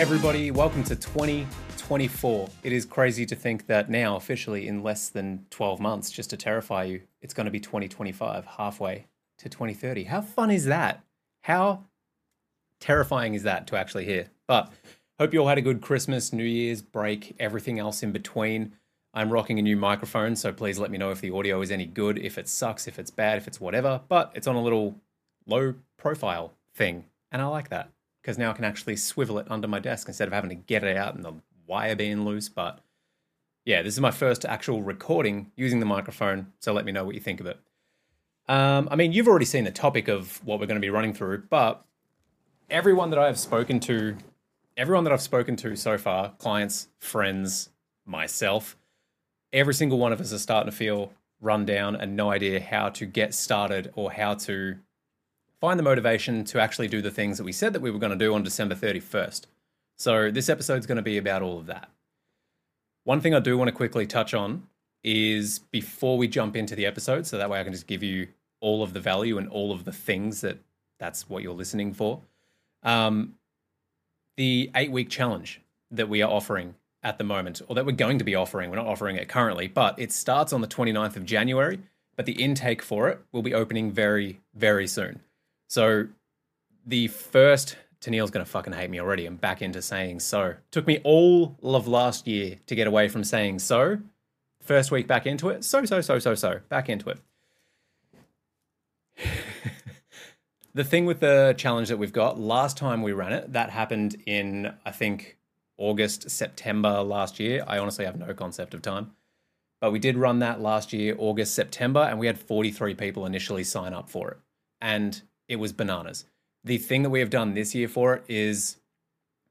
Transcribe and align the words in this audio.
everybody. 0.00 0.50
Welcome 0.50 0.82
to 0.84 0.96
2024. 0.96 2.48
It 2.62 2.72
is 2.72 2.86
crazy 2.86 3.26
to 3.26 3.36
think 3.36 3.66
that 3.66 3.90
now, 3.90 4.16
officially, 4.16 4.66
in 4.66 4.82
less 4.82 5.10
than 5.10 5.44
12 5.50 5.78
months, 5.78 6.10
just 6.10 6.30
to 6.30 6.38
terrify 6.38 6.84
you, 6.84 7.02
it's 7.20 7.34
going 7.34 7.44
to 7.44 7.50
be 7.50 7.60
2025, 7.60 8.46
halfway 8.46 9.04
to 9.36 9.50
2030. 9.50 10.04
How 10.04 10.22
fun 10.22 10.50
is 10.50 10.64
that? 10.64 11.04
How 11.42 11.84
terrifying 12.80 13.34
is 13.34 13.42
that 13.42 13.66
to 13.66 13.76
actually 13.76 14.06
hear? 14.06 14.28
But 14.46 14.72
hope 15.18 15.34
you 15.34 15.40
all 15.40 15.48
had 15.48 15.58
a 15.58 15.62
good 15.62 15.82
Christmas, 15.82 16.32
New 16.32 16.44
Year's 16.44 16.80
break, 16.80 17.36
everything 17.38 17.78
else 17.78 18.02
in 18.02 18.10
between. 18.10 18.72
I'm 19.12 19.28
rocking 19.28 19.58
a 19.58 19.62
new 19.62 19.76
microphone, 19.76 20.34
so 20.34 20.50
please 20.50 20.78
let 20.78 20.90
me 20.90 20.96
know 20.96 21.10
if 21.10 21.20
the 21.20 21.30
audio 21.30 21.60
is 21.60 21.70
any 21.70 21.84
good, 21.84 22.16
if 22.16 22.38
it 22.38 22.48
sucks, 22.48 22.88
if 22.88 22.98
it's 22.98 23.10
bad, 23.10 23.36
if 23.36 23.46
it's 23.46 23.60
whatever. 23.60 24.00
But 24.08 24.32
it's 24.34 24.46
on 24.46 24.56
a 24.56 24.62
little 24.62 24.98
low 25.46 25.74
profile 25.98 26.54
thing, 26.74 27.04
and 27.30 27.42
I 27.42 27.48
like 27.48 27.68
that 27.68 27.90
because 28.20 28.38
now 28.38 28.50
I 28.50 28.54
can 28.54 28.64
actually 28.64 28.96
swivel 28.96 29.38
it 29.38 29.46
under 29.50 29.68
my 29.68 29.78
desk 29.78 30.08
instead 30.08 30.28
of 30.28 30.34
having 30.34 30.50
to 30.50 30.56
get 30.56 30.84
it 30.84 30.96
out 30.96 31.14
and 31.14 31.24
the 31.24 31.34
wire 31.66 31.96
being 31.96 32.24
loose. 32.24 32.48
But 32.48 32.80
yeah, 33.64 33.82
this 33.82 33.94
is 33.94 34.00
my 34.00 34.10
first 34.10 34.44
actual 34.44 34.82
recording 34.82 35.52
using 35.56 35.80
the 35.80 35.86
microphone, 35.86 36.52
so 36.60 36.72
let 36.72 36.84
me 36.84 36.92
know 36.92 37.04
what 37.04 37.14
you 37.14 37.20
think 37.20 37.40
of 37.40 37.46
it. 37.46 37.58
Um, 38.48 38.88
I 38.90 38.96
mean, 38.96 39.12
you've 39.12 39.28
already 39.28 39.44
seen 39.44 39.64
the 39.64 39.70
topic 39.70 40.08
of 40.08 40.44
what 40.44 40.58
we're 40.58 40.66
going 40.66 40.80
to 40.80 40.84
be 40.84 40.90
running 40.90 41.14
through, 41.14 41.44
but 41.50 41.84
everyone 42.68 43.10
that 43.10 43.18
I 43.18 43.26
have 43.26 43.38
spoken 43.38 43.78
to, 43.80 44.16
everyone 44.76 45.04
that 45.04 45.12
I've 45.12 45.20
spoken 45.20 45.56
to 45.56 45.76
so 45.76 45.98
far, 45.98 46.32
clients, 46.38 46.88
friends, 46.98 47.70
myself, 48.06 48.76
every 49.52 49.74
single 49.74 49.98
one 49.98 50.12
of 50.12 50.20
us 50.20 50.32
is 50.32 50.42
starting 50.42 50.70
to 50.70 50.76
feel 50.76 51.12
run 51.40 51.64
down 51.64 51.96
and 51.96 52.16
no 52.16 52.30
idea 52.30 52.60
how 52.60 52.88
to 52.90 53.06
get 53.06 53.34
started 53.34 53.92
or 53.94 54.12
how 54.12 54.34
to 54.34 54.76
find 55.60 55.78
the 55.78 55.84
motivation 55.84 56.44
to 56.44 56.60
actually 56.60 56.88
do 56.88 57.02
the 57.02 57.10
things 57.10 57.38
that 57.38 57.44
we 57.44 57.52
said 57.52 57.72
that 57.72 57.82
we 57.82 57.90
were 57.90 57.98
going 57.98 58.16
to 58.16 58.24
do 58.24 58.34
on 58.34 58.42
December 58.42 58.74
31st. 58.74 59.42
So, 59.96 60.30
this 60.30 60.48
episode 60.48 60.78
is 60.78 60.86
going 60.86 60.96
to 60.96 61.02
be 61.02 61.18
about 61.18 61.42
all 61.42 61.58
of 61.58 61.66
that. 61.66 61.90
One 63.04 63.20
thing 63.20 63.34
I 63.34 63.40
do 63.40 63.58
want 63.58 63.68
to 63.68 63.72
quickly 63.72 64.06
touch 64.06 64.34
on 64.34 64.66
is 65.02 65.58
before 65.58 66.18
we 66.18 66.28
jump 66.28 66.56
into 66.56 66.74
the 66.74 66.86
episode, 66.86 67.26
so 67.26 67.38
that 67.38 67.50
way 67.50 67.60
I 67.60 67.64
can 67.64 67.72
just 67.72 67.86
give 67.86 68.02
you 68.02 68.28
all 68.60 68.82
of 68.82 68.92
the 68.92 69.00
value 69.00 69.38
and 69.38 69.48
all 69.48 69.72
of 69.72 69.84
the 69.84 69.92
things 69.92 70.42
that 70.42 70.58
that's 70.98 71.28
what 71.28 71.42
you're 71.42 71.54
listening 71.54 71.92
for. 71.92 72.20
Um, 72.82 73.34
the 74.36 74.70
eight 74.74 74.90
week 74.90 75.10
challenge 75.10 75.60
that 75.90 76.08
we 76.08 76.22
are 76.22 76.30
offering 76.30 76.74
at 77.02 77.18
the 77.18 77.24
moment, 77.24 77.62
or 77.68 77.74
that 77.74 77.86
we're 77.86 77.92
going 77.92 78.18
to 78.18 78.24
be 78.24 78.34
offering. 78.34 78.70
We're 78.70 78.76
not 78.76 78.86
offering 78.86 79.16
it 79.16 79.28
currently, 79.28 79.68
but 79.68 79.98
it 79.98 80.12
starts 80.12 80.52
on 80.52 80.60
the 80.60 80.68
29th 80.68 81.16
of 81.16 81.24
January. 81.24 81.80
But 82.16 82.26
the 82.26 82.42
intake 82.42 82.82
for 82.82 83.08
it 83.08 83.20
will 83.32 83.42
be 83.42 83.54
opening 83.54 83.90
very, 83.90 84.40
very 84.54 84.86
soon. 84.86 85.20
So 85.70 86.08
the 86.84 87.06
first, 87.06 87.76
Tennille's 88.00 88.32
to 88.32 88.44
fucking 88.44 88.72
hate 88.72 88.90
me 88.90 88.98
already. 88.98 89.24
I'm 89.24 89.36
back 89.36 89.62
into 89.62 89.80
saying 89.80 90.18
so. 90.18 90.56
Took 90.72 90.84
me 90.84 91.00
all 91.04 91.56
of 91.62 91.86
last 91.86 92.26
year 92.26 92.58
to 92.66 92.74
get 92.74 92.88
away 92.88 93.06
from 93.06 93.22
saying 93.22 93.60
so. 93.60 93.98
First 94.60 94.90
week 94.90 95.06
back 95.06 95.26
into 95.26 95.48
it. 95.48 95.64
So, 95.64 95.84
so, 95.84 96.00
so, 96.00 96.18
so, 96.18 96.34
so. 96.34 96.58
Back 96.68 96.88
into 96.88 97.10
it. 97.10 97.20
the 100.74 100.82
thing 100.82 101.06
with 101.06 101.20
the 101.20 101.54
challenge 101.56 101.88
that 101.88 101.98
we've 101.98 102.12
got, 102.12 102.36
last 102.36 102.76
time 102.76 103.00
we 103.00 103.12
ran 103.12 103.32
it, 103.32 103.52
that 103.52 103.70
happened 103.70 104.20
in, 104.26 104.74
I 104.84 104.90
think, 104.90 105.38
August, 105.78 106.30
September 106.32 107.00
last 107.02 107.38
year. 107.38 107.62
I 107.64 107.78
honestly 107.78 108.06
have 108.06 108.18
no 108.18 108.34
concept 108.34 108.74
of 108.74 108.82
time. 108.82 109.12
But 109.80 109.92
we 109.92 110.00
did 110.00 110.16
run 110.16 110.40
that 110.40 110.60
last 110.60 110.92
year, 110.92 111.14
August, 111.16 111.54
September, 111.54 112.00
and 112.00 112.18
we 112.18 112.26
had 112.26 112.40
43 112.40 112.96
people 112.96 113.24
initially 113.24 113.62
sign 113.62 113.94
up 113.94 114.10
for 114.10 114.32
it. 114.32 114.38
And 114.80 115.22
it 115.50 115.56
was 115.56 115.72
bananas. 115.72 116.24
The 116.64 116.78
thing 116.78 117.02
that 117.02 117.10
we 117.10 117.20
have 117.20 117.28
done 117.28 117.54
this 117.54 117.74
year 117.74 117.88
for 117.88 118.14
it 118.14 118.24
is 118.28 118.76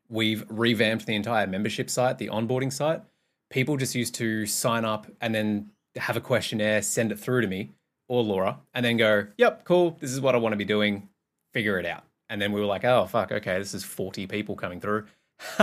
we've 0.08 0.46
revamped 0.50 1.06
the 1.06 1.16
entire 1.16 1.46
membership 1.46 1.90
site, 1.90 2.18
the 2.18 2.30
onboarding 2.30 2.72
site. 2.72 3.02
People 3.50 3.78
just 3.78 3.94
used 3.94 4.16
to 4.16 4.46
sign 4.46 4.86
up 4.86 5.08
and 5.22 5.36
then 5.36 5.70
have 5.98 6.16
a 6.16 6.22
questionnaire, 6.22 6.82
send 6.82 7.12
it 7.12 7.20
through 7.20 7.42
to 7.42 7.48
me 7.48 7.72
or 8.08 8.24
Laura, 8.24 8.60
and 8.74 8.86
then 8.86 8.98
go, 8.98 9.28
yep, 9.38 9.66
cool, 9.66 9.98
this 10.00 10.12
is 10.12 10.22
what 10.22 10.34
I 10.34 10.38
want 10.38 10.54
to 10.54 10.58
be 10.58 10.66
doing, 10.66 11.10
figure 11.54 11.78
it 11.78 11.86
out. 11.86 12.04
And 12.30 12.42
then 12.42 12.54
we 12.54 12.62
were 12.62 12.66
like, 12.66 12.86
oh, 12.86 13.06
fuck, 13.06 13.32
okay, 13.32 13.60
this 13.60 13.74
is 13.74 13.84
40 13.84 14.26
people 14.28 14.56
coming 14.56 14.80
through 14.80 15.06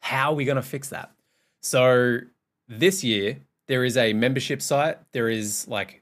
How 0.00 0.32
are 0.32 0.34
we 0.34 0.44
going 0.44 0.56
to 0.56 0.62
fix 0.62 0.88
that? 0.90 1.10
So 1.62 2.20
this 2.68 3.04
year, 3.04 3.38
there 3.68 3.84
is 3.84 3.96
a 3.96 4.12
membership 4.12 4.62
site. 4.62 4.98
There 5.12 5.28
is 5.28 5.68
like 5.68 5.99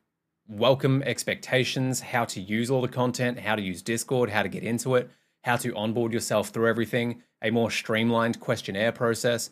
welcome 0.49 1.03
expectations, 1.03 2.01
how 2.01 2.25
to 2.25 2.41
use 2.41 2.71
all 2.71 2.81
the 2.81 2.89
content, 2.89 3.39
how 3.39 3.55
to 3.55 3.63
use 3.63 3.83
Discord, 3.83 4.31
how 4.31 4.43
to 4.43 4.49
get 4.49 4.63
into 4.63 4.95
it, 4.95 5.11
how 5.45 5.57
to 5.57 5.75
onboard 5.77 6.13
yourself 6.13 6.49
through 6.49 6.69
everything, 6.69 7.23
a 7.43 7.51
more 7.51 7.71
streamlined 7.71 8.41
questionnaire 8.41 8.91
process. 8.91 9.51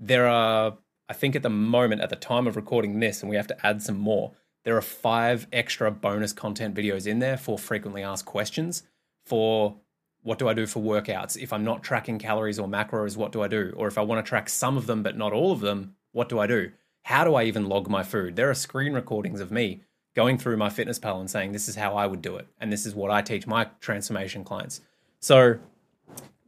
There 0.00 0.26
are, 0.26 0.78
I 1.08 1.12
think 1.12 1.36
at 1.36 1.42
the 1.42 1.50
moment, 1.50 2.00
at 2.00 2.08
the 2.08 2.16
time 2.16 2.46
of 2.46 2.56
recording 2.56 2.98
this, 2.98 3.20
and 3.20 3.28
we 3.28 3.36
have 3.36 3.48
to 3.48 3.66
add 3.66 3.82
some 3.82 3.98
more, 3.98 4.32
there 4.64 4.76
are 4.76 4.82
five 4.82 5.46
extra 5.52 5.90
bonus 5.90 6.32
content 6.32 6.74
videos 6.74 7.06
in 7.06 7.18
there 7.18 7.36
for 7.36 7.58
frequently 7.58 8.02
asked 8.02 8.24
questions 8.24 8.82
for 9.26 9.76
what 10.22 10.38
do 10.38 10.48
I 10.48 10.54
do 10.54 10.66
for 10.66 10.80
workouts? 10.80 11.36
If 11.36 11.52
I'm 11.52 11.64
not 11.64 11.82
tracking 11.82 12.18
calories 12.18 12.58
or 12.58 12.68
macros, 12.68 13.16
what 13.16 13.32
do 13.32 13.42
I 13.42 13.48
do? 13.48 13.72
Or 13.76 13.88
if 13.88 13.96
I 13.96 14.02
want 14.02 14.24
to 14.24 14.28
track 14.28 14.48
some 14.48 14.76
of 14.76 14.86
them 14.86 15.02
but 15.02 15.16
not 15.16 15.32
all 15.32 15.52
of 15.52 15.60
them, 15.60 15.94
what 16.12 16.28
do 16.28 16.38
I 16.38 16.46
do? 16.46 16.72
How 17.04 17.24
do 17.24 17.34
I 17.34 17.44
even 17.44 17.68
log 17.68 17.88
my 17.88 18.02
food? 18.02 18.36
There 18.36 18.50
are 18.50 18.54
screen 18.54 18.92
recordings 18.92 19.40
of 19.40 19.50
me 19.50 19.82
going 20.14 20.38
through 20.38 20.56
MyFitnessPal 20.56 21.20
and 21.20 21.30
saying 21.30 21.52
this 21.52 21.68
is 21.68 21.76
how 21.76 21.94
I 21.94 22.06
would 22.06 22.22
do 22.22 22.36
it 22.36 22.46
and 22.60 22.72
this 22.72 22.86
is 22.86 22.94
what 22.94 23.10
I 23.10 23.22
teach 23.22 23.46
my 23.46 23.64
transformation 23.80 24.44
clients. 24.44 24.80
So 25.20 25.58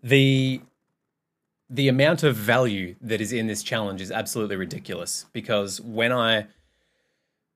the 0.02 0.60
the 1.70 1.88
amount 1.88 2.22
of 2.22 2.36
value 2.36 2.94
that 3.00 3.20
is 3.20 3.32
in 3.32 3.46
this 3.46 3.62
challenge 3.62 4.02
is 4.02 4.10
absolutely 4.10 4.56
ridiculous 4.56 5.26
because 5.32 5.80
when 5.80 6.12
I 6.12 6.46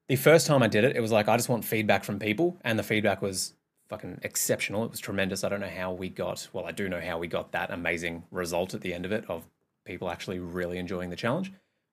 the 0.09 0.17
first 0.17 0.47
time 0.47 0.63
I 0.63 0.69
did 0.69 0.85
it, 0.85 0.97
it 0.97 1.01
was 1.01 1.13
like 1.13 1.29
I 1.29 1.37
just 1.37 1.49
want 1.49 1.65
feedback 1.65 2.05
from 2.05 2.19
people 2.19 2.57
and 2.63 2.79
the 2.79 2.83
feedback 2.83 3.21
was 3.21 3.55
fucking 3.89 4.21
exceptional. 4.23 4.85
It 4.85 4.91
was 4.91 5.01
tremendous. 5.01 5.45
I 5.45 5.49
don't 5.49 5.61
know 5.61 5.69
how 5.69 5.93
we 5.93 6.09
got, 6.09 6.49
well, 6.53 6.67
I 6.67 6.73
do 6.73 6.89
know 6.89 7.01
how 7.01 7.19
we 7.19 7.27
got 7.27 7.53
that 7.53 7.71
amazing 7.71 8.25
result 8.31 8.75
at 8.75 8.81
the 8.81 8.95
end 8.95 9.05
of 9.05 9.13
it 9.13 9.25
of 9.29 9.45
people 9.85 10.11
actually 10.11 10.39
really 10.39 10.79
enjoying 10.79 11.11
the 11.11 11.17
challenge. 11.17 11.53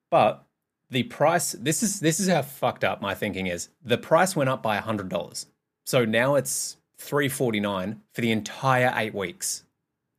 But 0.09 0.43
the 0.89 1.03
price, 1.03 1.53
this 1.53 1.83
is 1.83 1.99
this 1.99 2.19
is 2.19 2.27
how 2.27 2.41
fucked 2.41 2.83
up 2.83 3.01
my 3.01 3.13
thinking 3.13 3.47
is. 3.47 3.69
The 3.83 3.97
price 3.97 4.35
went 4.35 4.49
up 4.49 4.61
by 4.61 4.79
$100. 4.79 5.45
So 5.85 6.05
now 6.05 6.35
it's 6.35 6.77
349 6.97 8.01
for 8.13 8.21
the 8.21 8.31
entire 8.31 8.93
8 8.95 9.13
weeks. 9.13 9.63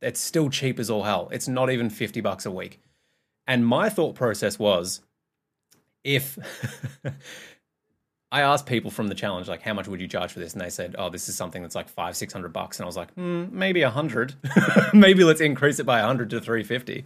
It's 0.01 0.19
still 0.19 0.49
cheap 0.49 0.79
as 0.79 0.89
all 0.89 1.03
hell. 1.03 1.29
It's 1.31 1.47
not 1.47 1.71
even 1.71 1.89
50 1.89 2.21
bucks 2.21 2.45
a 2.45 2.51
week. 2.51 2.79
And 3.47 3.65
my 3.65 3.89
thought 3.89 4.15
process 4.15 4.59
was 4.59 5.01
if 6.03 6.37
I 8.31 8.41
asked 8.41 8.65
people 8.65 8.91
from 8.91 9.07
the 9.07 9.15
challenge, 9.15 9.47
like, 9.47 9.61
how 9.61 9.73
much 9.73 9.87
would 9.87 10.01
you 10.01 10.07
charge 10.07 10.31
for 10.31 10.39
this? 10.39 10.53
And 10.53 10.61
they 10.61 10.69
said, 10.69 10.95
oh, 10.97 11.09
this 11.09 11.29
is 11.29 11.35
something 11.35 11.61
that's 11.61 11.75
like 11.75 11.87
five, 11.87 12.17
600 12.17 12.51
bucks. 12.51 12.79
And 12.79 12.83
I 12.83 12.87
was 12.87 12.97
like, 12.97 13.13
hmm, 13.13 13.45
maybe 13.51 13.81
a 13.81 13.89
hundred. 13.89 14.35
maybe 14.93 15.23
let's 15.23 15.41
increase 15.41 15.79
it 15.79 15.85
by 15.85 15.99
a 15.99 16.05
hundred 16.05 16.31
to 16.31 16.41
350. 16.41 17.05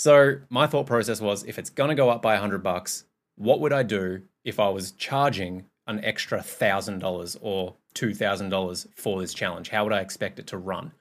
So 0.00 0.36
my 0.48 0.66
thought 0.66 0.86
process 0.86 1.20
was, 1.20 1.44
if 1.44 1.58
it's 1.58 1.68
going 1.68 1.90
to 1.90 1.94
go 1.94 2.08
up 2.08 2.22
by 2.22 2.34
a 2.34 2.40
hundred 2.40 2.62
bucks, 2.62 3.04
what 3.36 3.60
would 3.60 3.70
I 3.70 3.82
do 3.82 4.22
if 4.44 4.58
I 4.58 4.70
was 4.70 4.92
charging 4.92 5.66
an 5.86 6.02
extra 6.02 6.40
thousand 6.40 7.00
dollars 7.00 7.36
or 7.42 7.74
two 7.92 8.14
thousand 8.14 8.48
dollars 8.48 8.86
for 8.94 9.20
this 9.20 9.34
challenge? 9.34 9.68
How 9.68 9.84
would 9.84 9.92
I 9.92 10.00
expect 10.00 10.38
it 10.38 10.46
to 10.46 10.56
run? 10.56 10.92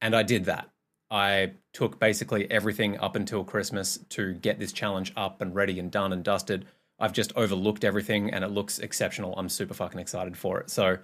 And 0.00 0.16
I 0.16 0.22
did 0.22 0.46
that. 0.46 0.70
I 1.10 1.52
took 1.74 1.98
basically 2.00 2.50
everything 2.50 2.98
up 3.00 3.16
until 3.16 3.44
Christmas 3.44 3.98
to 4.08 4.32
get 4.32 4.58
this 4.58 4.72
challenge 4.72 5.12
up 5.14 5.42
and 5.42 5.54
ready 5.54 5.78
and 5.78 5.90
done 5.90 6.10
and 6.14 6.24
dusted 6.24 6.64
I've 7.02 7.12
just 7.12 7.32
overlooked 7.34 7.82
everything 7.82 8.32
and 8.32 8.44
it 8.44 8.52
looks 8.52 8.78
exceptional. 8.78 9.34
I'm 9.36 9.48
super 9.48 9.74
fucking 9.74 9.98
excited 9.98 10.36
for 10.36 10.60
it. 10.60 10.70
So 10.70 10.98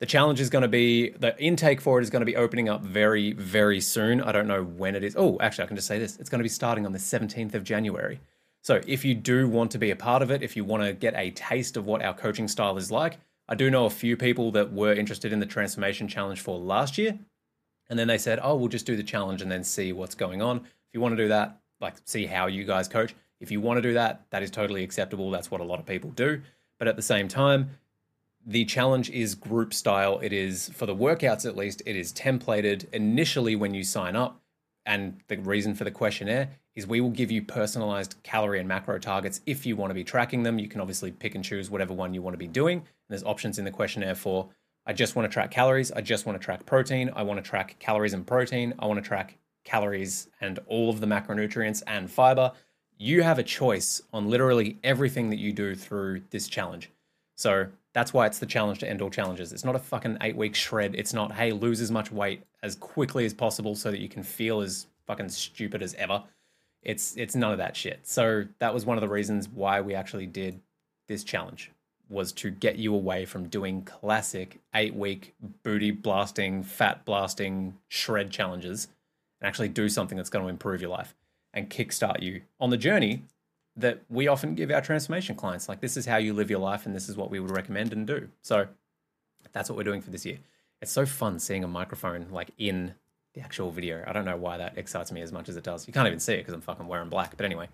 the 0.00 0.06
challenge 0.06 0.40
is 0.40 0.50
going 0.50 0.62
to 0.62 0.68
be 0.68 1.10
the 1.10 1.38
intake 1.40 1.80
for 1.80 1.98
it 1.98 2.02
is 2.02 2.10
going 2.10 2.20
to 2.20 2.26
be 2.26 2.36
opening 2.36 2.68
up 2.68 2.82
very 2.82 3.32
very 3.32 3.80
soon. 3.80 4.20
I 4.20 4.32
don't 4.32 4.46
know 4.46 4.62
when 4.62 4.94
it 4.94 5.04
is. 5.04 5.16
Oh, 5.16 5.38
actually 5.40 5.64
I 5.64 5.66
can 5.66 5.76
just 5.76 5.88
say 5.88 5.98
this. 5.98 6.16
It's 6.18 6.30
going 6.30 6.38
to 6.38 6.44
be 6.44 6.48
starting 6.48 6.86
on 6.86 6.92
the 6.92 6.98
17th 6.98 7.54
of 7.54 7.64
January. 7.64 8.20
So 8.62 8.80
if 8.86 9.04
you 9.04 9.14
do 9.14 9.48
want 9.48 9.70
to 9.72 9.78
be 9.78 9.90
a 9.90 9.96
part 9.96 10.22
of 10.22 10.30
it, 10.30 10.42
if 10.42 10.56
you 10.56 10.64
want 10.64 10.82
to 10.82 10.92
get 10.92 11.14
a 11.16 11.30
taste 11.30 11.76
of 11.76 11.86
what 11.86 12.02
our 12.02 12.14
coaching 12.14 12.48
style 12.48 12.76
is 12.76 12.90
like, 12.90 13.18
I 13.48 13.54
do 13.54 13.70
know 13.70 13.86
a 13.86 13.90
few 13.90 14.16
people 14.16 14.50
that 14.52 14.72
were 14.72 14.92
interested 14.92 15.32
in 15.32 15.40
the 15.40 15.46
transformation 15.46 16.06
challenge 16.06 16.40
for 16.40 16.58
last 16.58 16.98
year. 16.98 17.18
And 17.88 17.98
then 17.98 18.08
they 18.08 18.18
said, 18.18 18.38
"Oh, 18.42 18.54
we'll 18.54 18.68
just 18.68 18.86
do 18.86 18.96
the 18.96 19.02
challenge 19.02 19.40
and 19.40 19.50
then 19.50 19.64
see 19.64 19.92
what's 19.92 20.14
going 20.14 20.42
on." 20.42 20.58
If 20.58 20.92
you 20.92 21.00
want 21.00 21.16
to 21.16 21.22
do 21.22 21.28
that, 21.28 21.58
like 21.80 21.94
see 22.04 22.26
how 22.26 22.46
you 22.46 22.64
guys 22.64 22.88
coach, 22.88 23.14
if 23.40 23.50
you 23.50 23.60
want 23.60 23.78
to 23.78 23.82
do 23.82 23.94
that, 23.94 24.26
that 24.30 24.42
is 24.42 24.50
totally 24.50 24.82
acceptable. 24.82 25.30
That's 25.30 25.50
what 25.50 25.60
a 25.60 25.64
lot 25.64 25.78
of 25.78 25.86
people 25.86 26.10
do. 26.10 26.42
But 26.78 26.88
at 26.88 26.96
the 26.96 27.02
same 27.02 27.28
time, 27.28 27.70
the 28.48 28.64
challenge 28.64 29.10
is 29.10 29.34
group 29.34 29.74
style. 29.74 30.18
It 30.20 30.32
is, 30.32 30.70
for 30.70 30.86
the 30.86 30.96
workouts 30.96 31.44
at 31.44 31.54
least, 31.54 31.82
it 31.84 31.96
is 31.96 32.14
templated 32.14 32.86
initially 32.94 33.54
when 33.54 33.74
you 33.74 33.84
sign 33.84 34.16
up. 34.16 34.40
And 34.86 35.20
the 35.28 35.36
reason 35.36 35.74
for 35.74 35.84
the 35.84 35.90
questionnaire 35.90 36.48
is 36.74 36.86
we 36.86 37.02
will 37.02 37.10
give 37.10 37.30
you 37.30 37.42
personalized 37.42 38.14
calorie 38.22 38.58
and 38.58 38.66
macro 38.66 38.98
targets 38.98 39.42
if 39.44 39.66
you 39.66 39.76
want 39.76 39.90
to 39.90 39.94
be 39.94 40.02
tracking 40.02 40.44
them. 40.44 40.58
You 40.58 40.66
can 40.66 40.80
obviously 40.80 41.12
pick 41.12 41.34
and 41.34 41.44
choose 41.44 41.68
whatever 41.68 41.92
one 41.92 42.14
you 42.14 42.22
want 42.22 42.32
to 42.32 42.38
be 42.38 42.46
doing. 42.46 42.78
And 42.78 42.86
there's 43.10 43.22
options 43.22 43.58
in 43.58 43.66
the 43.66 43.70
questionnaire 43.70 44.14
for 44.14 44.48
I 44.86 44.94
just 44.94 45.14
want 45.14 45.30
to 45.30 45.32
track 45.32 45.50
calories. 45.50 45.92
I 45.92 46.00
just 46.00 46.24
want 46.24 46.40
to 46.40 46.42
track 46.42 46.64
protein. 46.64 47.10
I 47.14 47.24
want 47.24 47.44
to 47.44 47.46
track 47.46 47.76
calories 47.78 48.14
and 48.14 48.26
protein. 48.26 48.72
I 48.78 48.86
want 48.86 48.96
to 48.96 49.06
track 49.06 49.36
calories 49.64 50.28
and 50.40 50.58
all 50.66 50.88
of 50.88 51.00
the 51.00 51.06
macronutrients 51.06 51.82
and 51.86 52.10
fiber. 52.10 52.52
You 52.96 53.22
have 53.22 53.38
a 53.38 53.42
choice 53.42 54.00
on 54.14 54.30
literally 54.30 54.78
everything 54.82 55.28
that 55.28 55.38
you 55.38 55.52
do 55.52 55.74
through 55.74 56.22
this 56.30 56.48
challenge. 56.48 56.90
So 57.36 57.66
that's 57.98 58.12
why 58.12 58.26
it's 58.26 58.38
the 58.38 58.46
challenge 58.46 58.78
to 58.78 58.88
end 58.88 59.02
all 59.02 59.10
challenges. 59.10 59.52
It's 59.52 59.64
not 59.64 59.74
a 59.74 59.80
fucking 59.80 60.18
eight 60.20 60.36
week 60.36 60.54
shred. 60.54 60.94
It's 60.94 61.12
not, 61.12 61.32
hey, 61.32 61.50
lose 61.50 61.80
as 61.80 61.90
much 61.90 62.12
weight 62.12 62.44
as 62.62 62.76
quickly 62.76 63.24
as 63.24 63.34
possible 63.34 63.74
so 63.74 63.90
that 63.90 63.98
you 63.98 64.08
can 64.08 64.22
feel 64.22 64.60
as 64.60 64.86
fucking 65.08 65.30
stupid 65.30 65.82
as 65.82 65.94
ever. 65.94 66.22
It's 66.80 67.16
it's 67.16 67.34
none 67.34 67.50
of 67.50 67.58
that 67.58 67.76
shit. 67.76 68.06
So 68.06 68.44
that 68.60 68.72
was 68.72 68.86
one 68.86 68.96
of 68.96 69.00
the 69.00 69.08
reasons 69.08 69.48
why 69.48 69.80
we 69.80 69.96
actually 69.96 70.26
did 70.26 70.60
this 71.08 71.24
challenge 71.24 71.72
was 72.08 72.30
to 72.34 72.50
get 72.50 72.76
you 72.76 72.94
away 72.94 73.24
from 73.24 73.48
doing 73.48 73.82
classic 73.82 74.60
eight 74.76 74.94
week 74.94 75.34
booty 75.64 75.90
blasting, 75.90 76.62
fat 76.62 77.04
blasting, 77.04 77.78
shred 77.88 78.30
challenges 78.30 78.86
and 79.40 79.48
actually 79.48 79.70
do 79.70 79.88
something 79.88 80.16
that's 80.16 80.30
going 80.30 80.44
to 80.44 80.48
improve 80.48 80.80
your 80.80 80.90
life 80.90 81.16
and 81.52 81.68
kickstart 81.68 82.22
you 82.22 82.42
on 82.60 82.70
the 82.70 82.76
journey 82.76 83.24
that 83.78 84.02
we 84.08 84.28
often 84.28 84.54
give 84.54 84.70
our 84.70 84.80
transformation 84.80 85.36
clients. 85.36 85.68
Like, 85.68 85.80
this 85.80 85.96
is 85.96 86.06
how 86.06 86.16
you 86.16 86.34
live 86.34 86.50
your 86.50 86.60
life, 86.60 86.86
and 86.86 86.94
this 86.94 87.08
is 87.08 87.16
what 87.16 87.30
we 87.30 87.40
would 87.40 87.50
recommend 87.50 87.92
and 87.92 88.06
do. 88.06 88.28
So, 88.42 88.66
that's 89.52 89.70
what 89.70 89.76
we're 89.76 89.84
doing 89.84 90.02
for 90.02 90.10
this 90.10 90.26
year. 90.26 90.38
It's 90.80 90.92
so 90.92 91.06
fun 91.06 91.38
seeing 91.38 91.64
a 91.64 91.68
microphone 91.68 92.26
like 92.30 92.50
in 92.58 92.94
the 93.34 93.40
actual 93.40 93.70
video. 93.70 94.04
I 94.06 94.12
don't 94.12 94.24
know 94.24 94.36
why 94.36 94.58
that 94.58 94.76
excites 94.76 95.12
me 95.12 95.22
as 95.22 95.32
much 95.32 95.48
as 95.48 95.56
it 95.56 95.64
does. 95.64 95.86
You 95.86 95.92
can't 95.92 96.06
even 96.06 96.20
see 96.20 96.34
it 96.34 96.38
because 96.38 96.54
I'm 96.54 96.60
fucking 96.60 96.86
wearing 96.86 97.08
black. 97.08 97.36
But 97.36 97.46
anyway, 97.46 97.68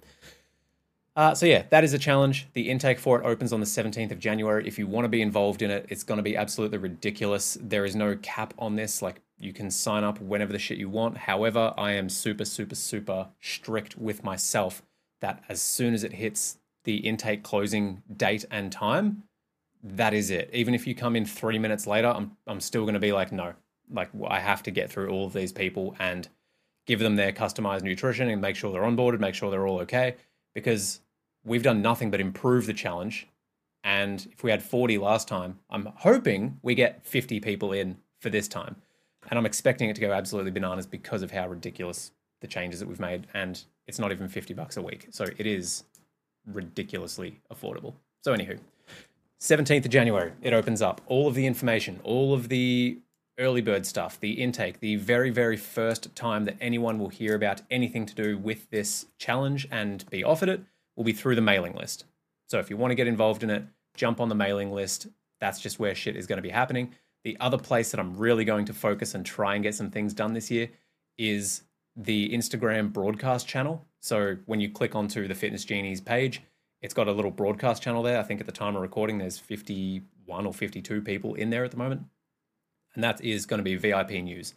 uh, 1.17 1.35
so 1.35 1.47
yeah, 1.47 1.65
that 1.71 1.85
is 1.85 1.93
a 1.93 1.99
challenge. 1.99 2.49
The 2.55 2.71
intake 2.71 2.99
for 2.99 3.21
it 3.21 3.25
opens 3.25 3.53
on 3.53 3.61
the 3.61 3.67
17th 3.67 4.11
of 4.11 4.19
January. 4.19 4.67
If 4.67 4.79
you 4.79 4.87
want 4.87 5.05
to 5.05 5.09
be 5.09 5.23
involved 5.23 5.63
in 5.63 5.71
it, 5.71 5.87
it's 5.89 6.03
going 6.03 6.17
to 6.17 6.23
be 6.23 6.37
absolutely 6.37 6.79
ridiculous. 6.79 7.57
There 7.61 7.85
is 7.85 7.95
no 7.95 8.17
cap 8.17 8.53
on 8.59 8.77
this. 8.77 9.01
Like 9.01 9.21
you 9.39 9.53
can 9.53 9.71
sign 9.71 10.03
up 10.03 10.21
whenever 10.21 10.53
the 10.53 10.59
shit 10.59 10.79
you 10.79 10.89
want. 10.89 11.17
However, 11.17 11.73
I 11.77 11.93
am 11.93 12.09
super, 12.09 12.45
super, 12.45 12.75
super 12.75 13.29
strict 13.41 13.97
with 13.97 14.25
myself 14.25 14.83
that 15.25 15.43
as 15.49 15.63
soon 15.63 15.95
as 15.95 16.05
it 16.05 16.13
hits 16.13 16.59
the 16.85 16.97
intake 16.97 17.43
closing 17.43 18.03
date 18.15 18.45
and 18.51 18.71
time, 18.71 19.23
that 19.83 20.13
is 20.13 20.31
it. 20.31 20.51
Even 20.53 20.75
if 20.75 20.87
you 20.87 20.95
come 20.95 21.17
in 21.17 21.25
three 21.25 21.59
minutes 21.59 21.87
later, 21.87 22.09
I'm 22.09 22.37
I'm 22.47 22.61
still 22.61 22.83
going 22.83 22.93
to 22.95 23.01
be 23.01 23.13
like, 23.13 23.33
no, 23.33 23.55
like 23.91 24.11
I 24.29 24.39
have 24.39 24.63
to 24.65 24.71
get 24.71 24.93
through 24.93 25.09
all 25.09 25.27
of 25.27 25.33
these 25.33 25.51
people 25.51 25.97
and 25.99 26.29
give 26.87 27.01
them 27.01 27.17
their 27.17 27.33
customized 27.33 27.83
nutrition 27.83 28.29
and 28.29 28.43
make 28.43 28.55
sure 28.55 28.71
they're 28.71 28.83
onboarded, 28.83 29.19
make 29.19 29.35
sure 29.35 29.51
they're 29.51 29.67
all 29.67 29.81
okay 29.81 30.17
because 30.55 31.01
we've 31.43 31.63
done 31.63 31.81
nothing 31.81 32.11
but 32.11 32.21
improve 32.21 32.67
the 32.67 32.75
challenge. 32.75 33.27
And 33.83 34.29
if 34.31 34.43
we 34.43 34.51
had 34.51 34.63
40 34.63 34.99
last 34.99 35.27
time, 35.27 35.59
I'm 35.71 35.89
hoping 35.97 36.59
we 36.61 36.75
get 36.75 37.07
50 37.07 37.41
people 37.41 37.73
in 37.73 37.97
for 38.21 38.29
this 38.29 38.47
time. 38.47 38.77
And 39.31 39.39
I'm 39.39 39.47
expecting 39.47 39.89
it 39.89 39.95
to 39.97 40.03
go 40.03 40.13
absolutely 40.13 40.51
bananas 40.51 40.87
because 40.87 41.23
of 41.23 41.31
how 41.31 41.49
ridiculous 41.49 42.13
the 42.45 42.49
changes 42.49 42.79
that 42.79 42.87
we've 42.87 43.01
made. 43.01 43.27
And 43.33 43.65
it's 43.87 43.99
not 43.99 44.13
even 44.13 44.29
50 44.29 44.53
bucks 44.53 44.77
a 44.77 44.83
week. 44.83 45.09
So 45.11 45.25
it 45.39 45.47
is 45.47 45.85
ridiculously 46.47 47.41
affordable. 47.51 47.95
So, 48.23 48.35
anywho, 48.35 48.59
17th 49.41 49.87
of 49.87 49.91
January, 49.91 50.33
it 50.43 50.53
opens 50.53 50.83
up 50.83 51.01
all 51.07 51.27
of 51.27 51.35
the 51.35 51.47
information, 51.47 52.01
all 52.05 52.35
of 52.35 52.49
the 52.51 52.99
early 53.39 53.63
bird 53.63 53.85
stuff, 53.87 54.21
the 54.21 54.33
intake, 54.33 54.81
the 54.81 54.97
very, 54.97 55.31
very 55.31 55.57
first 55.57 56.15
time 56.15 56.45
that 56.45 56.57
anyone 56.61 56.99
will 56.99 57.09
hear 57.09 57.35
about 57.35 57.63
anything 57.71 58.07
to 58.07 58.15
do 58.15 58.39
with 58.39 58.71
this 58.71 59.07
challenge 59.19 59.67
and 59.71 60.09
be 60.11 60.23
offered 60.23 60.49
it 60.49 60.61
will 60.97 61.05
be 61.05 61.13
through 61.13 61.35
the 61.35 61.41
mailing 61.41 61.75
list. 61.75 62.05
So 62.49 62.59
if 62.59 62.71
you 62.71 62.77
want 62.77 62.93
to 62.93 62.95
get 62.95 63.07
involved 63.07 63.43
in 63.43 63.51
it, 63.51 63.65
jump 63.97 64.21
on 64.21 64.29
the 64.29 64.35
mailing 64.35 64.71
list. 64.71 65.09
That's 65.41 65.61
just 65.61 65.81
where 65.81 65.95
shit 65.95 66.17
is 66.17 66.27
going 66.27 66.37
to 66.37 66.43
be 66.43 66.51
happening. 66.51 66.93
The 67.25 67.37
other 67.41 67.59
place 67.59 67.91
that 67.91 67.99
I'm 67.99 68.17
really 68.17 68.45
going 68.45 68.67
to 68.67 68.75
focus 68.75 69.15
and 69.15 69.25
try 69.25 69.55
and 69.55 69.63
get 69.63 69.75
some 69.75 69.91
things 69.91 70.15
done 70.15 70.35
this 70.35 70.51
year 70.51 70.69
is 71.19 71.63
the 71.97 72.31
Instagram 72.31 72.93
broadcast 72.93 73.47
channel. 73.47 73.87
So 74.01 74.37
when 74.47 74.61
you 74.61 74.71
click 74.71 74.95
onto 74.95 75.29
the 75.29 75.35
Fitness 75.35 75.65
Genies 75.65 76.01
page, 76.01 76.43
it's 76.83 76.95
got 76.95 77.09
a 77.09 77.13
little 77.13 77.31
broadcast 77.31 77.83
channel 77.83 78.03
there. 78.03 78.19
I 78.19 78.23
think 78.23 78.41
at 78.41 78.47
the 78.47 78.53
time 78.53 78.77
of 78.77 78.83
recording, 78.83 79.19
there's 79.19 79.39
51 79.39 80.47
or 80.47 80.53
52 80.53 81.01
people 81.03 81.35
in 81.35 81.51
there 81.51 81.65
at 81.65 81.71
the 81.71 81.77
moment. 81.77 82.05
And 82.95 83.03
that 83.03 83.23
is 83.23 83.47
going 83.47 83.59
to 83.59 83.65
be 83.65 83.77
VIP 83.77 84.11
news. 84.11 84.55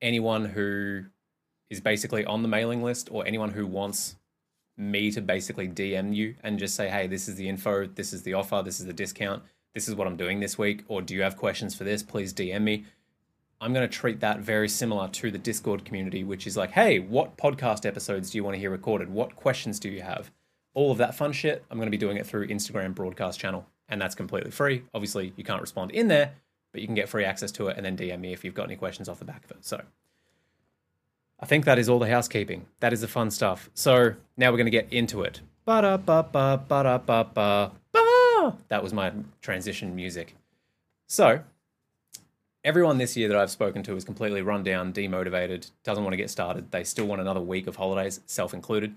Anyone 0.00 0.44
who 0.44 1.06
is 1.68 1.80
basically 1.80 2.24
on 2.24 2.42
the 2.42 2.48
mailing 2.48 2.82
list 2.82 3.08
or 3.10 3.26
anyone 3.26 3.50
who 3.50 3.66
wants 3.66 4.16
me 4.76 5.10
to 5.10 5.20
basically 5.20 5.68
DM 5.68 6.14
you 6.14 6.36
and 6.42 6.58
just 6.58 6.74
say, 6.74 6.88
hey, 6.88 7.06
this 7.06 7.28
is 7.28 7.36
the 7.36 7.48
info, 7.48 7.86
this 7.86 8.12
is 8.12 8.22
the 8.22 8.34
offer, 8.34 8.62
this 8.64 8.78
is 8.78 8.86
the 8.86 8.92
discount, 8.92 9.42
this 9.74 9.88
is 9.88 9.94
what 9.94 10.06
I'm 10.06 10.16
doing 10.16 10.40
this 10.40 10.58
week, 10.58 10.84
or 10.88 11.02
do 11.02 11.14
you 11.14 11.22
have 11.22 11.36
questions 11.36 11.74
for 11.74 11.84
this? 11.84 12.02
Please 12.02 12.32
DM 12.32 12.62
me. 12.62 12.84
I'm 13.60 13.72
going 13.72 13.88
to 13.88 13.94
treat 13.94 14.20
that 14.20 14.40
very 14.40 14.68
similar 14.68 15.08
to 15.08 15.30
the 15.30 15.38
Discord 15.38 15.84
community, 15.84 16.24
which 16.24 16.46
is 16.46 16.56
like, 16.56 16.72
hey, 16.72 16.98
what 16.98 17.36
podcast 17.36 17.86
episodes 17.86 18.30
do 18.30 18.38
you 18.38 18.44
want 18.44 18.54
to 18.54 18.58
hear 18.58 18.70
recorded? 18.70 19.10
What 19.10 19.34
questions 19.36 19.80
do 19.80 19.88
you 19.88 20.02
have? 20.02 20.30
All 20.74 20.92
of 20.92 20.98
that 20.98 21.14
fun 21.14 21.32
shit, 21.32 21.64
I'm 21.70 21.78
going 21.78 21.86
to 21.86 21.90
be 21.90 21.96
doing 21.96 22.18
it 22.18 22.26
through 22.26 22.48
Instagram 22.48 22.94
broadcast 22.94 23.40
channel, 23.40 23.66
and 23.88 24.00
that's 24.00 24.14
completely 24.14 24.50
free. 24.50 24.82
Obviously, 24.92 25.32
you 25.36 25.44
can't 25.44 25.62
respond 25.62 25.90
in 25.92 26.08
there, 26.08 26.34
but 26.72 26.82
you 26.82 26.86
can 26.86 26.94
get 26.94 27.08
free 27.08 27.24
access 27.24 27.50
to 27.52 27.68
it 27.68 27.78
and 27.78 27.86
then 27.86 27.96
DM 27.96 28.20
me 28.20 28.34
if 28.34 28.44
you've 28.44 28.54
got 28.54 28.64
any 28.64 28.76
questions 28.76 29.08
off 29.08 29.18
the 29.18 29.24
back 29.24 29.44
of 29.44 29.50
it. 29.52 29.64
So, 29.64 29.80
I 31.40 31.46
think 31.46 31.64
that 31.64 31.78
is 31.78 31.88
all 31.88 31.98
the 31.98 32.08
housekeeping. 32.08 32.66
That 32.80 32.92
is 32.92 33.00
the 33.00 33.08
fun 33.08 33.30
stuff. 33.30 33.70
So 33.74 34.14
now 34.36 34.50
we're 34.50 34.56
going 34.56 34.66
to 34.66 34.70
get 34.70 34.90
into 34.92 35.22
it. 35.22 35.40
Ba-da-ba-ba, 35.66 36.64
ba-da-ba-ba, 36.68 37.72
ba. 37.92 38.56
That 38.68 38.82
was 38.82 38.92
my 38.92 39.12
transition 39.42 39.94
music. 39.94 40.34
So 41.06 41.40
everyone 42.66 42.98
this 42.98 43.16
year 43.16 43.28
that 43.28 43.36
I've 43.36 43.50
spoken 43.50 43.84
to 43.84 43.94
is 43.94 44.04
completely 44.04 44.42
run 44.42 44.64
down, 44.64 44.92
demotivated, 44.92 45.70
doesn't 45.84 46.02
want 46.02 46.14
to 46.14 46.18
get 46.18 46.30
started. 46.30 46.72
They 46.72 46.82
still 46.82 47.06
want 47.06 47.20
another 47.20 47.40
week 47.40 47.68
of 47.68 47.76
holidays, 47.76 48.20
self 48.26 48.52
included. 48.52 48.96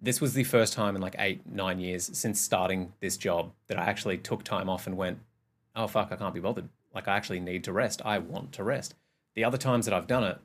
This 0.00 0.22
was 0.22 0.32
the 0.32 0.44
first 0.44 0.72
time 0.72 0.96
in 0.96 1.02
like 1.02 1.16
eight, 1.18 1.42
nine 1.46 1.78
years 1.80 2.10
since 2.14 2.40
starting 2.40 2.94
this 3.00 3.18
job 3.18 3.52
that 3.66 3.78
I 3.78 3.84
actually 3.84 4.16
took 4.16 4.42
time 4.42 4.70
off 4.70 4.86
and 4.86 4.96
went, 4.96 5.18
oh, 5.76 5.86
fuck, 5.86 6.10
I 6.10 6.16
can't 6.16 6.32
be 6.32 6.40
bothered. 6.40 6.70
Like, 6.94 7.08
I 7.08 7.16
actually 7.16 7.40
need 7.40 7.62
to 7.64 7.72
rest. 7.74 8.00
I 8.06 8.18
want 8.18 8.52
to 8.52 8.64
rest. 8.64 8.94
The 9.34 9.44
other 9.44 9.58
times 9.58 9.84
that 9.84 9.92
I've 9.92 10.06
done 10.06 10.24
it, 10.24 10.38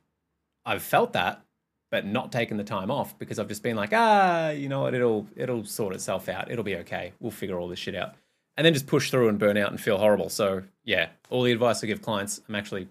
I've 0.66 0.83
felt 0.83 1.13
that, 1.13 1.42
but 1.89 2.06
not 2.06 2.33
taken 2.33 2.57
the 2.57 2.66
time 2.66 2.92
off 2.92 3.18
because 3.18 3.39
I've 3.39 3.48
just 3.48 3.63
been 3.63 3.77
like, 3.77 3.92
ah, 3.94 4.50
you 4.50 4.68
know 4.68 4.81
what, 4.81 4.94
it'll 4.94 5.27
it'll 5.38 5.63
sort 5.63 5.95
itself 5.95 6.27
out. 6.27 6.51
It'll 6.51 6.63
be 6.63 6.75
okay. 6.77 7.13
We'll 7.22 7.31
figure 7.31 7.57
all 7.57 7.70
this 7.70 7.79
shit 7.79 7.96
out. 7.96 8.15
And 8.57 8.65
then 8.65 8.74
just 8.74 8.88
push 8.88 9.12
through 9.12 9.27
and 9.27 9.38
burn 9.38 9.57
out 9.57 9.71
and 9.71 9.81
feel 9.81 9.97
horrible. 9.97 10.29
So 10.29 10.63
yeah, 10.83 11.09
all 11.29 11.43
the 11.43 11.51
advice 11.51 11.83
I 11.83 11.88
give 11.88 12.01
clients, 12.01 12.41
I'm 12.47 12.55
actually 12.55 12.88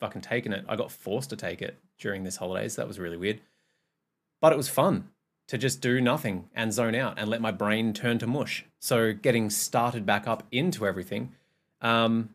fucking 0.00 0.22
taking 0.22 0.52
it. 0.52 0.64
I 0.68 0.76
got 0.76 0.92
forced 0.92 1.30
to 1.30 1.36
take 1.36 1.62
it 1.62 1.78
during 1.98 2.24
this 2.24 2.36
holidays. 2.36 2.76
That 2.76 2.88
was 2.88 2.98
really 2.98 3.16
weird. 3.16 3.40
But 4.40 4.52
it 4.52 4.56
was 4.56 4.68
fun 4.68 5.08
to 5.48 5.58
just 5.58 5.80
do 5.80 6.00
nothing 6.00 6.48
and 6.54 6.72
zone 6.72 6.94
out 6.94 7.18
and 7.18 7.28
let 7.28 7.40
my 7.40 7.50
brain 7.50 7.92
turn 7.92 8.18
to 8.18 8.26
mush. 8.26 8.64
So 8.78 9.12
getting 9.12 9.50
started 9.50 10.06
back 10.06 10.26
up 10.26 10.44
into 10.50 10.86
everything, 10.86 11.32
um, 11.80 12.30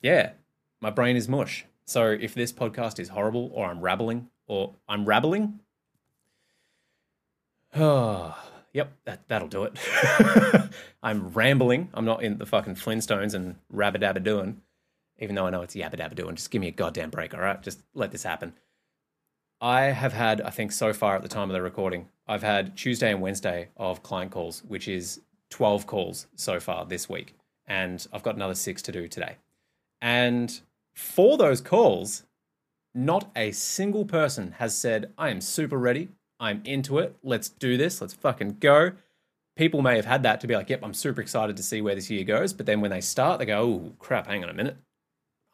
yeah, 0.00 0.32
my 0.80 0.90
brain 0.90 1.16
is 1.16 1.28
mush. 1.28 1.64
So 1.84 2.10
if 2.10 2.34
this 2.34 2.52
podcast 2.52 2.98
is 2.98 3.10
horrible 3.10 3.50
or 3.54 3.66
I'm 3.66 3.80
rabbling 3.80 4.28
or 4.46 4.74
I'm 4.88 5.04
rabbling, 5.04 5.60
oh, 7.74 8.36
yep, 8.72 8.92
that, 9.04 9.26
that'll 9.28 9.48
do 9.48 9.64
it. 9.64 9.78
I'm 11.02 11.28
rambling. 11.32 11.88
I'm 11.94 12.04
not 12.04 12.22
in 12.22 12.38
the 12.38 12.46
fucking 12.46 12.76
Flintstones 12.76 13.34
and 13.34 13.56
rabbadabba 13.74 14.22
doing, 14.22 14.60
even 15.18 15.34
though 15.34 15.46
I 15.46 15.50
know 15.50 15.62
it's 15.62 15.74
yabba 15.74 15.96
dabba 15.96 16.14
doing. 16.14 16.36
Just 16.36 16.50
give 16.50 16.60
me 16.60 16.68
a 16.68 16.72
goddamn 16.72 17.10
break, 17.10 17.34
all 17.34 17.40
right? 17.40 17.62
Just 17.62 17.80
let 17.94 18.12
this 18.12 18.22
happen. 18.22 18.54
I 19.60 19.82
have 19.82 20.12
had, 20.12 20.40
I 20.40 20.50
think 20.50 20.72
so 20.72 20.92
far 20.92 21.14
at 21.14 21.22
the 21.22 21.28
time 21.28 21.48
of 21.48 21.54
the 21.54 21.62
recording, 21.62 22.08
I've 22.26 22.42
had 22.42 22.76
Tuesday 22.76 23.12
and 23.12 23.20
Wednesday 23.20 23.68
of 23.76 24.02
client 24.02 24.32
calls, 24.32 24.62
which 24.64 24.88
is 24.88 25.20
12 25.50 25.86
calls 25.86 26.26
so 26.34 26.58
far 26.58 26.84
this 26.84 27.08
week. 27.08 27.36
And 27.66 28.04
I've 28.12 28.24
got 28.24 28.34
another 28.34 28.56
six 28.56 28.82
to 28.82 28.92
do 28.92 29.06
today. 29.06 29.36
And 30.00 30.60
for 30.94 31.38
those 31.38 31.60
calls, 31.60 32.24
not 32.94 33.30
a 33.36 33.52
single 33.52 34.04
person 34.04 34.52
has 34.58 34.76
said, 34.76 35.12
I 35.16 35.30
am 35.30 35.40
super 35.40 35.78
ready. 35.78 36.08
I'm 36.42 36.60
into 36.64 36.98
it. 36.98 37.14
Let's 37.22 37.48
do 37.48 37.76
this. 37.76 38.00
Let's 38.00 38.14
fucking 38.14 38.56
go. 38.58 38.92
People 39.54 39.80
may 39.80 39.94
have 39.94 40.06
had 40.06 40.24
that 40.24 40.40
to 40.40 40.48
be 40.48 40.56
like, 40.56 40.68
yep, 40.68 40.80
I'm 40.82 40.92
super 40.92 41.20
excited 41.20 41.56
to 41.56 41.62
see 41.62 41.80
where 41.80 41.94
this 41.94 42.10
year 42.10 42.24
goes. 42.24 42.52
But 42.52 42.66
then 42.66 42.80
when 42.80 42.90
they 42.90 43.00
start, 43.00 43.38
they 43.38 43.46
go, 43.46 43.60
oh, 43.62 43.92
crap, 44.00 44.26
hang 44.26 44.42
on 44.42 44.50
a 44.50 44.54
minute. 44.54 44.76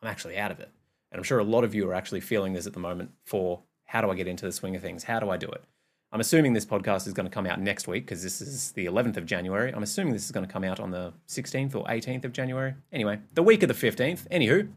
I'm 0.01 0.09
actually 0.09 0.39
out 0.39 0.51
of 0.51 0.61
it. 0.61 0.71
And 1.13 1.19
I'm 1.19 1.25
sure 1.25 1.39
a 1.39 1.45
lot 1.45 1.63
of 1.63 1.75
you 1.75 1.89
are 1.91 1.95
actually 1.95 2.21
feeling 2.21 2.55
this 2.55 2.67
at 2.67 2.73
the 2.73 2.81
moment 2.81 3.11
for 3.27 3.61
how 3.85 4.01
do 4.01 4.11
I 4.11 4.15
get 4.15 4.27
into 4.27 4.47
the 4.47 4.53
swing 4.53 4.77
of 4.77 4.83
things? 4.83 5.05
How 5.05 5.21
do 5.21 5.29
I 5.29 5.37
do 5.37 5.49
it? 5.49 5.63
I'm 6.11 6.21
assuming 6.21 6.55
this 6.55 6.65
podcast 6.65 7.07
is 7.07 7.13
going 7.13 7.29
to 7.29 7.35
come 7.35 7.47
out 7.47 7.61
next 7.61 7.87
week 7.87 8.07
because 8.07 8.23
this 8.23 8.41
is 8.41 8.73
the 8.73 8.87
11th 8.87 9.19
of 9.19 9.27
January. 9.27 9.71
I'm 9.75 9.83
assuming 9.83 10.15
this 10.15 10.25
is 10.25 10.33
going 10.33 10.47
to 10.47 10.53
come 10.53 10.65
out 10.65 10.81
on 10.81 10.91
the 10.91 11.13
16th 11.29 11.75
or 11.75 11.85
18th 11.85 12.25
of 12.25 12.33
January. 12.33 12.75
Anyway, 12.95 13.21
the 13.35 13.43
week 13.43 13.63
of 13.63 13.69
the 13.69 13.75
15th. 13.75 14.27
Anywho, 14.31 14.71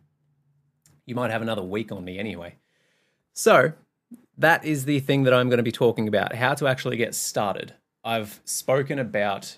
you 1.05 1.15
might 1.15 1.31
have 1.31 1.41
another 1.41 1.63
week 1.63 1.89
on 1.93 2.03
me 2.03 2.19
anyway. 2.19 2.55
So, 3.33 3.71
that 4.37 4.65
is 4.65 4.85
the 4.85 4.99
thing 4.99 5.23
that 5.23 5.33
I'm 5.33 5.49
going 5.49 5.57
to 5.57 5.63
be 5.63 5.71
talking 5.71 6.07
about 6.07 6.35
how 6.35 6.53
to 6.55 6.67
actually 6.67 6.97
get 6.97 7.15
started. 7.15 7.73
I've 8.03 8.41
spoken 8.45 8.99
about 8.99 9.57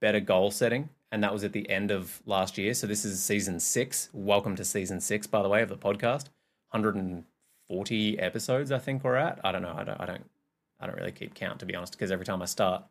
better 0.00 0.20
goal 0.20 0.50
setting, 0.50 0.90
and 1.10 1.22
that 1.24 1.32
was 1.32 1.44
at 1.44 1.52
the 1.52 1.68
end 1.68 1.90
of 1.90 2.22
last 2.26 2.58
year. 2.58 2.74
So, 2.74 2.86
this 2.86 3.04
is 3.04 3.22
season 3.22 3.58
six. 3.60 4.08
Welcome 4.12 4.56
to 4.56 4.64
season 4.64 5.00
six, 5.00 5.26
by 5.26 5.42
the 5.42 5.48
way, 5.48 5.62
of 5.62 5.68
the 5.68 5.76
podcast. 5.76 6.26
140 6.70 7.24
140 7.72 8.18
episodes, 8.18 8.70
I 8.70 8.78
think 8.78 9.02
we're 9.02 9.16
at. 9.16 9.40
I 9.42 9.50
don't 9.50 9.62
know. 9.62 9.74
I 9.74 9.84
don't. 9.84 10.00
I 10.00 10.04
don't. 10.04 10.24
I 10.78 10.86
don't 10.86 10.96
really 10.96 11.12
keep 11.12 11.34
count 11.34 11.60
to 11.60 11.66
be 11.66 11.74
honest, 11.74 11.92
because 11.92 12.10
every 12.10 12.26
time 12.26 12.42
I 12.42 12.44
start, 12.44 12.84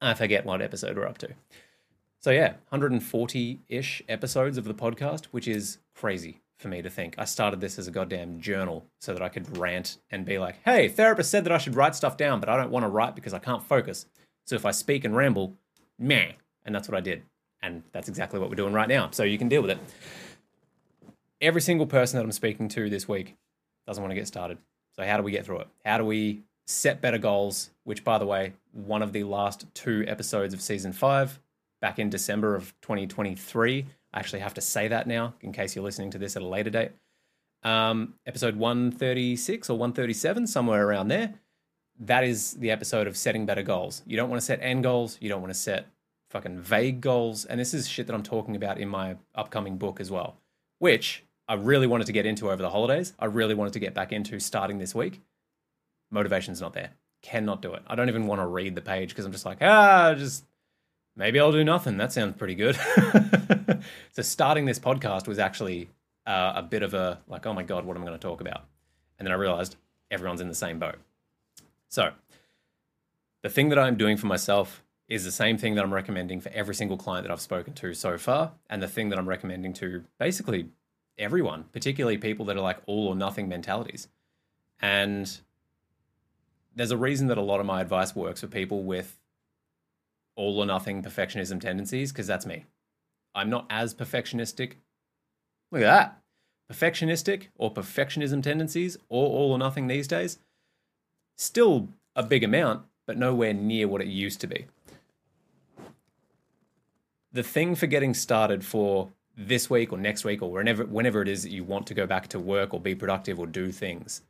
I 0.00 0.14
forget 0.14 0.44
what 0.44 0.60
episode 0.60 0.96
we're 0.96 1.06
up 1.06 1.18
to. 1.18 1.28
So 2.20 2.30
yeah, 2.30 2.54
140-ish 2.72 4.02
episodes 4.08 4.58
of 4.58 4.64
the 4.64 4.74
podcast, 4.74 5.26
which 5.26 5.46
is 5.46 5.78
crazy 5.94 6.40
for 6.58 6.68
me 6.68 6.82
to 6.82 6.90
think. 6.90 7.14
I 7.18 7.24
started 7.24 7.60
this 7.60 7.78
as 7.78 7.86
a 7.86 7.90
goddamn 7.90 8.40
journal 8.40 8.84
so 9.00 9.12
that 9.12 9.22
I 9.22 9.28
could 9.28 9.56
rant 9.56 9.98
and 10.10 10.24
be 10.24 10.38
like, 10.38 10.56
"Hey, 10.64 10.88
therapist 10.88 11.30
said 11.30 11.44
that 11.44 11.52
I 11.52 11.58
should 11.58 11.76
write 11.76 11.94
stuff 11.94 12.16
down, 12.16 12.40
but 12.40 12.48
I 12.48 12.56
don't 12.56 12.70
want 12.70 12.84
to 12.84 12.88
write 12.88 13.14
because 13.14 13.32
I 13.32 13.38
can't 13.38 13.62
focus. 13.62 14.06
So 14.44 14.56
if 14.56 14.66
I 14.66 14.72
speak 14.72 15.04
and 15.04 15.16
ramble, 15.16 15.56
meh." 15.98 16.32
And 16.64 16.74
that's 16.74 16.88
what 16.88 16.96
I 16.96 17.00
did. 17.00 17.22
And 17.62 17.82
that's 17.92 18.08
exactly 18.08 18.38
what 18.38 18.50
we're 18.50 18.56
doing 18.56 18.72
right 18.72 18.88
now. 18.88 19.10
So 19.10 19.22
you 19.22 19.38
can 19.38 19.48
deal 19.48 19.62
with 19.62 19.70
it. 19.70 19.78
Every 21.40 21.60
single 21.60 21.86
person 21.86 22.18
that 22.18 22.24
I'm 22.24 22.32
speaking 22.32 22.68
to 22.70 22.90
this 22.90 23.08
week 23.08 23.36
doesn't 23.86 24.02
want 24.02 24.10
to 24.10 24.16
get 24.16 24.26
started. 24.26 24.58
So 24.96 25.04
how 25.04 25.16
do 25.16 25.22
we 25.22 25.30
get 25.30 25.46
through 25.46 25.60
it? 25.60 25.68
How 25.84 25.98
do 25.98 26.04
we 26.04 26.42
set 26.66 27.00
better 27.00 27.18
goals? 27.18 27.70
Which, 27.84 28.04
by 28.04 28.18
the 28.18 28.26
way, 28.26 28.54
one 28.72 29.02
of 29.02 29.12
the 29.12 29.24
last 29.24 29.66
two 29.74 30.04
episodes 30.06 30.52
of 30.52 30.60
season 30.60 30.92
five, 30.92 31.40
back 31.80 31.98
in 31.98 32.10
December 32.10 32.54
of 32.54 32.74
2023. 32.82 33.86
I 34.12 34.18
actually 34.20 34.40
have 34.40 34.54
to 34.54 34.60
say 34.60 34.88
that 34.88 35.06
now 35.06 35.34
in 35.40 35.52
case 35.52 35.74
you're 35.74 35.84
listening 35.84 36.10
to 36.12 36.18
this 36.18 36.36
at 36.36 36.42
a 36.42 36.46
later 36.46 36.70
date. 36.70 36.92
Um, 37.62 38.14
episode 38.26 38.56
136 38.56 39.68
or 39.68 39.78
137, 39.78 40.46
somewhere 40.46 40.86
around 40.86 41.08
there. 41.08 41.34
That 42.00 42.24
is 42.24 42.54
the 42.54 42.70
episode 42.70 43.06
of 43.06 43.16
setting 43.16 43.44
better 43.44 43.62
goals. 43.62 44.02
You 44.06 44.16
don't 44.16 44.30
want 44.30 44.40
to 44.40 44.46
set 44.46 44.60
end 44.62 44.84
goals. 44.84 45.18
You 45.20 45.28
don't 45.28 45.42
want 45.42 45.52
to 45.52 45.58
set 45.58 45.86
fucking 46.30 46.60
vague 46.60 47.00
goals. 47.00 47.44
And 47.44 47.58
this 47.58 47.74
is 47.74 47.88
shit 47.88 48.06
that 48.06 48.14
I'm 48.14 48.22
talking 48.22 48.54
about 48.54 48.78
in 48.78 48.88
my 48.88 49.16
upcoming 49.34 49.78
book 49.78 50.00
as 50.00 50.10
well, 50.10 50.36
which 50.78 51.24
I 51.48 51.54
really 51.54 51.86
wanted 51.86 52.06
to 52.06 52.12
get 52.12 52.26
into 52.26 52.50
over 52.50 52.62
the 52.62 52.70
holidays. 52.70 53.14
I 53.18 53.24
really 53.26 53.54
wanted 53.54 53.72
to 53.72 53.80
get 53.80 53.94
back 53.94 54.12
into 54.12 54.38
starting 54.38 54.78
this 54.78 54.94
week. 54.94 55.20
Motivation's 56.10 56.60
not 56.60 56.74
there. 56.74 56.90
Cannot 57.22 57.62
do 57.62 57.74
it. 57.74 57.82
I 57.86 57.96
don't 57.96 58.08
even 58.08 58.26
want 58.26 58.40
to 58.40 58.46
read 58.46 58.74
the 58.74 58.80
page 58.80 59.08
because 59.08 59.24
I'm 59.24 59.32
just 59.32 59.46
like, 59.46 59.58
ah, 59.60 60.14
just 60.14 60.44
maybe 61.18 61.38
I'll 61.38 61.52
do 61.52 61.64
nothing. 61.64 61.98
That 61.98 62.12
sounds 62.12 62.36
pretty 62.38 62.54
good. 62.54 62.76
so 64.12 64.22
starting 64.22 64.64
this 64.64 64.78
podcast 64.78 65.26
was 65.26 65.38
actually 65.38 65.90
uh, 66.26 66.54
a 66.56 66.62
bit 66.62 66.82
of 66.82 66.94
a 66.94 67.18
like, 67.26 67.44
oh 67.44 67.52
my 67.52 67.64
god, 67.64 67.84
what 67.84 67.96
am 67.96 68.02
I 68.02 68.06
going 68.06 68.18
to 68.18 68.26
talk 68.26 68.40
about? 68.40 68.64
And 69.18 69.26
then 69.26 69.32
I 69.32 69.36
realized 69.36 69.76
everyone's 70.10 70.40
in 70.40 70.48
the 70.48 70.54
same 70.54 70.78
boat. 70.78 70.96
So 71.88 72.12
the 73.42 73.50
thing 73.50 73.68
that 73.70 73.78
I'm 73.78 73.96
doing 73.96 74.16
for 74.16 74.26
myself 74.26 74.82
is 75.08 75.24
the 75.24 75.32
same 75.32 75.58
thing 75.58 75.74
that 75.74 75.84
I'm 75.84 75.92
recommending 75.92 76.40
for 76.40 76.50
every 76.50 76.74
single 76.74 76.96
client 76.96 77.26
that 77.26 77.32
I've 77.32 77.40
spoken 77.40 77.72
to 77.74 77.94
so 77.94 78.18
far, 78.18 78.52
and 78.68 78.82
the 78.82 78.88
thing 78.88 79.08
that 79.08 79.18
I'm 79.18 79.28
recommending 79.28 79.72
to 79.74 80.04
basically 80.18 80.68
everyone, 81.18 81.64
particularly 81.72 82.18
people 82.18 82.44
that 82.46 82.56
are 82.56 82.62
like 82.62 82.78
all 82.86 83.08
or 83.08 83.16
nothing 83.16 83.48
mentalities. 83.48 84.08
And 84.80 85.40
there's 86.76 86.90
a 86.90 86.96
reason 86.96 87.26
that 87.28 87.38
a 87.38 87.42
lot 87.42 87.58
of 87.58 87.66
my 87.66 87.80
advice 87.80 88.14
works 88.14 88.42
for 88.42 88.46
people 88.46 88.84
with 88.84 89.18
all 90.38 90.58
or 90.58 90.66
nothing 90.66 91.02
perfectionism 91.02 91.60
tendencies, 91.60 92.12
because 92.12 92.26
that's 92.26 92.46
me. 92.46 92.64
I'm 93.34 93.50
not 93.50 93.66
as 93.68 93.94
perfectionistic. 93.94 94.74
Look 95.70 95.82
at 95.82 95.84
that. 95.84 96.22
Perfectionistic 96.72 97.48
or 97.56 97.72
perfectionism 97.72 98.42
tendencies, 98.42 98.96
or 99.08 99.26
all 99.26 99.52
or 99.52 99.58
nothing 99.58 99.86
these 99.86 100.08
days. 100.08 100.38
Still 101.36 101.88
a 102.16 102.22
big 102.22 102.42
amount, 102.42 102.84
but 103.06 103.18
nowhere 103.18 103.52
near 103.52 103.86
what 103.86 104.00
it 104.00 104.08
used 104.08 104.40
to 104.40 104.46
be 104.46 104.66
the 107.32 107.42
thing 107.42 107.74
for 107.74 107.86
getting 107.86 108.14
started 108.14 108.64
for 108.64 109.10
this 109.36 109.68
week 109.70 109.92
or 109.92 109.98
next 109.98 110.24
week 110.24 110.42
or 110.42 110.50
whenever 110.50 110.84
whenever 110.84 111.22
it 111.22 111.28
is 111.28 111.42
that 111.42 111.50
you 111.50 111.62
want 111.62 111.86
to 111.86 111.94
go 111.94 112.06
back 112.06 112.28
to 112.28 112.38
work 112.38 112.74
or 112.74 112.80
be 112.80 112.94
productive 112.94 113.38
or 113.38 113.46
do 113.46 113.70
things 113.70 114.22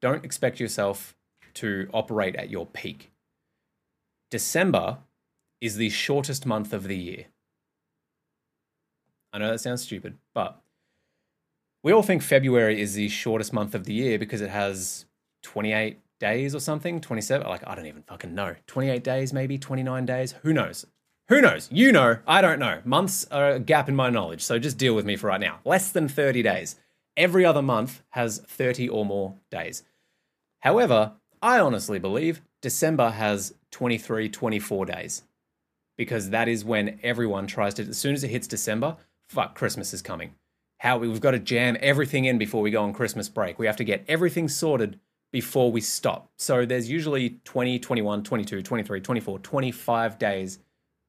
don't 0.00 0.24
expect 0.24 0.58
yourself 0.58 1.14
to 1.52 1.88
operate 1.92 2.34
at 2.36 2.48
your 2.48 2.64
peak 2.66 3.10
december 4.30 4.98
is 5.60 5.76
the 5.76 5.90
shortest 5.90 6.46
month 6.46 6.72
of 6.72 6.84
the 6.84 6.96
year 6.96 7.26
i 9.32 9.38
know 9.38 9.50
that 9.50 9.60
sounds 9.60 9.82
stupid 9.82 10.16
but 10.34 10.60
we 11.82 11.92
all 11.92 12.02
think 12.02 12.22
february 12.22 12.80
is 12.80 12.94
the 12.94 13.08
shortest 13.08 13.52
month 13.52 13.74
of 13.74 13.84
the 13.84 13.94
year 13.94 14.18
because 14.18 14.40
it 14.40 14.50
has 14.50 15.06
28 15.42 15.98
days 16.18 16.54
or 16.54 16.60
something 16.60 17.00
27 17.00 17.46
like 17.46 17.66
i 17.66 17.74
don't 17.74 17.86
even 17.86 18.02
fucking 18.02 18.34
know 18.34 18.54
28 18.66 19.02
days 19.02 19.32
maybe 19.32 19.58
29 19.58 20.06
days 20.06 20.34
who 20.42 20.52
knows 20.52 20.86
who 21.30 21.40
knows? 21.40 21.68
You 21.70 21.92
know. 21.92 22.18
I 22.26 22.40
don't 22.40 22.58
know. 22.58 22.80
Months 22.84 23.24
are 23.30 23.50
a 23.50 23.60
gap 23.60 23.88
in 23.88 23.94
my 23.94 24.10
knowledge, 24.10 24.42
so 24.42 24.58
just 24.58 24.76
deal 24.76 24.96
with 24.96 25.06
me 25.06 25.14
for 25.14 25.28
right 25.28 25.40
now. 25.40 25.60
Less 25.64 25.92
than 25.92 26.08
30 26.08 26.42
days. 26.42 26.74
Every 27.16 27.44
other 27.44 27.62
month 27.62 28.02
has 28.10 28.38
30 28.38 28.88
or 28.88 29.04
more 29.04 29.36
days. 29.48 29.84
However, 30.58 31.12
I 31.40 31.60
honestly 31.60 32.00
believe 32.00 32.42
December 32.60 33.10
has 33.10 33.54
23, 33.70 34.28
24 34.28 34.86
days. 34.86 35.22
Because 35.96 36.30
that 36.30 36.48
is 36.48 36.64
when 36.64 36.98
everyone 37.02 37.46
tries 37.46 37.74
to, 37.74 37.82
as 37.82 37.98
soon 37.98 38.14
as 38.14 38.24
it 38.24 38.28
hits 38.28 38.46
December, 38.46 38.96
fuck, 39.28 39.54
Christmas 39.54 39.92
is 39.92 40.02
coming. 40.02 40.34
How 40.78 40.96
we've 40.98 41.20
got 41.20 41.32
to 41.32 41.38
jam 41.38 41.76
everything 41.80 42.24
in 42.24 42.38
before 42.38 42.62
we 42.62 42.70
go 42.70 42.82
on 42.82 42.94
Christmas 42.94 43.28
break. 43.28 43.58
We 43.58 43.66
have 43.66 43.76
to 43.76 43.84
get 43.84 44.04
everything 44.08 44.48
sorted 44.48 44.98
before 45.30 45.70
we 45.70 45.80
stop. 45.80 46.30
So 46.36 46.64
there's 46.64 46.88
usually 46.88 47.40
20, 47.44 47.78
21, 47.78 48.22
22, 48.22 48.62
23, 48.62 49.00
24, 49.00 49.38
25 49.38 50.18
days 50.18 50.58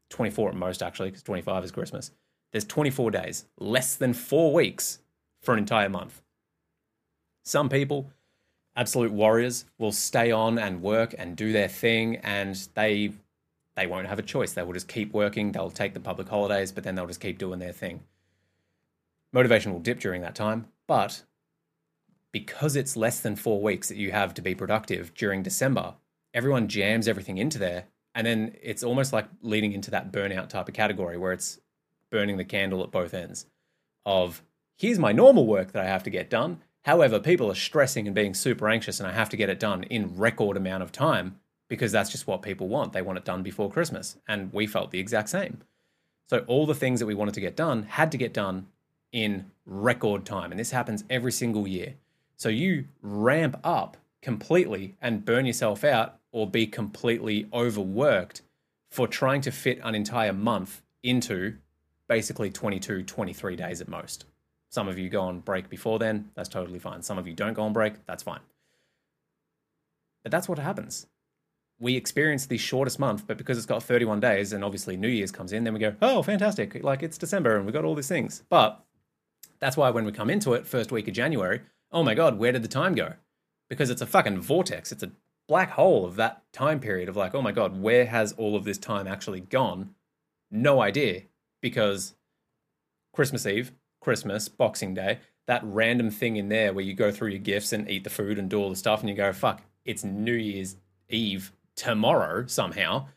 24 0.09 0.49
at 0.49 0.55
most, 0.55 0.83
actually, 0.83 1.09
because 1.09 1.23
25 1.23 1.63
is 1.63 1.71
Christmas. 1.71 2.11
There's 2.51 2.65
24 2.65 3.11
days, 3.11 3.45
less 3.57 3.95
than 3.95 4.13
four 4.13 4.53
weeks 4.53 4.99
for 5.41 5.53
an 5.53 5.59
entire 5.59 5.89
month. 5.89 6.21
Some 7.43 7.69
people, 7.69 8.11
absolute 8.75 9.11
warriors, 9.11 9.65
will 9.77 9.91
stay 9.91 10.31
on 10.31 10.57
and 10.57 10.81
work 10.81 11.13
and 11.17 11.35
do 11.35 11.51
their 11.51 11.67
thing, 11.67 12.17
and 12.17 12.55
they 12.75 13.13
they 13.75 13.87
won't 13.87 14.07
have 14.07 14.19
a 14.19 14.23
choice. 14.23 14.53
They 14.53 14.63
will 14.63 14.73
just 14.73 14.87
keep 14.87 15.13
working. 15.13 15.51
They'll 15.51 15.71
take 15.71 15.93
the 15.93 15.99
public 15.99 16.27
holidays, 16.27 16.71
but 16.71 16.83
then 16.83 16.95
they'll 16.95 17.07
just 17.07 17.21
keep 17.21 17.37
doing 17.37 17.59
their 17.59 17.71
thing. 17.71 18.01
Motivation 19.31 19.71
will 19.71 19.79
dip 19.79 19.99
during 19.99 20.21
that 20.23 20.35
time, 20.35 20.67
but 20.87 21.23
because 22.33 22.75
it's 22.75 22.97
less 22.97 23.21
than 23.21 23.35
four 23.35 23.61
weeks 23.61 23.87
that 23.87 23.97
you 23.97 24.11
have 24.11 24.33
to 24.33 24.41
be 24.41 24.55
productive 24.55 25.13
during 25.13 25.41
December, 25.41 25.95
everyone 26.33 26.67
jams 26.67 27.07
everything 27.07 27.37
into 27.37 27.57
there 27.57 27.85
and 28.13 28.27
then 28.27 28.55
it's 28.61 28.83
almost 28.83 29.13
like 29.13 29.27
leading 29.41 29.71
into 29.71 29.91
that 29.91 30.11
burnout 30.11 30.49
type 30.49 30.67
of 30.67 30.73
category 30.73 31.17
where 31.17 31.31
it's 31.31 31.59
burning 32.09 32.37
the 32.37 32.43
candle 32.43 32.83
at 32.83 32.91
both 32.91 33.13
ends 33.13 33.45
of 34.05 34.41
here's 34.77 34.99
my 34.99 35.11
normal 35.11 35.45
work 35.45 35.71
that 35.71 35.83
I 35.83 35.87
have 35.87 36.03
to 36.03 36.09
get 36.09 36.29
done. 36.29 36.61
However, 36.83 37.19
people 37.19 37.51
are 37.51 37.55
stressing 37.55 38.07
and 38.07 38.15
being 38.15 38.33
super 38.33 38.67
anxious, 38.67 38.99
and 38.99 39.07
I 39.07 39.13
have 39.13 39.29
to 39.29 39.37
get 39.37 39.49
it 39.49 39.59
done 39.59 39.83
in 39.83 40.17
record 40.17 40.57
amount 40.57 40.83
of 40.83 40.91
time 40.91 41.39
because 41.67 41.91
that's 41.91 42.09
just 42.09 42.27
what 42.27 42.41
people 42.41 42.67
want. 42.67 42.91
They 42.91 43.01
want 43.01 43.17
it 43.17 43.25
done 43.25 43.43
before 43.43 43.71
Christmas. 43.71 44.17
And 44.27 44.51
we 44.51 44.67
felt 44.67 44.91
the 44.91 44.99
exact 44.99 45.29
same. 45.29 45.59
So, 46.27 46.39
all 46.47 46.65
the 46.65 46.75
things 46.75 46.99
that 46.99 47.05
we 47.05 47.13
wanted 47.13 47.33
to 47.35 47.41
get 47.41 47.55
done 47.55 47.83
had 47.83 48.11
to 48.11 48.17
get 48.17 48.33
done 48.33 48.67
in 49.11 49.51
record 49.65 50.25
time. 50.25 50.51
And 50.51 50.59
this 50.59 50.71
happens 50.71 51.03
every 51.09 51.31
single 51.31 51.67
year. 51.67 51.95
So, 52.35 52.49
you 52.49 52.85
ramp 53.01 53.59
up 53.63 53.97
completely 54.21 54.95
and 55.01 55.23
burn 55.23 55.45
yourself 55.45 55.83
out 55.83 56.17
or 56.31 56.49
be 56.49 56.65
completely 56.65 57.47
overworked 57.53 58.41
for 58.89 59.07
trying 59.07 59.41
to 59.41 59.51
fit 59.51 59.79
an 59.83 59.95
entire 59.95 60.33
month 60.33 60.81
into 61.03 61.55
basically 62.07 62.49
22, 62.49 63.03
23 63.03 63.55
days 63.55 63.81
at 63.81 63.87
most. 63.87 64.25
Some 64.71 64.87
of 64.87 64.97
you 64.97 65.09
go 65.09 65.21
on 65.21 65.41
break 65.41 65.69
before 65.69 65.99
then, 65.99 66.31
that's 66.33 66.47
totally 66.47 66.79
fine. 66.79 67.01
Some 67.01 67.17
of 67.17 67.27
you 67.27 67.33
don't 67.33 67.53
go 67.53 67.63
on 67.63 67.73
break, 67.73 68.05
that's 68.05 68.23
fine. 68.23 68.39
But 70.23 70.31
that's 70.31 70.47
what 70.47 70.59
happens. 70.59 71.07
We 71.79 71.97
experience 71.97 72.45
the 72.45 72.57
shortest 72.57 72.97
month, 72.97 73.27
but 73.27 73.37
because 73.37 73.57
it's 73.57 73.65
got 73.65 73.83
31 73.83 74.21
days 74.21 74.53
and 74.53 74.63
obviously 74.63 74.95
New 74.95 75.09
Year's 75.09 75.31
comes 75.31 75.51
in, 75.51 75.65
then 75.65 75.73
we 75.73 75.79
go, 75.79 75.95
oh, 76.01 76.23
fantastic. 76.23 76.83
Like 76.83 77.03
it's 77.03 77.17
December 77.17 77.57
and 77.57 77.65
we've 77.65 77.73
got 77.73 77.83
all 77.83 77.95
these 77.95 78.07
things. 78.07 78.43
But 78.49 78.81
that's 79.59 79.75
why 79.75 79.89
when 79.89 80.05
we 80.05 80.13
come 80.13 80.29
into 80.29 80.53
it, 80.53 80.65
first 80.65 80.91
week 80.91 81.07
of 81.07 81.13
January, 81.13 81.61
oh 81.91 82.03
my 82.03 82.13
God, 82.13 82.39
where 82.39 82.53
did 82.53 82.63
the 82.63 82.69
time 82.69 82.95
go? 82.95 83.13
Because 83.69 83.89
it's 83.89 84.01
a 84.01 84.07
fucking 84.07 84.39
vortex. 84.39 84.91
It's 84.93 85.03
a 85.03 85.11
black 85.49 85.71
hole 85.71 86.05
of 86.05 86.15
that 86.15 86.43
time 86.53 86.79
period 86.79 87.09
of 87.09 87.17
like, 87.17 87.35
oh 87.35 87.41
my 87.41 87.51
God, 87.51 87.81
where 87.81 88.05
has 88.05 88.31
all 88.33 88.55
of 88.55 88.63
this 88.63 88.77
time 88.77 89.07
actually 89.07 89.41
gone? 89.41 89.95
No 90.49 90.81
idea. 90.81 91.23
Because 91.61 92.15
Christmas 93.13 93.45
Eve, 93.45 93.71
Christmas, 94.01 94.49
Boxing 94.49 94.93
Day, 94.93 95.19
that 95.47 95.61
random 95.63 96.11
thing 96.11 96.35
in 96.35 96.49
there 96.49 96.73
where 96.73 96.83
you 96.83 96.93
go 96.93 97.11
through 97.11 97.29
your 97.29 97.39
gifts 97.39 97.71
and 97.71 97.89
eat 97.89 98.03
the 98.03 98.09
food 98.09 98.37
and 98.37 98.49
do 98.49 98.59
all 98.59 98.69
the 98.69 98.75
stuff 98.75 98.99
and 98.99 99.09
you 99.09 99.15
go, 99.15 99.31
fuck, 99.31 99.61
it's 99.85 100.03
New 100.03 100.33
Year's 100.33 100.75
Eve 101.09 101.53
tomorrow 101.75 102.45
somehow. 102.47 103.07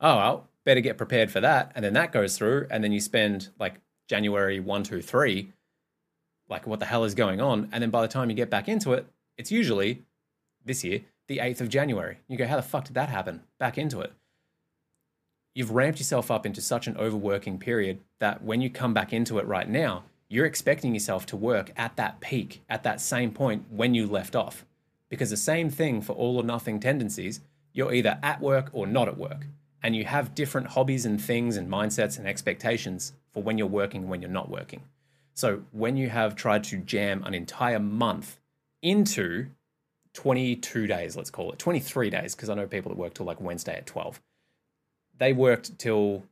Oh, 0.00 0.16
well, 0.16 0.48
better 0.64 0.80
get 0.80 0.98
prepared 0.98 1.30
for 1.30 1.40
that. 1.40 1.72
And 1.74 1.84
then 1.84 1.94
that 1.94 2.12
goes 2.12 2.36
through, 2.36 2.66
and 2.70 2.84
then 2.84 2.92
you 2.92 3.00
spend 3.00 3.48
like 3.58 3.80
January 4.08 4.60
1, 4.60 4.82
2, 4.84 5.02
3, 5.02 5.52
like 6.48 6.66
what 6.66 6.80
the 6.80 6.86
hell 6.86 7.04
is 7.04 7.14
going 7.14 7.40
on? 7.40 7.68
And 7.72 7.82
then 7.82 7.90
by 7.90 8.02
the 8.02 8.08
time 8.08 8.30
you 8.30 8.36
get 8.36 8.50
back 8.50 8.68
into 8.68 8.92
it, 8.92 9.06
it's 9.36 9.50
usually 9.50 10.04
this 10.64 10.84
year 10.84 11.00
the 11.28 11.38
8th 11.38 11.60
of 11.60 11.68
January. 11.68 12.18
You 12.28 12.36
go, 12.36 12.46
how 12.46 12.56
the 12.56 12.62
fuck 12.62 12.84
did 12.84 12.94
that 12.94 13.08
happen? 13.08 13.42
Back 13.58 13.78
into 13.78 14.00
it. 14.00 14.12
You've 15.54 15.70
ramped 15.70 15.98
yourself 15.98 16.30
up 16.30 16.44
into 16.44 16.60
such 16.60 16.86
an 16.86 16.96
overworking 16.96 17.58
period 17.58 18.00
that 18.20 18.42
when 18.42 18.60
you 18.60 18.70
come 18.70 18.92
back 18.92 19.12
into 19.12 19.38
it 19.38 19.46
right 19.46 19.68
now, 19.68 20.04
you're 20.28 20.46
expecting 20.46 20.94
yourself 20.94 21.26
to 21.26 21.36
work 21.36 21.72
at 21.76 21.96
that 21.96 22.20
peak, 22.20 22.62
at 22.68 22.82
that 22.82 23.00
same 23.00 23.30
point 23.30 23.64
when 23.70 23.94
you 23.94 24.06
left 24.06 24.34
off. 24.34 24.64
Because 25.08 25.30
the 25.30 25.36
same 25.36 25.70
thing 25.70 26.00
for 26.00 26.12
all 26.14 26.36
or 26.36 26.42
nothing 26.42 26.80
tendencies, 26.80 27.40
you're 27.72 27.92
either 27.92 28.18
at 28.22 28.40
work 28.40 28.70
or 28.72 28.86
not 28.86 29.08
at 29.08 29.16
work. 29.16 29.46
And 29.82 29.94
you 29.94 30.04
have 30.04 30.34
different 30.34 30.68
hobbies 30.68 31.06
and 31.06 31.20
things 31.20 31.56
and 31.56 31.70
mindsets 31.70 32.18
and 32.18 32.26
expectations 32.26 33.12
for 33.30 33.42
when 33.42 33.56
you're 33.56 33.68
working 33.68 34.02
and 34.02 34.10
when 34.10 34.20
you're 34.20 34.30
not 34.30 34.50
working. 34.50 34.82
So 35.34 35.62
when 35.70 35.96
you 35.96 36.08
have 36.08 36.34
tried 36.34 36.64
to 36.64 36.78
jam 36.78 37.22
an 37.24 37.34
entire 37.34 37.78
month 37.78 38.40
into 38.82 39.48
22 40.14 40.86
days, 40.86 41.14
let's 41.14 41.30
call 41.30 41.52
it 41.52 41.58
23 41.58 42.10
days, 42.10 42.34
because 42.34 42.48
I 42.48 42.54
know 42.54 42.66
people 42.66 42.90
that 42.90 42.98
work 42.98 43.14
till 43.14 43.26
like 43.26 43.40
Wednesday 43.40 43.76
at 43.76 43.86
12. 43.86 44.20
They 45.18 45.32
worked 45.32 45.78
till 45.78 46.24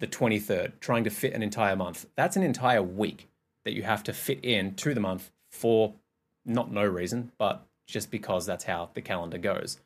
the 0.00 0.06
23rd, 0.06 0.72
trying 0.80 1.04
to 1.04 1.10
fit 1.10 1.32
an 1.32 1.42
entire 1.42 1.76
month. 1.76 2.06
That's 2.16 2.36
an 2.36 2.42
entire 2.42 2.82
week 2.82 3.28
that 3.64 3.74
you 3.74 3.82
have 3.84 4.02
to 4.04 4.12
fit 4.12 4.44
in 4.44 4.74
to 4.76 4.94
the 4.94 5.00
month 5.00 5.30
for 5.50 5.94
not 6.44 6.72
no 6.72 6.84
reason, 6.84 7.32
but 7.38 7.66
just 7.86 8.10
because 8.10 8.46
that's 8.46 8.64
how 8.64 8.90
the 8.94 9.02
calendar 9.02 9.38
goes. 9.38 9.78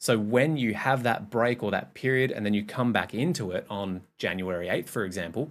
So 0.00 0.18
when 0.18 0.56
you 0.56 0.74
have 0.74 1.02
that 1.02 1.30
break 1.30 1.62
or 1.62 1.70
that 1.70 1.94
period 1.94 2.32
and 2.32 2.44
then 2.44 2.54
you 2.54 2.64
come 2.64 2.92
back 2.92 3.14
into 3.14 3.50
it 3.52 3.66
on 3.68 4.02
January 4.18 4.66
8th, 4.66 4.88
for 4.88 5.04
example, 5.04 5.50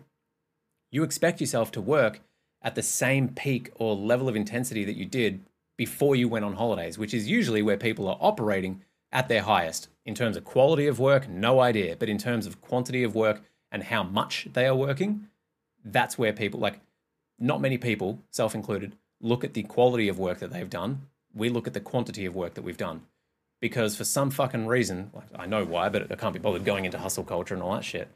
you 0.92 1.04
expect 1.04 1.40
yourself 1.40 1.72
to 1.74 1.82
work 1.82 2.20
at 2.62 2.76
the 2.76 2.82
same 2.82 3.30
peak 3.30 3.72
or 3.76 3.96
level 3.96 4.28
of 4.28 4.36
intensity 4.36 4.84
that 4.84 4.98
you 4.98 5.06
did 5.06 5.42
before 5.78 6.16
you 6.16 6.28
went 6.28 6.44
on 6.44 6.56
holidays, 6.56 6.98
which 6.98 7.14
is 7.14 7.30
usually 7.30 7.62
where 7.62 7.78
people 7.78 8.08
are 8.08 8.18
operating 8.20 8.82
at 9.12 9.30
their 9.30 9.44
highest. 9.44 9.88
In 10.06 10.16
terms 10.16 10.36
of 10.36 10.44
quality 10.44 10.88
of 10.88 11.00
work, 11.00 11.30
no 11.30 11.60
idea. 11.62 11.96
But 11.96 12.10
in 12.10 12.18
terms 12.18 12.46
of 12.46 12.60
quantity 12.60 13.04
of 13.04 13.16
work 13.16 13.42
and 13.72 13.84
how 13.84 14.04
much 14.04 14.48
they 14.54 14.66
are 14.66 14.76
working, 14.76 15.28
that's 15.84 16.18
where 16.18 16.34
people, 16.34 16.60
like, 16.60 16.80
not 17.40 17.62
many 17.62 17.78
people, 17.78 18.20
self 18.32 18.56
included, 18.56 18.96
look 19.22 19.44
at 19.44 19.54
the 19.54 19.64
quality 19.64 20.08
of 20.08 20.20
work 20.20 20.40
that 20.40 20.52
they've 20.52 20.70
done. 20.70 21.02
We 21.34 21.50
look 21.50 21.68
at 21.68 21.74
the 21.74 21.80
quantity 21.80 22.26
of 22.26 22.36
work 22.36 22.56
that 22.56 22.64
we've 22.64 22.78
done. 22.78 23.02
Because 23.62 23.96
for 23.96 24.06
some 24.06 24.32
fucking 24.32 24.68
reason, 24.68 25.12
like, 25.14 25.28
I 25.36 25.46
know 25.46 25.66
why, 25.66 25.90
but 25.90 26.12
I 26.12 26.16
can't 26.16 26.34
be 26.34 26.40
bothered 26.40 26.64
going 26.64 26.86
into 26.86 26.98
hustle 26.98 27.26
culture 27.26 27.54
and 27.54 27.62
all 27.62 27.76
that 27.76 27.84
shit 27.84 28.10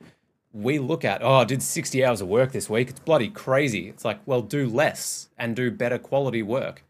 we 0.53 0.77
look 0.77 1.03
at, 1.03 1.23
oh, 1.23 1.37
I 1.37 1.43
did 1.45 1.63
60 1.63 2.05
hours 2.05 2.21
of 2.21 2.27
work 2.27 2.51
this 2.51 2.69
week. 2.69 2.89
It's 2.89 2.99
bloody 2.99 3.29
crazy. 3.29 3.89
It's 3.89 4.05
like, 4.05 4.19
well, 4.25 4.41
do 4.41 4.67
less 4.67 5.29
and 5.37 5.55
do 5.55 5.71
better 5.71 5.97
quality 5.97 6.43
work. 6.43 6.83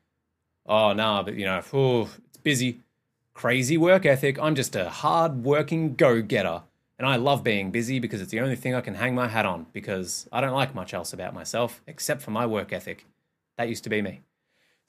Oh, 0.65 0.93
nah, 0.93 1.23
but 1.23 1.35
you 1.35 1.45
know, 1.45 1.61
oh, 1.71 2.09
it's 2.27 2.37
busy. 2.37 2.79
Crazy 3.33 3.77
work 3.77 4.05
ethic. 4.05 4.37
I'm 4.39 4.53
just 4.53 4.75
a 4.75 4.89
hard 4.89 5.43
working 5.43 5.95
go 5.95 6.21
getter. 6.21 6.63
And 6.99 7.07
I 7.07 7.15
love 7.15 7.43
being 7.43 7.71
busy 7.71 7.99
because 7.99 8.21
it's 8.21 8.31
the 8.31 8.39
only 8.39 8.55
thing 8.55 8.75
I 8.75 8.81
can 8.81 8.95
hang 8.95 9.15
my 9.15 9.27
hat 9.27 9.45
on 9.45 9.65
because 9.73 10.27
I 10.31 10.41
don't 10.41 10.53
like 10.53 10.75
much 10.75 10.93
else 10.93 11.11
about 11.11 11.33
myself 11.33 11.81
except 11.87 12.21
for 12.21 12.31
my 12.31 12.45
work 12.45 12.71
ethic. 12.71 13.05
That 13.57 13.69
used 13.69 13.83
to 13.85 13.89
be 13.89 14.01
me. 14.01 14.21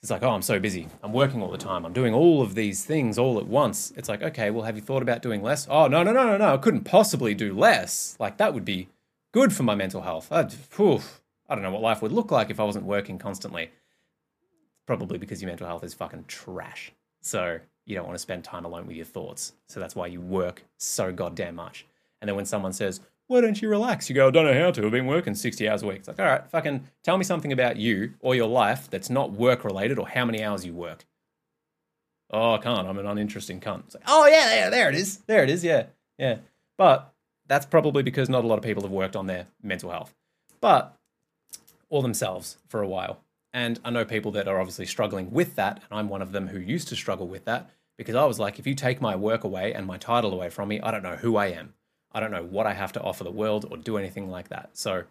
It's 0.02 0.10
like, 0.10 0.22
oh, 0.22 0.32
I'm 0.32 0.42
so 0.42 0.60
busy. 0.60 0.88
I'm 1.02 1.14
working 1.14 1.40
all 1.40 1.50
the 1.50 1.56
time. 1.56 1.86
I'm 1.86 1.94
doing 1.94 2.12
all 2.12 2.42
of 2.42 2.54
these 2.54 2.84
things 2.84 3.16
all 3.16 3.38
at 3.38 3.46
once. 3.46 3.90
It's 3.96 4.08
like, 4.08 4.22
okay, 4.22 4.50
well, 4.50 4.64
have 4.64 4.76
you 4.76 4.82
thought 4.82 5.00
about 5.00 5.22
doing 5.22 5.42
less? 5.42 5.66
Oh, 5.70 5.86
no, 5.86 6.02
no, 6.02 6.12
no, 6.12 6.26
no, 6.26 6.36
no. 6.36 6.52
I 6.52 6.58
couldn't 6.58 6.84
possibly 6.84 7.32
do 7.32 7.54
less. 7.54 8.14
Like, 8.20 8.36
that 8.36 8.52
would 8.52 8.66
be 8.66 8.88
good 9.32 9.54
for 9.54 9.62
my 9.62 9.74
mental 9.74 10.02
health. 10.02 10.30
I'd, 10.30 10.52
whew, 10.76 11.00
I 11.48 11.54
don't 11.54 11.64
know 11.64 11.70
what 11.70 11.80
life 11.80 12.02
would 12.02 12.12
look 12.12 12.30
like 12.30 12.50
if 12.50 12.60
I 12.60 12.64
wasn't 12.64 12.84
working 12.84 13.16
constantly. 13.16 13.70
Probably 14.84 15.16
because 15.16 15.40
your 15.40 15.48
mental 15.48 15.66
health 15.66 15.84
is 15.84 15.94
fucking 15.94 16.26
trash. 16.28 16.92
So 17.22 17.60
you 17.86 17.94
don't 17.94 18.06
want 18.06 18.16
to 18.16 18.22
spend 18.22 18.44
time 18.44 18.66
alone 18.66 18.86
with 18.86 18.96
your 18.96 19.06
thoughts. 19.06 19.54
So 19.68 19.80
that's 19.80 19.96
why 19.96 20.08
you 20.08 20.20
work 20.20 20.64
so 20.76 21.12
goddamn 21.12 21.54
much. 21.54 21.86
And 22.24 22.28
then 22.30 22.36
when 22.36 22.46
someone 22.46 22.72
says, 22.72 23.00
why 23.26 23.42
don't 23.42 23.60
you 23.60 23.68
relax? 23.68 24.08
You 24.08 24.14
go, 24.14 24.28
I 24.28 24.30
don't 24.30 24.46
know 24.46 24.58
how 24.58 24.70
to. 24.70 24.86
I've 24.86 24.90
been 24.90 25.04
working 25.04 25.34
60 25.34 25.68
hours 25.68 25.82
a 25.82 25.86
week. 25.86 25.98
It's 25.98 26.08
like, 26.08 26.18
all 26.18 26.24
right, 26.24 26.48
fucking 26.48 26.88
tell 27.02 27.18
me 27.18 27.24
something 27.24 27.52
about 27.52 27.76
you 27.76 28.14
or 28.20 28.34
your 28.34 28.48
life 28.48 28.88
that's 28.88 29.10
not 29.10 29.32
work 29.32 29.62
related 29.62 29.98
or 29.98 30.08
how 30.08 30.24
many 30.24 30.42
hours 30.42 30.64
you 30.64 30.72
work. 30.72 31.04
Oh, 32.30 32.54
I 32.54 32.58
can't. 32.58 32.88
I'm 32.88 32.96
an 32.96 33.04
uninteresting 33.04 33.60
cunt. 33.60 33.82
It's 33.84 33.94
like, 33.94 34.04
oh, 34.06 34.26
yeah, 34.26 34.46
there, 34.48 34.70
there 34.70 34.88
it 34.88 34.94
is. 34.94 35.18
There 35.26 35.44
it 35.44 35.50
is. 35.50 35.62
Yeah, 35.62 35.84
yeah. 36.18 36.38
But 36.78 37.12
that's 37.46 37.66
probably 37.66 38.02
because 38.02 38.30
not 38.30 38.42
a 38.42 38.46
lot 38.46 38.56
of 38.56 38.64
people 38.64 38.84
have 38.84 38.90
worked 38.90 39.16
on 39.16 39.26
their 39.26 39.48
mental 39.62 39.90
health, 39.90 40.14
but 40.62 40.96
or 41.90 42.00
themselves 42.00 42.56
for 42.68 42.80
a 42.80 42.88
while. 42.88 43.20
And 43.52 43.78
I 43.84 43.90
know 43.90 44.06
people 44.06 44.32
that 44.32 44.48
are 44.48 44.60
obviously 44.60 44.86
struggling 44.86 45.30
with 45.30 45.56
that. 45.56 45.82
And 45.90 45.98
I'm 45.98 46.08
one 46.08 46.22
of 46.22 46.32
them 46.32 46.48
who 46.48 46.58
used 46.58 46.88
to 46.88 46.96
struggle 46.96 47.28
with 47.28 47.44
that 47.44 47.68
because 47.98 48.14
I 48.14 48.24
was 48.24 48.38
like, 48.38 48.58
if 48.58 48.66
you 48.66 48.74
take 48.74 49.02
my 49.02 49.14
work 49.14 49.44
away 49.44 49.74
and 49.74 49.86
my 49.86 49.98
title 49.98 50.32
away 50.32 50.48
from 50.48 50.70
me, 50.70 50.80
I 50.80 50.90
don't 50.90 51.02
know 51.02 51.16
who 51.16 51.36
I 51.36 51.48
am. 51.48 51.74
I 52.14 52.20
don't 52.20 52.30
know 52.30 52.44
what 52.44 52.66
I 52.66 52.72
have 52.72 52.92
to 52.92 53.02
offer 53.02 53.24
the 53.24 53.30
world 53.30 53.66
or 53.70 53.76
do 53.76 53.98
anything 53.98 54.30
like 54.30 54.48
that. 54.48 54.70
So 54.74 55.02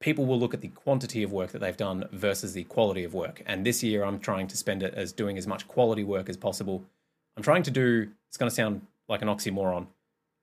people 0.00 0.24
will 0.24 0.38
look 0.38 0.54
at 0.54 0.60
the 0.60 0.68
quantity 0.68 1.22
of 1.22 1.32
work 1.32 1.50
that 1.52 1.58
they've 1.58 1.76
done 1.76 2.08
versus 2.12 2.52
the 2.52 2.64
quality 2.64 3.04
of 3.04 3.14
work. 3.14 3.42
And 3.46 3.66
this 3.66 3.82
year, 3.82 4.04
I'm 4.04 4.18
trying 4.18 4.46
to 4.48 4.56
spend 4.56 4.82
it 4.82 4.94
as 4.94 5.12
doing 5.12 5.36
as 5.36 5.46
much 5.46 5.66
quality 5.66 6.04
work 6.04 6.28
as 6.28 6.36
possible. 6.36 6.84
I'm 7.36 7.42
trying 7.42 7.62
to 7.64 7.70
do, 7.70 8.08
it's 8.28 8.36
going 8.36 8.48
to 8.48 8.54
sound 8.54 8.86
like 9.08 9.22
an 9.22 9.28
oxymoron. 9.28 9.86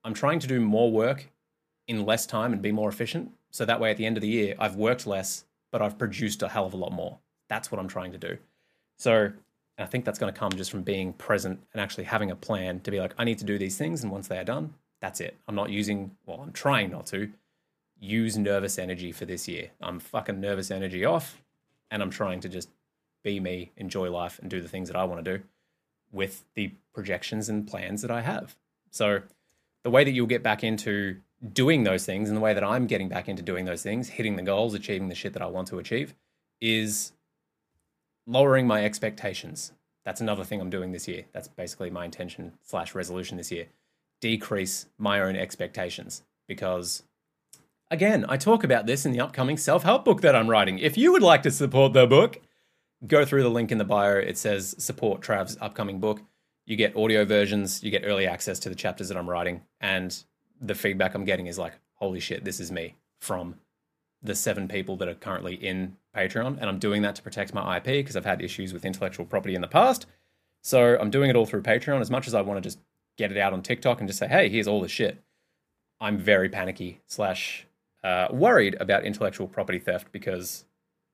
I'm 0.04 0.14
trying 0.14 0.40
to 0.40 0.46
do 0.46 0.60
more 0.60 0.90
work 0.90 1.30
in 1.88 2.04
less 2.04 2.26
time 2.26 2.52
and 2.52 2.62
be 2.62 2.72
more 2.72 2.88
efficient. 2.88 3.32
So 3.50 3.64
that 3.64 3.80
way, 3.80 3.90
at 3.90 3.96
the 3.96 4.06
end 4.06 4.16
of 4.16 4.20
the 4.22 4.28
year, 4.28 4.54
I've 4.58 4.76
worked 4.76 5.06
less, 5.06 5.44
but 5.72 5.82
I've 5.82 5.98
produced 5.98 6.42
a 6.42 6.48
hell 6.48 6.66
of 6.66 6.74
a 6.74 6.76
lot 6.76 6.92
more. 6.92 7.18
That's 7.48 7.70
what 7.70 7.78
I'm 7.78 7.88
trying 7.88 8.12
to 8.12 8.18
do. 8.18 8.38
So 8.96 9.32
I 9.78 9.86
think 9.86 10.04
that's 10.04 10.18
going 10.18 10.32
to 10.32 10.38
come 10.38 10.52
just 10.52 10.70
from 10.70 10.82
being 10.82 11.12
present 11.14 11.60
and 11.72 11.80
actually 11.80 12.04
having 12.04 12.30
a 12.30 12.36
plan 12.36 12.80
to 12.80 12.90
be 12.90 13.00
like, 13.00 13.14
I 13.18 13.24
need 13.24 13.38
to 13.38 13.44
do 13.44 13.58
these 13.58 13.76
things. 13.76 14.02
And 14.02 14.12
once 14.12 14.28
they 14.28 14.38
are 14.38 14.44
done, 14.44 14.74
that's 15.00 15.20
it. 15.20 15.36
I'm 15.48 15.54
not 15.54 15.70
using, 15.70 16.12
well, 16.26 16.40
I'm 16.42 16.52
trying 16.52 16.90
not 16.90 17.06
to 17.06 17.30
use 17.98 18.36
nervous 18.36 18.78
energy 18.78 19.12
for 19.12 19.24
this 19.24 19.48
year. 19.48 19.70
I'm 19.80 19.98
fucking 19.98 20.40
nervous 20.40 20.70
energy 20.70 21.04
off 21.04 21.42
and 21.90 22.02
I'm 22.02 22.10
trying 22.10 22.40
to 22.40 22.48
just 22.48 22.68
be 23.22 23.40
me, 23.40 23.72
enjoy 23.76 24.10
life, 24.10 24.38
and 24.38 24.50
do 24.50 24.60
the 24.60 24.68
things 24.68 24.88
that 24.88 24.96
I 24.96 25.04
want 25.04 25.24
to 25.24 25.38
do 25.38 25.44
with 26.12 26.44
the 26.54 26.72
projections 26.94 27.48
and 27.48 27.66
plans 27.66 28.02
that 28.02 28.10
I 28.10 28.22
have. 28.22 28.56
So, 28.90 29.22
the 29.82 29.90
way 29.90 30.04
that 30.04 30.10
you'll 30.10 30.26
get 30.26 30.42
back 30.42 30.62
into 30.62 31.16
doing 31.52 31.84
those 31.84 32.04
things 32.04 32.28
and 32.28 32.36
the 32.36 32.40
way 32.40 32.52
that 32.52 32.64
I'm 32.64 32.86
getting 32.86 33.08
back 33.08 33.28
into 33.28 33.42
doing 33.42 33.64
those 33.64 33.82
things, 33.82 34.08
hitting 34.08 34.36
the 34.36 34.42
goals, 34.42 34.74
achieving 34.74 35.08
the 35.08 35.14
shit 35.14 35.32
that 35.32 35.42
I 35.42 35.46
want 35.46 35.68
to 35.68 35.78
achieve, 35.78 36.14
is 36.60 37.12
lowering 38.26 38.66
my 38.66 38.84
expectations. 38.84 39.72
That's 40.04 40.20
another 40.20 40.44
thing 40.44 40.60
I'm 40.60 40.70
doing 40.70 40.92
this 40.92 41.08
year. 41.08 41.24
That's 41.32 41.48
basically 41.48 41.88
my 41.88 42.04
intention 42.04 42.52
slash 42.62 42.94
resolution 42.94 43.38
this 43.38 43.50
year 43.50 43.68
decrease 44.20 44.86
my 44.98 45.20
own 45.20 45.36
expectations 45.36 46.22
because 46.46 47.02
again, 47.90 48.24
I 48.28 48.36
talk 48.36 48.64
about 48.64 48.86
this 48.86 49.04
in 49.04 49.12
the 49.12 49.20
upcoming 49.20 49.56
self-help 49.56 50.04
book 50.04 50.20
that 50.20 50.36
I'm 50.36 50.48
writing. 50.48 50.78
If 50.78 50.96
you 50.96 51.12
would 51.12 51.22
like 51.22 51.42
to 51.42 51.50
support 51.50 51.92
the 51.92 52.06
book, 52.06 52.40
go 53.06 53.24
through 53.24 53.42
the 53.42 53.50
link 53.50 53.72
in 53.72 53.78
the 53.78 53.84
bio. 53.84 54.16
It 54.16 54.38
says 54.38 54.74
support 54.78 55.20
Trav's 55.20 55.56
upcoming 55.60 56.00
book. 56.00 56.20
You 56.66 56.76
get 56.76 56.96
audio 56.96 57.24
versions, 57.24 57.82
you 57.82 57.90
get 57.90 58.04
early 58.04 58.26
access 58.26 58.58
to 58.60 58.68
the 58.68 58.74
chapters 58.74 59.08
that 59.08 59.16
I'm 59.16 59.28
writing, 59.28 59.62
and 59.80 60.22
the 60.60 60.74
feedback 60.74 61.14
I'm 61.14 61.24
getting 61.24 61.46
is 61.46 61.58
like, 61.58 61.72
holy 61.94 62.20
shit, 62.20 62.44
this 62.44 62.60
is 62.60 62.70
me 62.70 62.94
from 63.20 63.56
the 64.22 64.34
seven 64.34 64.68
people 64.68 64.96
that 64.98 65.08
are 65.08 65.14
currently 65.14 65.54
in 65.54 65.96
Patreon. 66.14 66.58
And 66.60 66.66
I'm 66.66 66.78
doing 66.78 67.02
that 67.02 67.14
to 67.16 67.22
protect 67.22 67.54
my 67.54 67.78
IP 67.78 67.84
because 67.84 68.16
I've 68.16 68.26
had 68.26 68.42
issues 68.42 68.72
with 68.72 68.84
intellectual 68.84 69.24
property 69.26 69.54
in 69.54 69.62
the 69.62 69.68
past. 69.68 70.06
So 70.62 70.98
I'm 71.00 71.10
doing 71.10 71.30
it 71.30 71.36
all 71.36 71.46
through 71.46 71.62
Patreon 71.62 72.00
as 72.00 72.10
much 72.10 72.26
as 72.26 72.34
I 72.34 72.42
want 72.42 72.62
to 72.62 72.66
just 72.66 72.78
get 73.16 73.32
it 73.32 73.38
out 73.38 73.52
on 73.52 73.62
TikTok 73.62 74.00
and 74.00 74.08
just 74.08 74.18
say, 74.18 74.28
hey, 74.28 74.48
here's 74.48 74.68
all 74.68 74.80
the 74.80 74.88
shit. 74.88 75.22
I'm 76.00 76.18
very 76.18 76.48
panicky 76.48 77.00
slash 77.06 77.66
uh, 78.02 78.28
worried 78.30 78.76
about 78.80 79.04
intellectual 79.04 79.46
property 79.46 79.78
theft 79.78 80.08
because 80.12 80.64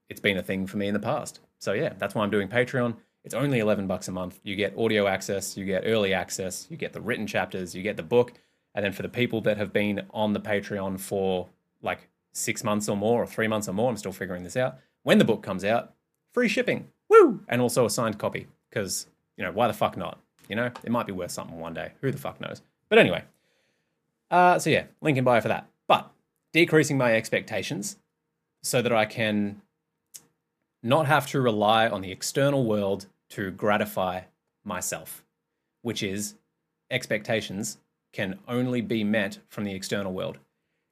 it's 0.09 0.21
been 0.21 0.37
a 0.37 0.43
thing 0.43 0.67
for 0.67 0.77
me 0.77 0.87
in 0.87 0.95
the 0.95 1.01
past. 1.01 1.41
So 1.59 1.73
yeah, 1.73 1.95
that's 1.99 2.15
why 2.15 2.23
I'm 2.23 2.31
doing 2.31 2.49
Patreon. 2.49 2.97
It's 3.25 3.35
only 3.35 3.59
11 3.59 3.89
bucks 3.89 4.07
a 4.07 4.13
month. 4.13 4.39
You 4.45 4.55
get 4.55 4.79
audio 4.79 5.09
access, 5.09 5.57
you 5.57 5.65
get 5.65 5.83
early 5.85 6.15
access, 6.15 6.69
you 6.71 6.77
get 6.77 6.93
the 6.93 7.01
written 7.01 7.27
chapters, 7.27 7.75
you 7.75 7.83
get 7.83 7.97
the 7.97 8.05
book. 8.05 8.35
And 8.75 8.85
then 8.85 8.93
for 8.93 9.03
the 9.03 9.09
people 9.09 9.41
that 9.41 9.57
have 9.57 9.73
been 9.73 10.03
on 10.11 10.33
the 10.33 10.41
Patreon 10.41 11.01
for 11.01 11.49
like 11.83 12.09
six 12.33 12.63
months 12.63 12.89
or 12.89 12.97
more, 12.97 13.23
or 13.23 13.27
three 13.27 13.49
months 13.49 13.69
or 13.69 13.73
more, 13.73 13.91
I'm 13.91 13.97
still 13.97 14.13
figuring 14.13 14.45
this 14.45 14.57
out. 14.57 14.77
When 15.03 15.19
the 15.19 15.25
book 15.25 15.43
comes 15.43 15.65
out, 15.65 15.95
free 16.33 16.49
shipping. 16.49 16.89
Woo! 17.09 17.41
And 17.49 17.61
also 17.61 17.85
a 17.85 17.91
signed 17.91 18.19
copy 18.19 18.47
because, 18.71 19.09
you 19.37 19.45
know, 19.45 19.51
why 19.51 19.67
the 19.67 19.73
fuck 19.73 19.97
not? 19.97 20.21
You 20.49 20.57
know, 20.57 20.71
it 20.85 20.91
might 20.91 21.07
be 21.07 21.13
worth 21.13 21.31
something 21.31 21.59
one 21.59 21.75
day. 21.75 21.93
Who 22.01 22.11
the 22.11 22.19
fuck 22.19 22.41
knows? 22.41 22.63
But 22.89 22.99
anyway, 22.99 23.25
uh, 24.31 24.59
so 24.59 24.71
yeah, 24.71 24.85
link 25.01 25.19
in 25.19 25.25
bio 25.25 25.41
for 25.41 25.49
that. 25.49 25.67
But 25.89 26.11
decreasing 26.53 26.99
my 26.99 27.15
expectations 27.15 27.97
so 28.63 28.83
that 28.83 28.93
I 28.93 29.05
can 29.05 29.61
not 30.83 31.07
have 31.07 31.27
to 31.29 31.41
rely 31.41 31.89
on 31.89 32.01
the 32.01 32.13
external 32.13 32.65
world 32.65 33.07
to 33.31 33.51
gratify 33.51 34.23
myself, 34.65 35.25
which 35.83 36.03
is 36.03 36.35
expectations 36.91 37.79
can 38.13 38.39
only 38.49 38.81
be 38.81 39.05
met 39.05 39.39
from 39.49 39.65
the 39.65 39.75
external 39.75 40.13
world. 40.13 40.39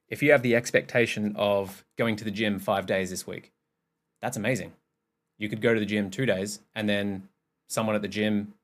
If 0.08 0.22
you 0.22 0.32
have 0.32 0.42
the 0.42 0.54
expectation 0.54 1.34
of 1.36 1.84
going 1.96 2.16
to 2.16 2.24
the 2.24 2.30
gym 2.30 2.58
five 2.58 2.86
days 2.86 3.10
this 3.10 3.26
week, 3.26 3.52
that's 4.20 4.36
amazing. 4.36 4.72
You 5.38 5.48
could 5.48 5.60
go 5.60 5.74
to 5.74 5.80
the 5.80 5.86
gym 5.86 6.10
two 6.10 6.26
days 6.26 6.60
and 6.74 6.88
then 6.88 7.28
someone 7.68 7.96
at 7.96 8.02
the 8.02 8.08
gym 8.08 8.54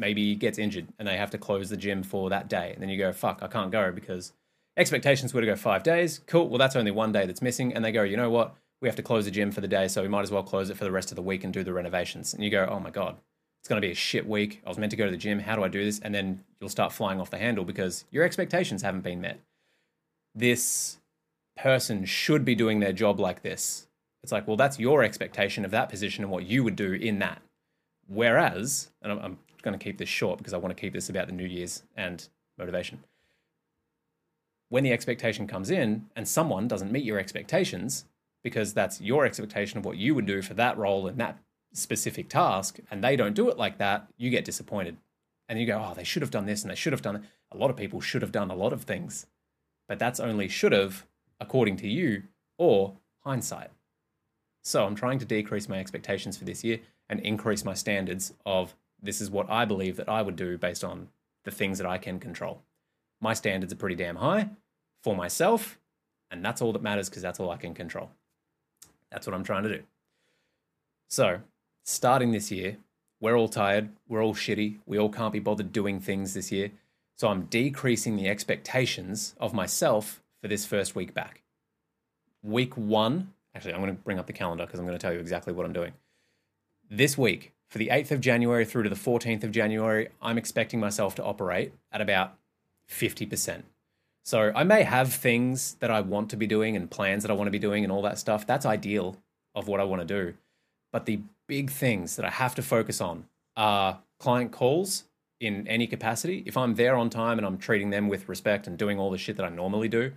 maybe 0.00 0.34
gets 0.34 0.58
injured 0.58 0.88
and 0.98 1.06
they 1.06 1.16
have 1.16 1.30
to 1.30 1.38
close 1.38 1.70
the 1.70 1.76
gym 1.76 2.02
for 2.02 2.30
that 2.30 2.48
day. 2.48 2.72
And 2.72 2.82
then 2.82 2.88
you 2.88 2.98
go, 2.98 3.12
fuck, 3.12 3.38
I 3.42 3.46
can't 3.46 3.70
go 3.70 3.92
because 3.92 4.32
Expectations 4.76 5.34
were 5.34 5.40
to 5.40 5.46
go 5.46 5.56
five 5.56 5.82
days. 5.82 6.20
Cool. 6.26 6.48
Well, 6.48 6.58
that's 6.58 6.74
only 6.74 6.90
one 6.90 7.12
day 7.12 7.26
that's 7.26 7.42
missing. 7.42 7.74
And 7.74 7.84
they 7.84 7.92
go, 7.92 8.02
you 8.02 8.16
know 8.16 8.30
what? 8.30 8.54
We 8.80 8.88
have 8.88 8.96
to 8.96 9.02
close 9.02 9.26
the 9.26 9.30
gym 9.30 9.50
for 9.50 9.60
the 9.60 9.68
day, 9.68 9.88
so 9.88 10.00
we 10.00 10.08
might 10.08 10.22
as 10.22 10.30
well 10.30 10.42
close 10.42 10.70
it 10.70 10.76
for 10.78 10.84
the 10.84 10.90
rest 10.90 11.12
of 11.12 11.16
the 11.16 11.22
week 11.22 11.44
and 11.44 11.52
do 11.52 11.62
the 11.62 11.72
renovations. 11.74 12.32
And 12.32 12.42
you 12.42 12.50
go, 12.50 12.66
oh 12.70 12.80
my 12.80 12.88
God, 12.88 13.16
it's 13.60 13.68
going 13.68 13.80
to 13.80 13.86
be 13.86 13.92
a 13.92 13.94
shit 13.94 14.26
week. 14.26 14.62
I 14.64 14.70
was 14.70 14.78
meant 14.78 14.90
to 14.92 14.96
go 14.96 15.04
to 15.04 15.10
the 15.10 15.18
gym. 15.18 15.40
How 15.40 15.54
do 15.54 15.64
I 15.64 15.68
do 15.68 15.84
this? 15.84 15.98
And 15.98 16.14
then 16.14 16.44
you'll 16.60 16.70
start 16.70 16.92
flying 16.92 17.20
off 17.20 17.30
the 17.30 17.36
handle 17.36 17.64
because 17.64 18.06
your 18.10 18.24
expectations 18.24 18.80
haven't 18.80 19.02
been 19.02 19.20
met. 19.20 19.38
This 20.34 20.98
person 21.58 22.06
should 22.06 22.46
be 22.46 22.54
doing 22.54 22.80
their 22.80 22.94
job 22.94 23.20
like 23.20 23.42
this. 23.42 23.86
It's 24.22 24.32
like, 24.32 24.46
well, 24.46 24.56
that's 24.56 24.78
your 24.78 25.02
expectation 25.02 25.66
of 25.66 25.72
that 25.72 25.90
position 25.90 26.24
and 26.24 26.30
what 26.30 26.46
you 26.46 26.64
would 26.64 26.76
do 26.76 26.94
in 26.94 27.18
that. 27.18 27.42
Whereas, 28.06 28.90
and 29.02 29.12
I'm, 29.12 29.38
going 29.60 29.78
to 29.78 29.82
keep 29.82 29.98
this 29.98 30.08
short 30.08 30.38
because 30.38 30.52
I 30.52 30.58
want 30.58 30.76
to 30.76 30.80
keep 30.80 30.92
this 30.92 31.08
about 31.08 31.26
the 31.26 31.32
New 31.32 31.46
Year's 31.46 31.82
and 31.96 32.26
motivation. 32.58 33.04
When 34.68 34.84
the 34.84 34.92
expectation 34.92 35.46
comes 35.46 35.70
in 35.70 36.06
and 36.14 36.28
someone 36.28 36.68
doesn't 36.68 36.92
meet 36.92 37.04
your 37.04 37.18
expectations, 37.18 38.04
because 38.42 38.72
that's 38.72 39.00
your 39.00 39.26
expectation 39.26 39.78
of 39.78 39.84
what 39.84 39.96
you 39.96 40.14
would 40.14 40.26
do 40.26 40.42
for 40.42 40.54
that 40.54 40.78
role 40.78 41.06
and 41.06 41.18
that 41.18 41.38
specific 41.72 42.28
task, 42.28 42.78
and 42.90 43.02
they 43.02 43.16
don't 43.16 43.34
do 43.34 43.48
it 43.48 43.58
like 43.58 43.78
that, 43.78 44.08
you 44.16 44.30
get 44.30 44.44
disappointed. 44.44 44.96
And 45.48 45.58
you 45.58 45.66
go, 45.66 45.84
oh, 45.84 45.94
they 45.94 46.04
should 46.04 46.22
have 46.22 46.30
done 46.30 46.46
this 46.46 46.62
and 46.62 46.70
they 46.70 46.76
should 46.76 46.92
have 46.92 47.02
done. 47.02 47.26
A 47.50 47.56
lot 47.56 47.70
of 47.70 47.76
people 47.76 48.00
should 48.00 48.22
have 48.22 48.30
done 48.30 48.50
a 48.50 48.54
lot 48.54 48.72
of 48.72 48.84
things, 48.84 49.26
but 49.88 49.98
that's 49.98 50.20
only 50.20 50.46
should 50.46 50.72
have 50.72 51.04
according 51.40 51.76
to 51.78 51.88
you 51.88 52.22
or 52.56 52.96
hindsight. 53.24 53.70
So 54.62 54.86
I'm 54.86 54.94
trying 54.94 55.18
to 55.18 55.24
decrease 55.24 55.68
my 55.68 55.80
expectations 55.80 56.36
for 56.36 56.44
this 56.44 56.62
year 56.62 56.78
and 57.08 57.18
increase 57.20 57.64
my 57.64 57.74
standards 57.74 58.32
of 58.46 58.76
this 59.02 59.20
is 59.20 59.30
what 59.30 59.50
I 59.50 59.64
believe 59.64 59.96
that 59.96 60.08
I 60.08 60.22
would 60.22 60.36
do 60.36 60.58
based 60.58 60.84
on 60.84 61.08
the 61.44 61.50
things 61.50 61.78
that 61.78 61.86
I 61.86 61.98
can 61.98 62.20
control. 62.20 62.62
My 63.20 63.34
standards 63.34 63.72
are 63.72 63.76
pretty 63.76 63.96
damn 63.96 64.16
high 64.16 64.50
for 65.02 65.16
myself, 65.16 65.78
and 66.30 66.44
that's 66.44 66.62
all 66.62 66.72
that 66.72 66.82
matters 66.82 67.08
because 67.08 67.22
that's 67.22 67.40
all 67.40 67.50
I 67.50 67.56
can 67.56 67.74
control. 67.74 68.10
That's 69.10 69.26
what 69.26 69.34
I'm 69.34 69.44
trying 69.44 69.64
to 69.64 69.78
do. 69.78 69.82
So, 71.08 71.40
starting 71.84 72.32
this 72.32 72.50
year, 72.50 72.76
we're 73.20 73.36
all 73.36 73.48
tired, 73.48 73.90
we're 74.08 74.22
all 74.22 74.34
shitty, 74.34 74.78
we 74.86 74.98
all 74.98 75.08
can't 75.08 75.32
be 75.32 75.40
bothered 75.40 75.72
doing 75.72 76.00
things 76.00 76.34
this 76.34 76.52
year. 76.52 76.70
So, 77.16 77.28
I'm 77.28 77.42
decreasing 77.46 78.16
the 78.16 78.28
expectations 78.28 79.34
of 79.40 79.52
myself 79.52 80.22
for 80.40 80.48
this 80.48 80.64
first 80.64 80.94
week 80.94 81.12
back. 81.12 81.42
Week 82.42 82.76
one, 82.76 83.32
actually, 83.54 83.74
I'm 83.74 83.80
going 83.80 83.94
to 83.94 84.02
bring 84.02 84.18
up 84.18 84.26
the 84.26 84.32
calendar 84.32 84.64
because 84.64 84.78
I'm 84.78 84.86
going 84.86 84.96
to 84.96 85.02
tell 85.02 85.12
you 85.12 85.18
exactly 85.18 85.52
what 85.52 85.66
I'm 85.66 85.72
doing. 85.72 85.92
This 86.88 87.18
week, 87.18 87.52
for 87.70 87.78
the 87.78 87.88
8th 87.88 88.10
of 88.10 88.20
January 88.20 88.64
through 88.64 88.82
to 88.82 88.88
the 88.88 88.96
14th 88.96 89.44
of 89.44 89.52
January, 89.52 90.08
I'm 90.20 90.36
expecting 90.36 90.80
myself 90.80 91.14
to 91.14 91.24
operate 91.24 91.72
at 91.92 92.00
about 92.00 92.34
50%. 92.90 93.62
So 94.24 94.52
I 94.54 94.64
may 94.64 94.82
have 94.82 95.12
things 95.12 95.74
that 95.80 95.90
I 95.90 96.00
want 96.00 96.30
to 96.30 96.36
be 96.36 96.46
doing 96.46 96.76
and 96.76 96.90
plans 96.90 97.22
that 97.22 97.30
I 97.30 97.34
want 97.34 97.46
to 97.46 97.52
be 97.52 97.58
doing 97.58 97.84
and 97.84 97.92
all 97.92 98.02
that 98.02 98.18
stuff. 98.18 98.46
That's 98.46 98.66
ideal 98.66 99.16
of 99.54 99.68
what 99.68 99.80
I 99.80 99.84
want 99.84 100.02
to 100.02 100.06
do. 100.06 100.34
But 100.92 101.06
the 101.06 101.20
big 101.46 101.70
things 101.70 102.16
that 102.16 102.24
I 102.24 102.30
have 102.30 102.54
to 102.56 102.62
focus 102.62 103.00
on 103.00 103.26
are 103.56 104.00
client 104.18 104.50
calls 104.52 105.04
in 105.38 105.66
any 105.68 105.86
capacity. 105.86 106.42
If 106.46 106.56
I'm 106.56 106.74
there 106.74 106.96
on 106.96 107.08
time 107.08 107.38
and 107.38 107.46
I'm 107.46 107.56
treating 107.56 107.90
them 107.90 108.08
with 108.08 108.28
respect 108.28 108.66
and 108.66 108.76
doing 108.76 108.98
all 108.98 109.10
the 109.10 109.18
shit 109.18 109.36
that 109.36 109.46
I 109.46 109.48
normally 109.48 109.88
do, 109.88 110.12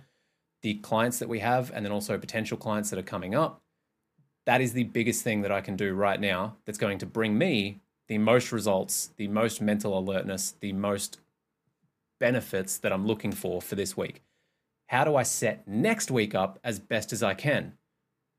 the 0.62 0.74
clients 0.74 1.18
that 1.20 1.28
we 1.28 1.38
have 1.38 1.70
and 1.72 1.84
then 1.84 1.92
also 1.92 2.18
potential 2.18 2.58
clients 2.58 2.90
that 2.90 2.98
are 2.98 3.02
coming 3.02 3.34
up, 3.34 3.60
that 4.46 4.60
is 4.60 4.72
the 4.72 4.84
biggest 4.84 5.22
thing 5.22 5.42
that 5.42 5.52
I 5.52 5.60
can 5.60 5.76
do 5.76 5.94
right 5.94 6.20
now 6.20 6.56
that's 6.64 6.78
going 6.78 6.98
to 6.98 7.06
bring 7.06 7.38
me 7.38 7.80
the 8.08 8.18
most 8.18 8.52
results, 8.52 9.10
the 9.16 9.28
most 9.28 9.60
mental 9.60 9.98
alertness, 9.98 10.54
the 10.60 10.72
most 10.72 11.18
benefits 12.20 12.76
that 12.78 12.92
I'm 12.92 13.06
looking 13.06 13.32
for 13.32 13.62
for 13.62 13.74
this 13.74 13.96
week. 13.96 14.22
How 14.88 15.04
do 15.04 15.16
I 15.16 15.22
set 15.22 15.66
next 15.66 16.10
week 16.10 16.34
up 16.34 16.58
as 16.62 16.78
best 16.78 17.12
as 17.12 17.22
I 17.22 17.34
can? 17.34 17.72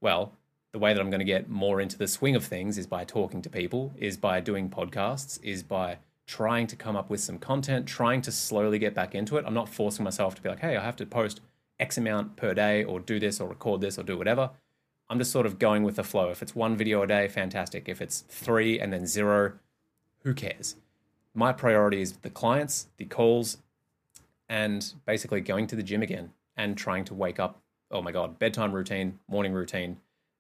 Well, 0.01 0.33
the 0.71 0.79
way 0.79 0.93
that 0.93 0.99
I'm 0.99 1.09
going 1.09 1.19
to 1.19 1.25
get 1.25 1.49
more 1.49 1.81
into 1.81 1.97
the 1.97 2.07
swing 2.07 2.35
of 2.35 2.43
things 2.43 2.77
is 2.77 2.85
by 2.85 3.03
talking 3.03 3.41
to 3.41 3.49
people, 3.49 3.93
is 3.97 4.17
by 4.17 4.41
doing 4.41 4.69
podcasts, 4.69 5.39
is 5.41 5.63
by 5.63 5.97
trying 6.27 6.67
to 6.67 6.75
come 6.75 6.95
up 6.95 7.09
with 7.09 7.21
some 7.21 7.39
content, 7.39 7.87
trying 7.87 8.21
to 8.21 8.31
slowly 8.31 8.77
get 8.77 8.93
back 8.93 9.15
into 9.15 9.37
it. 9.37 9.45
I'm 9.47 9.53
not 9.53 9.69
forcing 9.69 10.03
myself 10.03 10.35
to 10.35 10.41
be 10.41 10.49
like, 10.49 10.59
hey, 10.59 10.75
I 10.75 10.83
have 10.83 10.95
to 10.97 11.05
post 11.05 11.41
X 11.79 11.97
amount 11.97 12.35
per 12.35 12.53
day 12.53 12.83
or 12.83 12.99
do 12.99 13.19
this 13.19 13.39
or 13.39 13.47
record 13.47 13.81
this 13.81 13.97
or 13.97 14.03
do 14.03 14.17
whatever. 14.17 14.51
I'm 15.09 15.19
just 15.19 15.31
sort 15.31 15.45
of 15.45 15.59
going 15.59 15.83
with 15.83 15.97
the 15.97 16.03
flow. 16.03 16.29
If 16.29 16.41
it's 16.41 16.55
one 16.55 16.75
video 16.75 17.01
a 17.03 17.07
day, 17.07 17.27
fantastic. 17.27 17.87
If 17.87 18.01
it's 18.01 18.21
three 18.21 18.79
and 18.79 18.91
then 18.91 19.05
zero, 19.05 19.53
who 20.23 20.33
cares? 20.33 20.75
My 21.33 21.51
priority 21.51 22.01
is 22.01 22.13
the 22.13 22.29
clients, 22.29 22.87
the 22.97 23.05
calls, 23.05 23.57
and 24.49 24.93
basically 25.05 25.41
going 25.41 25.67
to 25.67 25.75
the 25.75 25.83
gym 25.83 26.01
again 26.01 26.31
and 26.57 26.77
trying 26.77 27.05
to 27.05 27.13
wake 27.13 27.39
up. 27.39 27.61
Oh 27.91 28.01
my 28.01 28.11
God, 28.11 28.39
bedtime 28.39 28.71
routine, 28.71 29.19
morning 29.27 29.53
routine, 29.53 29.97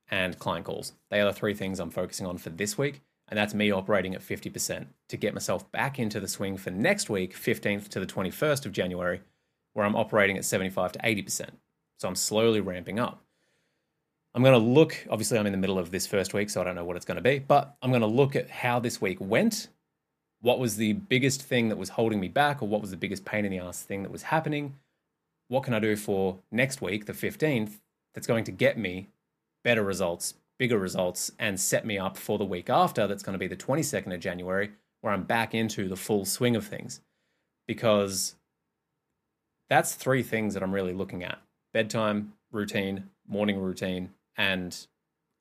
and 0.09 0.39
client 0.39 0.65
calls. 0.65 0.93
They 1.09 1.19
are 1.21 1.25
the 1.25 1.33
three 1.33 1.53
things 1.53 1.79
I'm 1.79 1.91
focusing 1.91 2.25
on 2.25 2.37
for 2.37 2.49
this 2.49 2.77
week. 2.77 3.01
And 3.27 3.37
that's 3.37 3.55
me 3.55 3.71
operating 3.71 4.13
at 4.13 4.21
50% 4.21 4.85
to 5.07 5.17
get 5.17 5.33
myself 5.33 5.69
back 5.71 5.97
into 5.97 6.19
the 6.19 6.27
swing 6.27 6.57
for 6.57 6.69
next 6.69 7.09
week, 7.09 7.35
15th 7.35 7.87
to 7.89 7.99
the 7.99 8.05
21st 8.05 8.67
of 8.67 8.71
January, 8.71 9.21
where 9.73 9.85
I'm 9.85 9.95
operating 9.95 10.37
at 10.37 10.45
75 10.45 10.91
to 10.93 10.99
80%. 10.99 11.49
So 11.97 12.07
I'm 12.07 12.15
slowly 12.15 12.61
ramping 12.61 12.99
up. 12.99 13.24
I'm 14.35 14.43
going 14.43 14.51
to 14.51 14.59
look, 14.59 15.07
obviously, 15.09 15.39
I'm 15.39 15.45
in 15.45 15.53
the 15.53 15.57
middle 15.57 15.79
of 15.79 15.91
this 15.91 16.05
first 16.05 16.33
week, 16.33 16.49
so 16.49 16.59
I 16.59 16.65
don't 16.65 16.75
know 16.75 16.83
what 16.83 16.97
it's 16.97 17.05
going 17.05 17.15
to 17.15 17.21
be, 17.21 17.39
but 17.39 17.77
I'm 17.81 17.89
going 17.89 18.01
to 18.01 18.07
look 18.07 18.35
at 18.35 18.49
how 18.49 18.81
this 18.81 18.99
week 18.99 19.17
went. 19.21 19.69
What 20.41 20.59
was 20.59 20.75
the 20.75 20.91
biggest 20.91 21.41
thing 21.41 21.69
that 21.69 21.77
was 21.77 21.87
holding 21.87 22.19
me 22.19 22.27
back, 22.27 22.61
or 22.61 22.67
what 22.67 22.81
was 22.81 22.91
the 22.91 22.97
biggest 22.97 23.23
pain 23.23 23.45
in 23.45 23.51
the 23.51 23.59
ass 23.59 23.81
thing 23.81 24.03
that 24.03 24.11
was 24.11 24.23
happening? 24.23 24.75
What 25.47 25.63
can 25.63 25.73
I 25.73 25.79
do 25.79 25.95
for 25.95 26.39
next 26.51 26.81
week, 26.81 27.05
the 27.05 27.13
15th, 27.13 27.79
that's 28.13 28.27
going 28.27 28.43
to 28.43 28.51
get 28.51 28.77
me 28.77 29.07
better 29.63 29.83
results, 29.83 30.33
bigger 30.59 30.77
results, 30.77 31.31
and 31.39 31.57
set 31.57 31.85
me 31.85 31.97
up 31.97 32.17
for 32.17 32.37
the 32.37 32.43
week 32.43 32.69
after, 32.69 33.07
that's 33.07 33.23
going 33.23 33.35
to 33.35 33.39
be 33.39 33.47
the 33.47 33.55
22nd 33.55 34.13
of 34.13 34.19
January, 34.19 34.71
where 34.99 35.13
I'm 35.13 35.23
back 35.23 35.55
into 35.55 35.87
the 35.87 35.95
full 35.95 36.25
swing 36.25 36.57
of 36.57 36.67
things? 36.67 36.99
Because 37.67 38.35
that's 39.69 39.95
three 39.95 40.23
things 40.23 40.55
that 40.55 40.61
I'm 40.61 40.73
really 40.73 40.93
looking 40.93 41.23
at 41.23 41.39
bedtime 41.71 42.33
routine, 42.51 43.05
morning 43.27 43.59
routine, 43.59 44.09
and 44.37 44.87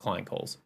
client 0.00 0.26
calls. 0.26 0.59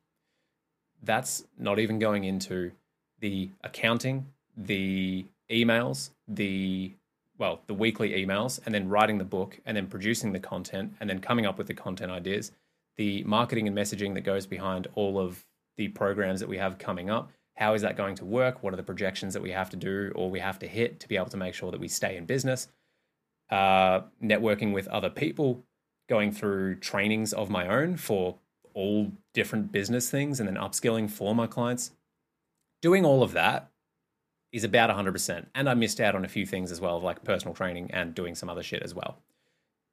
That's 1.02 1.44
not 1.56 1.78
even 1.78 1.98
going 1.98 2.24
into 2.24 2.72
the 3.20 3.50
accounting, 3.62 4.26
the 4.56 5.26
emails, 5.50 6.10
the 6.26 6.92
well, 7.38 7.60
the 7.68 7.74
weekly 7.74 8.10
emails, 8.10 8.58
and 8.66 8.74
then 8.74 8.88
writing 8.88 9.18
the 9.18 9.24
book, 9.24 9.60
and 9.64 9.76
then 9.76 9.86
producing 9.86 10.32
the 10.32 10.40
content, 10.40 10.94
and 10.98 11.08
then 11.08 11.20
coming 11.20 11.46
up 11.46 11.56
with 11.56 11.68
the 11.68 11.74
content 11.74 12.10
ideas, 12.10 12.50
the 12.96 13.22
marketing 13.24 13.68
and 13.68 13.76
messaging 13.78 14.14
that 14.14 14.22
goes 14.22 14.44
behind 14.44 14.88
all 14.96 15.20
of 15.20 15.46
the 15.76 15.86
programs 15.88 16.40
that 16.40 16.48
we 16.48 16.58
have 16.58 16.78
coming 16.78 17.08
up. 17.08 17.30
How 17.54 17.74
is 17.74 17.82
that 17.82 17.96
going 17.96 18.16
to 18.16 18.24
work? 18.24 18.62
What 18.62 18.72
are 18.72 18.76
the 18.76 18.82
projections 18.82 19.34
that 19.34 19.42
we 19.42 19.52
have 19.52 19.70
to 19.70 19.76
do 19.76 20.12
or 20.16 20.30
we 20.30 20.40
have 20.40 20.58
to 20.58 20.66
hit 20.66 21.00
to 21.00 21.08
be 21.08 21.16
able 21.16 21.30
to 21.30 21.36
make 21.36 21.54
sure 21.54 21.70
that 21.70 21.80
we 21.80 21.88
stay 21.88 22.16
in 22.16 22.26
business? 22.26 22.68
Uh, 23.50 24.02
networking 24.22 24.72
with 24.72 24.86
other 24.88 25.08
people, 25.08 25.64
going 26.08 26.32
through 26.32 26.76
trainings 26.76 27.32
of 27.32 27.50
my 27.50 27.66
own 27.66 27.96
for 27.96 28.36
all 28.74 29.12
different 29.34 29.72
business 29.72 30.10
things 30.10 30.40
and 30.40 30.48
then 30.48 30.56
upskilling 30.56 31.10
for 31.10 31.34
my 31.34 31.46
clients. 31.46 31.92
Doing 32.80 33.04
all 33.04 33.22
of 33.22 33.32
that 33.32 33.70
is 34.52 34.64
about 34.64 34.90
100%. 34.90 35.46
And 35.54 35.68
I 35.68 35.74
missed 35.74 36.00
out 36.00 36.14
on 36.14 36.24
a 36.24 36.28
few 36.28 36.46
things 36.46 36.70
as 36.70 36.80
well, 36.80 37.00
like 37.00 37.24
personal 37.24 37.54
training 37.54 37.90
and 37.92 38.14
doing 38.14 38.34
some 38.34 38.48
other 38.48 38.62
shit 38.62 38.82
as 38.82 38.94
well. 38.94 39.18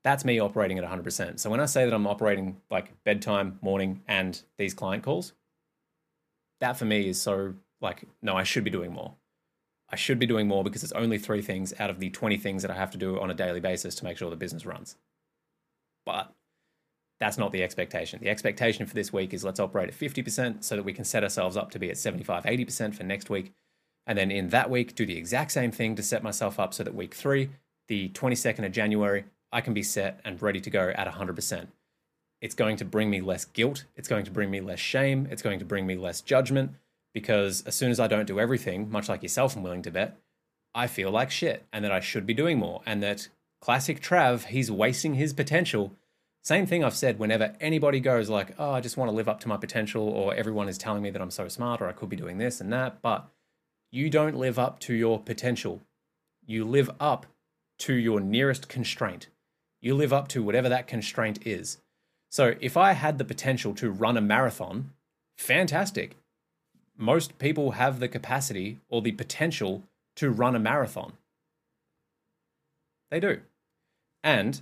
That's 0.04 0.24
me 0.24 0.40
operating 0.40 0.78
at 0.78 0.90
100%. 0.90 1.40
So 1.40 1.50
when 1.50 1.60
I 1.60 1.66
say 1.66 1.84
that 1.84 1.94
I'm 1.94 2.08
operating 2.08 2.58
like 2.70 3.04
bedtime, 3.04 3.58
morning, 3.62 4.02
and 4.08 4.40
these 4.58 4.74
client 4.74 5.04
calls, 5.04 5.34
that 6.60 6.78
for 6.78 6.86
me 6.86 7.10
is 7.10 7.22
so 7.22 7.56
like, 7.82 8.04
no, 8.22 8.36
I 8.36 8.44
should 8.44 8.64
be 8.64 8.70
doing 8.70 8.94
more. 8.94 9.16
I 9.90 9.96
should 9.96 10.20
be 10.20 10.26
doing 10.26 10.48
more 10.48 10.64
because 10.64 10.84
it's 10.84 10.94
only 10.94 11.18
three 11.18 11.42
things 11.42 11.74
out 11.80 11.90
of 11.90 12.00
the 12.00 12.10
20 12.10 12.38
things 12.38 12.62
that 12.62 12.72
I 12.72 12.76
have 12.76 12.92
to 12.92 12.98
do 12.98 13.20
on 13.20 13.30
a 13.30 13.36
daily 13.36 13.60
basis 13.60 13.96
to 13.96 14.04
make 14.04 14.18
sure 14.18 14.30
the 14.30 14.36
business 14.36 14.66
runs. 14.66 14.96
But 16.06 16.34
that's 17.20 17.38
not 17.38 17.52
the 17.52 17.64
expectation. 17.64 18.20
The 18.22 18.30
expectation 18.30 18.86
for 18.86 18.94
this 18.94 19.14
week 19.14 19.34
is 19.34 19.44
let's 19.44 19.60
operate 19.60 19.90
at 19.90 19.96
50% 19.96 20.64
so 20.64 20.76
that 20.76 20.84
we 20.84 20.94
can 20.94 21.06
set 21.06 21.24
ourselves 21.24 21.56
up 21.56 21.72
to 21.72 21.80
be 21.80 21.90
at 21.90 21.98
75, 21.98 22.44
80% 22.44 22.96
for 22.96 23.04
next 23.04 23.30
week. 23.30 23.54
And 24.08 24.18
then 24.18 24.32
in 24.32 24.50
that 24.50 24.70
week, 24.70 24.96
do 24.96 25.06
the 25.06 25.18
exact 25.18 25.52
same 25.52 25.72
thing 25.72 25.96
to 25.96 26.04
set 26.04 26.24
myself 26.24 26.60
up 26.60 26.74
so 26.74 26.84
that 26.84 26.94
week 26.94 27.14
three, 27.14 27.50
the 27.88 28.10
22nd 28.10 28.66
of 28.66 28.72
January, 28.72 29.26
I 29.52 29.62
can 29.62 29.74
be 29.74 29.84
set 29.84 30.20
and 30.26 30.42
ready 30.42 30.60
to 30.60 30.70
go 30.70 30.92
at 30.96 31.08
100%. 31.08 31.68
It's 32.42 32.56
going 32.56 32.78
to 32.78 32.86
bring 32.86 33.10
me 33.10 33.22
less 33.22 33.46
guilt. 33.46 33.86
It's 33.96 34.08
going 34.08 34.26
to 34.26 34.32
bring 34.32 34.52
me 34.52 34.60
less 34.60 34.80
shame. 34.80 35.28
It's 35.32 35.42
going 35.42 35.60
to 35.60 35.66
bring 35.66 35.88
me 35.88 35.96
less 35.96 36.22
judgment 36.22 36.74
because 37.14 37.64
as 37.66 37.74
soon 37.74 37.90
as 37.90 38.00
I 38.00 38.08
don't 38.08 38.28
do 38.28 38.40
everything, 38.40 38.92
much 38.92 39.08
like 39.08 39.24
yourself, 39.24 39.56
I'm 39.56 39.64
willing 39.64 39.82
to 39.84 39.92
bet, 39.92 40.18
I 40.76 40.88
feel 40.88 41.10
like 41.10 41.32
shit 41.32 41.66
and 41.72 41.84
that 41.86 41.92
I 41.92 42.02
should 42.02 42.28
be 42.28 42.34
doing 42.34 42.60
more 42.60 42.82
and 42.86 43.02
that 43.02 43.30
classic 43.66 44.00
Trav, 44.00 44.46
he's 44.46 44.70
wasting 44.70 45.16
his 45.16 45.34
potential. 45.34 45.92
Same 46.44 46.68
thing 46.68 46.84
I've 46.84 46.96
said 46.96 47.18
whenever 47.18 47.56
anybody 47.60 48.00
goes 48.00 48.30
like, 48.30 48.54
"Oh, 48.60 48.70
I 48.70 48.80
just 48.80 48.96
want 48.96 49.10
to 49.10 49.16
live 49.16 49.28
up 49.28 49.40
to 49.40 49.48
my 49.48 49.58
potential," 49.58 50.08
or 50.08 50.36
everyone 50.36 50.70
is 50.70 50.78
telling 50.78 51.02
me 51.02 51.10
that 51.10 51.20
I'm 51.20 51.32
so 51.32 51.48
smart 51.48 51.82
or 51.82 51.88
I 51.88 51.92
could 51.92 52.08
be 52.08 52.16
doing 52.16 52.38
this 52.38 52.62
and 52.62 52.72
that, 52.72 53.02
but 53.02 53.28
you 53.90 54.08
don't 54.12 54.38
live 54.38 54.60
up 54.60 54.80
to 54.82 54.94
your 54.94 55.20
potential. 55.20 55.82
You 56.46 56.64
live 56.64 56.92
up 57.00 57.26
to 57.80 57.96
your 57.96 58.20
nearest 58.20 58.70
constraint. 58.70 59.30
You 59.82 59.96
live 59.96 60.14
up 60.14 60.28
to 60.28 60.44
whatever 60.44 60.70
that 60.70 60.86
constraint 60.86 61.48
is. 61.48 61.80
So 62.30 62.54
if 62.62 62.78
I 62.78 62.92
had 62.92 63.18
the 63.18 63.26
potential 63.26 63.74
to 63.76 63.90
run 63.90 64.16
a 64.16 64.22
marathon, 64.22 64.94
fantastic. 65.40 66.18
Most 66.96 67.40
people 67.40 67.72
have 67.72 68.00
the 68.00 68.08
capacity 68.08 68.80
or 68.90 69.02
the 69.02 69.14
potential 69.14 69.82
to 70.18 70.30
run 70.30 70.56
a 70.56 70.60
marathon. 70.60 71.14
They 73.10 73.20
do. 73.20 73.42
And 74.26 74.60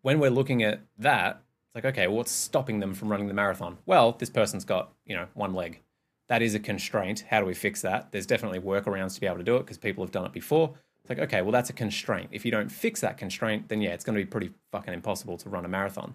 when 0.00 0.18
we're 0.18 0.30
looking 0.30 0.62
at 0.62 0.80
that, 0.98 1.42
it's 1.66 1.74
like, 1.74 1.84
okay, 1.84 2.08
what's 2.08 2.32
stopping 2.32 2.80
them 2.80 2.94
from 2.94 3.10
running 3.10 3.28
the 3.28 3.34
marathon? 3.34 3.76
Well, 3.84 4.12
this 4.12 4.30
person's 4.30 4.64
got, 4.64 4.92
you 5.04 5.14
know, 5.14 5.26
one 5.34 5.54
leg. 5.54 5.82
That 6.28 6.40
is 6.40 6.54
a 6.54 6.58
constraint. 6.58 7.26
How 7.28 7.40
do 7.40 7.46
we 7.46 7.52
fix 7.52 7.82
that? 7.82 8.12
There's 8.12 8.26
definitely 8.26 8.60
workarounds 8.60 9.14
to 9.14 9.20
be 9.20 9.26
able 9.26 9.36
to 9.36 9.44
do 9.44 9.56
it 9.56 9.60
because 9.60 9.76
people 9.76 10.02
have 10.02 10.10
done 10.10 10.24
it 10.24 10.32
before. 10.32 10.74
It's 11.02 11.10
like, 11.10 11.18
okay, 11.18 11.42
well, 11.42 11.52
that's 11.52 11.68
a 11.68 11.74
constraint. 11.74 12.30
If 12.32 12.46
you 12.46 12.50
don't 12.50 12.72
fix 12.72 13.02
that 13.02 13.18
constraint, 13.18 13.68
then 13.68 13.82
yeah, 13.82 13.90
it's 13.90 14.04
going 14.04 14.16
to 14.16 14.24
be 14.24 14.28
pretty 14.28 14.52
fucking 14.72 14.94
impossible 14.94 15.36
to 15.36 15.50
run 15.50 15.66
a 15.66 15.68
marathon. 15.68 16.14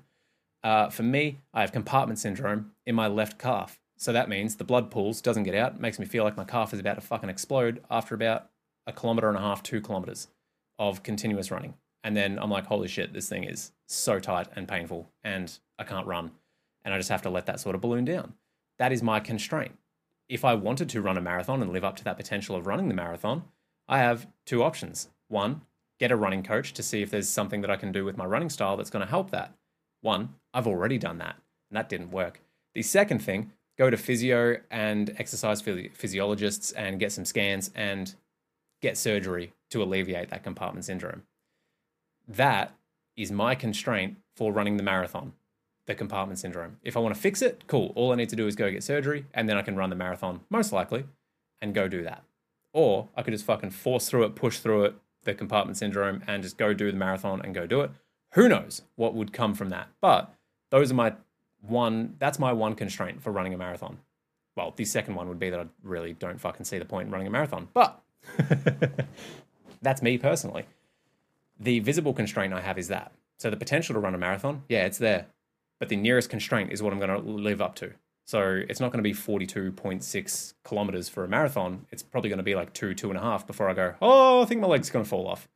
Uh, 0.63 0.89
for 0.89 1.03
me, 1.03 1.41
I 1.53 1.61
have 1.61 1.71
compartment 1.71 2.17
syndrome 2.17 2.71
in 2.87 2.95
my 2.95 3.07
left 3.07 3.37
calf. 3.37 3.79
So 3.97 4.11
that 4.11 4.29
means 4.29 4.55
the 4.55 4.63
blood 4.63 4.89
pools, 4.89 5.21
doesn't 5.21 5.43
get 5.43 5.53
out, 5.53 5.79
makes 5.79 5.99
me 5.99 6.07
feel 6.07 6.23
like 6.23 6.35
my 6.35 6.43
calf 6.43 6.73
is 6.73 6.79
about 6.79 6.95
to 6.95 7.01
fucking 7.01 7.29
explode 7.29 7.83
after 7.91 8.15
about 8.15 8.49
a 8.87 8.91
kilometer 8.91 9.29
and 9.29 9.37
a 9.37 9.41
half, 9.41 9.61
two 9.61 9.79
kilometers 9.79 10.27
of 10.79 11.03
continuous 11.03 11.51
running. 11.51 11.75
And 12.05 12.15
then 12.15 12.37
I'm 12.37 12.51
like, 12.51 12.67
holy 12.67 12.87
shit, 12.87 13.13
this 13.13 13.27
thing 13.27 13.45
is 13.45 13.71
so 13.87 14.19
tight 14.19 14.47
and 14.55 14.67
painful, 14.67 15.09
and 15.23 15.57
I 15.79 15.83
can't 15.83 16.05
run. 16.05 16.29
And 16.83 16.93
I 16.93 16.97
just 16.97 17.09
have 17.09 17.23
to 17.23 17.31
let 17.31 17.47
that 17.47 17.59
sort 17.59 17.73
of 17.73 17.81
balloon 17.81 18.05
down. 18.05 18.35
That 18.77 18.91
is 18.91 19.01
my 19.01 19.19
constraint. 19.19 19.75
If 20.29 20.45
I 20.45 20.53
wanted 20.53 20.87
to 20.89 21.01
run 21.01 21.17
a 21.17 21.21
marathon 21.21 21.63
and 21.63 21.73
live 21.73 21.83
up 21.83 21.95
to 21.95 22.03
that 22.03 22.17
potential 22.17 22.55
of 22.55 22.67
running 22.67 22.89
the 22.89 22.93
marathon, 22.93 23.45
I 23.87 23.97
have 23.97 24.27
two 24.45 24.61
options. 24.61 25.09
One, 25.29 25.61
get 25.99 26.11
a 26.11 26.15
running 26.15 26.43
coach 26.43 26.73
to 26.73 26.83
see 26.83 27.01
if 27.01 27.09
there's 27.09 27.27
something 27.27 27.61
that 27.61 27.71
I 27.71 27.75
can 27.75 27.91
do 27.91 28.05
with 28.05 28.17
my 28.17 28.25
running 28.25 28.51
style 28.51 28.77
that's 28.77 28.91
going 28.91 29.03
to 29.03 29.09
help 29.09 29.31
that. 29.31 29.55
One, 30.01 30.35
I've 30.53 30.67
already 30.67 30.99
done 30.99 31.17
that, 31.17 31.37
and 31.71 31.77
that 31.77 31.89
didn't 31.89 32.11
work. 32.11 32.39
The 32.75 32.83
second 32.83 33.23
thing, 33.23 33.51
go 33.79 33.89
to 33.89 33.97
physio 33.97 34.57
and 34.69 35.15
exercise 35.17 35.59
physiologists 35.61 36.71
and 36.73 36.99
get 36.99 37.11
some 37.11 37.25
scans 37.25 37.71
and 37.73 38.13
get 38.83 38.95
surgery 38.95 39.53
to 39.71 39.81
alleviate 39.81 40.29
that 40.29 40.43
compartment 40.43 40.85
syndrome. 40.85 41.23
That 42.27 42.75
is 43.15 43.31
my 43.31 43.55
constraint 43.55 44.17
for 44.35 44.51
running 44.51 44.77
the 44.77 44.83
marathon, 44.83 45.33
the 45.85 45.95
compartment 45.95 46.39
syndrome. 46.39 46.77
If 46.83 46.97
I 46.97 46.99
want 46.99 47.15
to 47.15 47.21
fix 47.21 47.41
it, 47.41 47.63
cool. 47.67 47.93
All 47.95 48.11
I 48.11 48.15
need 48.15 48.29
to 48.29 48.35
do 48.35 48.47
is 48.47 48.55
go 48.55 48.71
get 48.71 48.83
surgery 48.83 49.25
and 49.33 49.47
then 49.47 49.57
I 49.57 49.61
can 49.61 49.75
run 49.75 49.89
the 49.89 49.95
marathon, 49.95 50.41
most 50.49 50.71
likely, 50.71 51.05
and 51.61 51.73
go 51.73 51.87
do 51.87 52.03
that. 52.03 52.23
Or 52.73 53.07
I 53.15 53.21
could 53.21 53.33
just 53.33 53.45
fucking 53.45 53.69
force 53.71 54.09
through 54.09 54.23
it, 54.23 54.35
push 54.35 54.59
through 54.59 54.85
it, 54.85 54.95
the 55.23 55.33
compartment 55.33 55.77
syndrome, 55.77 56.23
and 56.27 56.43
just 56.43 56.57
go 56.57 56.73
do 56.73 56.91
the 56.91 56.97
marathon 56.97 57.41
and 57.41 57.55
go 57.55 57.65
do 57.65 57.81
it. 57.81 57.91
Who 58.33 58.49
knows 58.49 58.81
what 58.95 59.13
would 59.13 59.31
come 59.31 59.53
from 59.53 59.69
that? 59.69 59.87
But 60.01 60.33
those 60.71 60.91
are 60.91 60.95
my 60.95 61.13
one, 61.61 62.15
that's 62.19 62.37
my 62.37 62.51
one 62.51 62.75
constraint 62.75 63.23
for 63.23 63.31
running 63.31 63.53
a 63.53 63.57
marathon. 63.57 63.99
Well, 64.55 64.73
the 64.75 64.85
second 64.85 65.15
one 65.15 65.27
would 65.29 65.39
be 65.39 65.49
that 65.49 65.59
I 65.59 65.65
really 65.83 66.13
don't 66.13 66.39
fucking 66.39 66.65
see 66.65 66.77
the 66.77 66.85
point 66.85 67.07
in 67.07 67.11
running 67.11 67.27
a 67.27 67.31
marathon. 67.31 67.67
But 67.73 68.01
that's 69.81 70.01
me 70.01 70.17
personally. 70.17 70.65
The 71.59 71.79
visible 71.79 72.13
constraint 72.13 72.53
I 72.53 72.61
have 72.61 72.77
is 72.77 72.87
that. 72.89 73.11
So 73.37 73.49
the 73.49 73.57
potential 73.57 73.93
to 73.93 73.99
run 73.99 74.15
a 74.15 74.17
marathon, 74.17 74.63
yeah, 74.69 74.85
it's 74.85 74.97
there. 74.97 75.27
But 75.79 75.89
the 75.89 75.95
nearest 75.95 76.29
constraint 76.29 76.71
is 76.71 76.81
what 76.81 76.93
I'm 76.93 76.99
going 76.99 77.09
to 77.09 77.19
live 77.19 77.61
up 77.61 77.75
to. 77.75 77.93
So 78.25 78.63
it's 78.67 78.79
not 78.79 78.91
going 78.91 79.03
to 79.03 79.07
be 79.07 79.13
42.6 79.13 80.53
kilometers 80.63 81.09
for 81.09 81.23
a 81.23 81.27
marathon. 81.27 81.85
It's 81.91 82.01
probably 82.01 82.29
going 82.29 82.37
to 82.37 82.43
be 82.43 82.55
like 82.55 82.73
two, 82.73 82.93
two 82.95 83.09
and 83.09 83.19
a 83.19 83.21
half 83.21 83.45
before 83.45 83.69
I 83.69 83.73
go, 83.73 83.95
oh, 84.01 84.41
I 84.41 84.45
think 84.45 84.61
my 84.61 84.67
leg's 84.67 84.89
going 84.89 85.05
to 85.05 85.09
fall 85.09 85.27
off. 85.27 85.47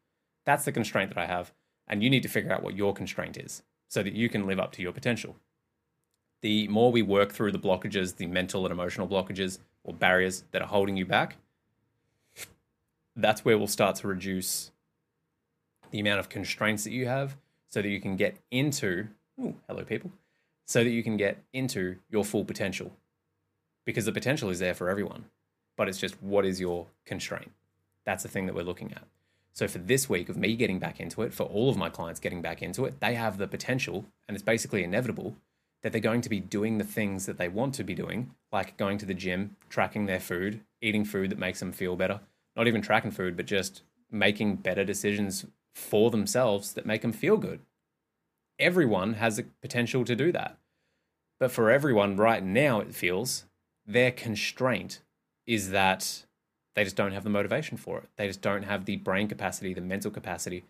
That's 0.45 0.65
the 0.65 0.71
constraint 0.71 1.09
that 1.09 1.17
I 1.17 1.25
have. 1.25 1.51
And 1.87 2.03
you 2.03 2.09
need 2.09 2.23
to 2.23 2.29
figure 2.29 2.51
out 2.51 2.61
what 2.61 2.75
your 2.75 2.93
constraint 2.93 3.37
is 3.37 3.63
so 3.87 4.03
that 4.03 4.13
you 4.13 4.29
can 4.29 4.45
live 4.45 4.59
up 4.59 4.71
to 4.73 4.81
your 4.83 4.91
potential. 4.91 5.35
The 6.41 6.67
more 6.67 6.91
we 6.91 7.01
work 7.01 7.33
through 7.33 7.51
the 7.51 7.59
blockages, 7.59 8.17
the 8.17 8.27
mental 8.27 8.65
and 8.65 8.71
emotional 8.71 9.07
blockages 9.07 9.59
or 9.83 9.93
barriers 9.93 10.43
that 10.51 10.61
are 10.61 10.67
holding 10.67 10.95
you 10.95 11.05
back, 11.05 11.37
that's 13.15 13.43
where 13.43 13.57
we'll 13.57 13.67
start 13.67 13.95
to 13.97 14.07
reduce 14.07 14.71
the 15.91 15.99
amount 15.99 16.19
of 16.19 16.29
constraints 16.29 16.83
that 16.83 16.91
you 16.91 17.07
have 17.07 17.35
so 17.69 17.81
that 17.81 17.89
you 17.89 18.01
can 18.01 18.15
get 18.15 18.37
into, 18.51 19.07
ooh, 19.39 19.55
hello 19.67 19.83
people, 19.83 20.11
so 20.65 20.83
that 20.83 20.89
you 20.89 21.03
can 21.03 21.17
get 21.17 21.43
into 21.53 21.97
your 22.09 22.23
full 22.23 22.45
potential. 22.45 22.91
Because 23.85 24.05
the 24.05 24.11
potential 24.11 24.49
is 24.49 24.59
there 24.59 24.73
for 24.73 24.89
everyone, 24.89 25.25
but 25.77 25.87
it's 25.87 25.97
just 25.97 26.21
what 26.21 26.45
is 26.45 26.59
your 26.59 26.87
constraint? 27.05 27.51
That's 28.05 28.23
the 28.23 28.29
thing 28.29 28.45
that 28.45 28.55
we're 28.55 28.63
looking 28.63 28.91
at. 28.91 29.03
So 29.53 29.67
for 29.67 29.79
this 29.79 30.07
week 30.07 30.29
of 30.29 30.37
me 30.37 30.55
getting 30.55 30.79
back 30.79 30.99
into 30.99 31.21
it, 31.21 31.33
for 31.33 31.43
all 31.43 31.69
of 31.69 31.77
my 31.77 31.89
clients 31.89 32.19
getting 32.19 32.41
back 32.41 32.61
into 32.61 32.85
it, 32.85 32.99
they 32.99 33.15
have 33.15 33.37
the 33.37 33.47
potential, 33.47 34.05
and 34.27 34.35
it's 34.35 34.43
basically 34.43 34.83
inevitable 34.83 35.35
that 35.81 35.91
they're 35.91 36.01
going 36.01 36.21
to 36.21 36.29
be 36.29 36.39
doing 36.39 36.77
the 36.77 36.83
things 36.83 37.25
that 37.25 37.37
they 37.37 37.47
want 37.47 37.73
to 37.73 37.83
be 37.83 37.95
doing, 37.95 38.31
like 38.51 38.77
going 38.77 38.97
to 38.97 39.05
the 39.05 39.13
gym, 39.13 39.55
tracking 39.69 40.05
their 40.05 40.19
food, 40.19 40.61
eating 40.81 41.05
food 41.05 41.29
that 41.29 41.39
makes 41.39 41.59
them 41.59 41.71
feel 41.71 41.95
better, 41.95 42.19
not 42.55 42.67
even 42.67 42.81
tracking 42.81 43.11
food, 43.11 43.37
but 43.37 43.45
just 43.45 43.81
making 44.11 44.57
better 44.57 44.83
decisions 44.83 45.45
for 45.75 46.11
themselves 46.11 46.73
that 46.73 46.85
make 46.85 47.01
them 47.01 47.11
feel 47.11 47.37
good. 47.37 47.59
Everyone 48.59 49.13
has 49.15 49.37
the 49.37 49.45
potential 49.61 50.03
to 50.05 50.15
do 50.15 50.31
that. 50.31 50.57
But 51.39 51.51
for 51.51 51.71
everyone 51.71 52.17
right 52.17 52.43
now, 52.43 52.81
it 52.81 52.93
feels 52.93 53.45
their 53.85 54.11
constraint 54.11 55.01
is 55.47 55.71
that 55.71 56.25
they 56.75 56.83
just 56.83 56.95
don't 56.95 57.13
have 57.13 57.23
the 57.23 57.29
motivation 57.29 57.77
for 57.77 57.97
it. 57.99 58.09
They 58.17 58.27
just 58.27 58.41
don't 58.41 58.63
have 58.63 58.85
the 58.85 58.97
brain 58.97 59.27
capacity, 59.27 59.73
the 59.73 59.81
mental 59.81 60.11
capacity 60.11 60.63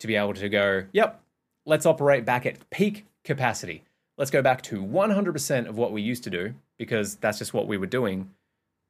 to 0.00 0.06
be 0.06 0.16
able 0.16 0.34
to 0.34 0.48
go, 0.48 0.84
yep, 0.92 1.22
let's 1.64 1.86
operate 1.86 2.24
back 2.24 2.44
at 2.44 2.68
peak 2.70 3.06
capacity. 3.24 3.82
Let's 4.18 4.30
go 4.30 4.42
back 4.42 4.62
to 4.62 4.82
100% 4.82 5.66
of 5.66 5.76
what 5.76 5.92
we 5.92 6.02
used 6.02 6.24
to 6.24 6.30
do 6.30 6.54
because 6.78 7.16
that's 7.16 7.38
just 7.38 7.54
what 7.54 7.66
we 7.66 7.76
were 7.76 7.86
doing 7.86 8.30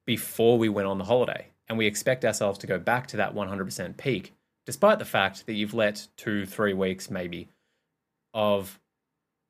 before 0.07 0.59
we 0.59 0.69
went 0.69 0.89
on 0.89 0.99
the 0.99 1.05
holiday. 1.05 1.49
And 1.69 1.77
we 1.77 1.87
expect 1.87 2.25
ourselves 2.25 2.59
to 2.61 2.67
go 2.67 2.79
back 2.79 3.07
to 3.09 3.17
that 3.17 3.35
100% 3.35 3.97
peak 3.97 4.35
despite 4.67 4.99
the 4.99 5.05
fact 5.05 5.47
that 5.47 5.55
you've 5.55 5.75
let 5.75 6.07
two, 6.17 6.45
three 6.45 6.75
weeks 6.75 7.11
maybe 7.11 7.49
of 8.35 8.79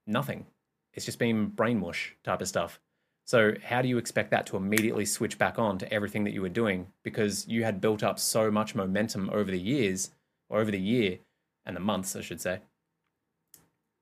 nothing. 0.06 0.46
It's 0.92 1.04
just 1.04 1.18
been 1.18 1.46
brain 1.46 1.80
mush 1.80 2.14
type 2.22 2.40
of 2.40 2.48
stuff. 2.48 2.78
So, 3.26 3.54
how 3.64 3.82
do 3.82 3.88
you 3.88 3.98
expect 3.98 4.30
that 4.30 4.46
to 4.46 4.56
immediately 4.56 5.04
switch 5.04 5.36
back 5.36 5.58
on 5.58 5.78
to 5.78 5.92
everything 5.92 6.22
that 6.24 6.32
you 6.32 6.42
were 6.42 6.48
doing 6.48 6.86
because 7.02 7.46
you 7.48 7.64
had 7.64 7.80
built 7.80 8.04
up 8.04 8.20
so 8.20 8.52
much 8.52 8.76
momentum 8.76 9.28
over 9.30 9.50
the 9.50 9.60
years, 9.60 10.10
or 10.48 10.60
over 10.60 10.70
the 10.70 10.78
year 10.78 11.18
and 11.64 11.74
the 11.74 11.80
months, 11.80 12.14
I 12.14 12.20
should 12.20 12.40
say, 12.40 12.60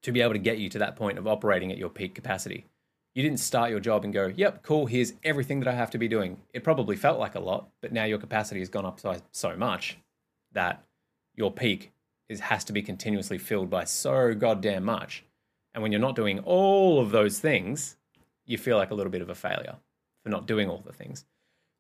to 0.03 0.13
be 0.13 0.21
able 0.21 0.35
to 0.35 0.39
get 0.39 0.59
you 0.59 0.69
to 0.69 0.79
that 0.81 0.97
point 0.97 1.17
of 1.17 1.27
operating 1.27 1.73
at 1.73 1.79
your 1.79 1.89
peak 1.89 2.15
capacity? 2.15 2.67
You 3.15 3.23
didn't 3.23 3.41
start 3.41 3.71
your 3.71 3.81
job 3.81 4.05
and 4.05 4.13
go, 4.13 4.31
yep, 4.37 4.63
cool, 4.63 4.87
here's 4.87 5.15
everything 5.23 5.61
that 5.61 5.69
I 5.69 5.75
have 5.75 5.91
to 5.93 5.99
be 5.99 6.09
doing. 6.09 6.37
It 6.53 6.65
probably 6.65 6.97
felt 6.97 7.19
like 7.19 7.37
a 7.37 7.41
lot, 7.41 7.69
but 7.81 7.93
now 7.93 8.05
your 8.05 8.19
capacity 8.19 8.61
has 8.61 8.69
gone 8.69 8.85
up 8.85 9.01
so, 9.01 9.17
so 9.31 9.57
much 9.57 9.97
that 10.53 10.85
your 11.37 11.53
peak 11.53 11.93
is 12.29 12.41
has 12.41 12.65
to 12.65 12.73
be 12.73 12.83
continuously 12.83 13.39
filled 13.39 13.71
by 13.71 13.85
so 13.85 14.35
goddamn 14.35 14.85
much. 14.85 15.25
And 15.75 15.83
when 15.83 15.93
you're 15.93 16.01
not 16.01 16.17
doing 16.17 16.39
all 16.41 17.01
of 17.01 17.11
those 17.11 17.41
things, 17.41 17.97
you 18.47 18.59
feel 18.59 18.77
like 18.77 18.91
a 18.91 18.95
little 18.95 19.13
bit 19.13 19.23
of 19.23 19.29
a 19.29 19.35
failure 19.35 19.77
for 20.23 20.31
not 20.31 20.47
doing 20.47 20.69
all 20.69 20.83
the 20.85 20.93
things. 20.93 21.25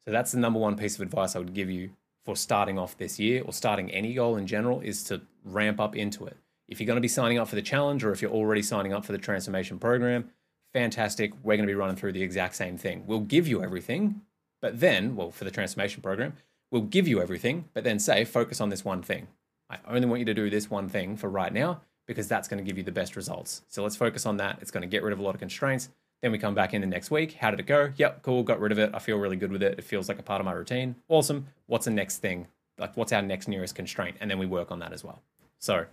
So 0.05 0.13
that's 0.13 0.33
the 0.33 0.39
number 0.39 0.59
one 0.59 0.77
piece 0.77 0.97
of 0.97 1.01
advice 1.01 1.35
I 1.35 1.39
would 1.39 1.55
give 1.55 1.71
you 1.71 1.91
for 2.25 2.37
starting 2.37 2.79
off 2.79 2.97
this 2.97 3.19
year 3.19 3.43
or 3.45 3.53
starting 3.53 3.91
any 3.91 4.15
goal 4.15 4.37
in 4.37 4.47
general 4.47 4.81
is 4.81 5.05
to 5.05 5.23
ramp 5.45 5.81
up 5.81 5.95
into 5.97 6.27
it. 6.27 6.37
If 6.69 6.81
you're 6.81 6.87
going 6.87 6.97
to 6.97 7.03
be 7.03 7.09
signing 7.09 7.39
up 7.39 7.49
for 7.49 7.57
the 7.57 7.63
challenge 7.63 8.05
or 8.05 8.13
if 8.13 8.23
you're 8.23 8.31
already 8.31 8.63
signing 8.63 8.93
up 8.93 9.05
for 9.05 9.13
the 9.13 9.19
transformation 9.19 9.79
program, 9.79 10.31
fantastic. 10.73 11.33
We're 11.43 11.57
going 11.57 11.67
to 11.67 11.71
be 11.71 11.75
running 11.75 11.97
through 11.97 12.13
the 12.13 12.23
exact 12.23 12.57
same 12.57 12.79
thing. 12.79 13.05
We'll 13.07 13.21
give 13.21 13.47
you 13.47 13.63
everything, 13.63 14.23
but 14.61 14.81
then, 14.81 15.15
well, 15.17 15.31
for 15.31 15.45
the 15.45 15.51
transformation 15.51 16.03
program, 16.03 16.35
we'll 16.71 16.83
give 16.83 17.07
you 17.07 17.21
everything, 17.21 17.69
but 17.75 17.85
then 17.85 17.99
say, 17.99 18.25
focus 18.25 18.61
on 18.61 18.71
this 18.71 18.85
one 18.85 19.03
thing. 19.03 19.29
I 19.71 19.79
only 19.89 20.07
want 20.07 20.21
you 20.21 20.27
to 20.27 20.35
do 20.35 20.51
this 20.51 20.71
one 20.71 20.89
thing 20.89 21.17
for 21.17 21.29
right 21.29 21.53
now 21.53 21.81
because 22.07 22.29
that's 22.29 22.49
going 22.49 22.63
to 22.63 22.69
give 22.69 22.77
you 22.77 22.85
the 22.85 22.93
best 22.93 23.17
results. 23.17 23.63
So 23.69 23.83
let's 23.83 23.97
focus 23.97 24.27
on 24.27 24.37
that. 24.37 24.59
It's 24.61 24.71
going 24.71 24.83
to 24.83 24.89
get 24.89 25.03
rid 25.03 25.13
of 25.13 25.19
a 25.19 25.23
lot 25.23 25.35
of 25.35 25.41
constraints. 25.41 25.89
Then 26.23 26.33
we 26.33 26.39
come 26.39 26.55
back 26.55 26.75
in 26.75 26.81
the 26.81 26.87
next 26.87 27.11
week. 27.11 27.35
How 27.35 27.51
did 27.51 27.61
it 27.61 27.67
go? 27.67 27.93
Yep, 27.97 28.23
cool, 28.23 28.43
got 28.43 28.61
rid 28.61 28.73
of 28.73 28.79
it. 28.79 28.91
I 28.95 28.99
feel 28.99 29.19
really 29.19 29.37
good 29.37 29.53
with 29.53 29.63
it. 29.63 29.79
It 29.79 29.85
feels 29.85 30.09
like 30.09 30.19
a 30.19 30.23
part 30.23 30.41
of 30.41 30.45
my 30.45 30.53
routine. 30.53 30.97
Awesome. 31.09 31.47
What's 31.67 31.85
the 31.87 31.91
next 31.91 32.19
thing? 32.19 32.47
Like, 32.79 32.97
what's 32.97 33.13
our 33.13 33.23
next 33.23 33.49
nearest 33.49 33.75
constraint? 33.75 34.17
And 34.21 34.31
then 34.31 34.39
we 34.39 34.47
work 34.47 34.71
on 34.71 34.79
that 34.81 34.93
as 34.93 35.05
well. 35.05 35.23
So 35.59 35.87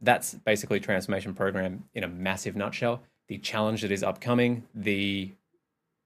that's 0.00 0.34
basically 0.34 0.80
transformation 0.80 1.34
program 1.34 1.84
in 1.94 2.04
a 2.04 2.08
massive 2.08 2.56
nutshell. 2.56 3.02
The 3.28 3.38
challenge 3.38 3.82
that 3.82 3.90
is 3.90 4.02
upcoming, 4.02 4.64
the 4.74 5.32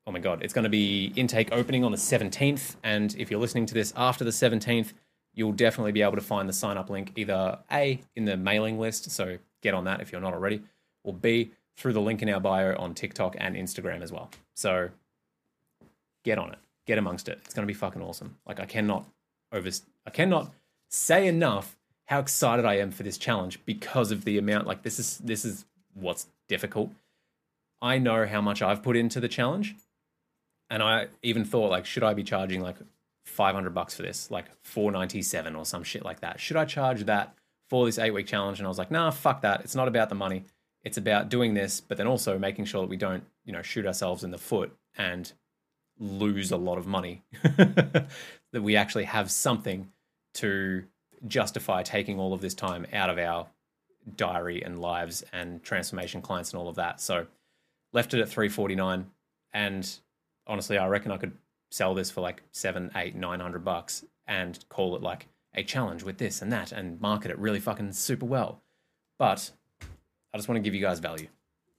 oh 0.06 0.12
my 0.12 0.20
god, 0.20 0.42
it's 0.42 0.54
going 0.54 0.64
to 0.64 0.70
be 0.70 1.12
intake 1.16 1.52
opening 1.52 1.84
on 1.84 1.90
the 1.90 1.98
17th. 1.98 2.76
And 2.82 3.14
if 3.18 3.30
you're 3.30 3.40
listening 3.40 3.66
to 3.66 3.74
this 3.74 3.92
after 3.94 4.24
the 4.24 4.30
17th, 4.30 4.92
you'll 5.38 5.52
definitely 5.52 5.92
be 5.92 6.02
able 6.02 6.16
to 6.16 6.20
find 6.20 6.48
the 6.48 6.52
sign 6.52 6.76
up 6.76 6.90
link 6.90 7.12
either 7.14 7.60
A, 7.70 8.00
in 8.16 8.24
the 8.24 8.36
mailing 8.36 8.76
list, 8.76 9.08
so 9.12 9.38
get 9.62 9.72
on 9.72 9.84
that 9.84 10.00
if 10.00 10.10
you're 10.10 10.20
not 10.20 10.34
already, 10.34 10.62
or 11.04 11.14
B, 11.14 11.52
through 11.76 11.92
the 11.92 12.00
link 12.00 12.22
in 12.22 12.28
our 12.28 12.40
bio 12.40 12.76
on 12.76 12.92
TikTok 12.92 13.36
and 13.38 13.54
Instagram 13.54 14.02
as 14.02 14.10
well. 14.10 14.30
So 14.56 14.90
get 16.24 16.38
on 16.38 16.50
it, 16.50 16.58
get 16.88 16.98
amongst 16.98 17.28
it. 17.28 17.38
It's 17.44 17.54
going 17.54 17.62
to 17.62 17.72
be 17.72 17.78
fucking 17.78 18.02
awesome. 18.02 18.36
Like 18.48 18.58
I 18.58 18.66
cannot 18.66 19.06
over, 19.52 19.70
I 20.04 20.10
cannot 20.10 20.52
say 20.90 21.28
enough 21.28 21.76
how 22.06 22.18
excited 22.18 22.64
I 22.64 22.78
am 22.78 22.90
for 22.90 23.04
this 23.04 23.16
challenge 23.16 23.60
because 23.64 24.10
of 24.10 24.24
the 24.24 24.38
amount. 24.38 24.66
Like 24.66 24.82
this 24.82 24.98
is 24.98 25.18
this 25.18 25.44
is 25.44 25.66
what's 25.94 26.26
difficult. 26.48 26.90
I 27.80 27.98
know 27.98 28.26
how 28.26 28.40
much 28.40 28.60
I've 28.60 28.82
put 28.82 28.96
into 28.96 29.20
the 29.20 29.28
challenge, 29.28 29.76
and 30.68 30.82
I 30.82 31.06
even 31.22 31.44
thought 31.44 31.70
like, 31.70 31.86
should 31.86 32.02
I 32.02 32.12
be 32.12 32.24
charging 32.24 32.60
like 32.60 32.76
500 33.28 33.74
bucks 33.74 33.94
for 33.94 34.02
this, 34.02 34.30
like 34.30 34.46
497 34.62 35.54
or 35.54 35.64
some 35.64 35.84
shit 35.84 36.04
like 36.04 36.20
that? 36.20 36.40
Should 36.40 36.56
I 36.56 36.64
charge 36.64 37.04
that 37.04 37.34
for 37.68 37.86
this 37.86 37.98
eight 37.98 38.12
week 38.12 38.26
challenge? 38.26 38.58
And 38.58 38.66
I 38.66 38.68
was 38.68 38.78
like, 38.78 38.90
nah, 38.90 39.10
fuck 39.10 39.42
that. 39.42 39.60
It's 39.60 39.74
not 39.74 39.88
about 39.88 40.08
the 40.08 40.14
money. 40.14 40.44
It's 40.82 40.96
about 40.96 41.28
doing 41.28 41.54
this, 41.54 41.80
but 41.80 41.98
then 41.98 42.06
also 42.06 42.38
making 42.38 42.64
sure 42.64 42.82
that 42.82 42.90
we 42.90 42.96
don't, 42.96 43.24
you 43.44 43.52
know, 43.52 43.62
shoot 43.62 43.86
ourselves 43.86 44.24
in 44.24 44.30
the 44.30 44.38
foot 44.38 44.72
and 44.96 45.32
lose 45.98 46.50
a 46.50 46.56
lot 46.56 46.78
of 46.78 46.86
money. 46.86 47.22
that 47.42 48.06
we 48.62 48.76
actually 48.76 49.04
have 49.04 49.30
something 49.30 49.88
to 50.34 50.84
justify 51.26 51.82
taking 51.82 52.18
all 52.18 52.32
of 52.32 52.40
this 52.40 52.54
time 52.54 52.86
out 52.92 53.10
of 53.10 53.18
our 53.18 53.46
diary 54.16 54.62
and 54.62 54.80
lives 54.80 55.24
and 55.32 55.62
transformation 55.62 56.22
clients 56.22 56.52
and 56.52 56.60
all 56.60 56.68
of 56.68 56.76
that. 56.76 57.00
So 57.00 57.26
left 57.92 58.14
it 58.14 58.20
at 58.20 58.28
349 58.28 59.06
and 59.52 59.98
honestly 60.46 60.78
I 60.78 60.86
reckon 60.86 61.10
I 61.10 61.16
could 61.16 61.32
sell 61.70 61.94
this 61.94 62.10
for 62.10 62.20
like 62.20 62.42
seven, 62.52 62.90
eight, 62.94 63.14
nine 63.14 63.40
hundred 63.40 63.64
bucks 63.64 64.04
and 64.26 64.64
call 64.68 64.96
it 64.96 65.02
like 65.02 65.28
a 65.54 65.62
challenge 65.62 66.02
with 66.02 66.18
this 66.18 66.42
and 66.42 66.52
that 66.52 66.72
and 66.72 67.00
market 67.00 67.30
it 67.30 67.38
really 67.38 67.60
fucking 67.60 67.92
super 67.92 68.26
well. 68.26 68.62
But 69.18 69.50
I 70.32 70.36
just 70.36 70.48
want 70.48 70.56
to 70.56 70.62
give 70.62 70.74
you 70.74 70.80
guys 70.80 70.98
value. 70.98 71.28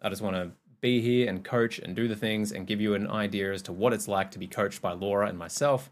I 0.01 0.09
just 0.09 0.21
want 0.21 0.35
to 0.35 0.51
be 0.81 1.01
here 1.01 1.29
and 1.29 1.43
coach 1.43 1.79
and 1.79 1.95
do 1.95 2.07
the 2.07 2.15
things 2.15 2.51
and 2.51 2.65
give 2.67 2.81
you 2.81 2.93
an 2.93 3.09
idea 3.09 3.53
as 3.53 3.61
to 3.63 3.73
what 3.73 3.93
it's 3.93 4.07
like 4.07 4.31
to 4.31 4.39
be 4.39 4.47
coached 4.47 4.81
by 4.81 4.93
Laura 4.93 5.27
and 5.27 5.37
myself 5.37 5.91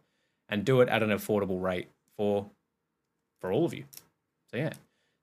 and 0.49 0.65
do 0.65 0.81
it 0.81 0.89
at 0.89 1.03
an 1.03 1.10
affordable 1.10 1.62
rate 1.62 1.89
for 2.15 2.49
for 3.39 3.51
all 3.51 3.65
of 3.65 3.73
you. 3.73 3.86
So 4.51 4.57
yeah. 4.57 4.73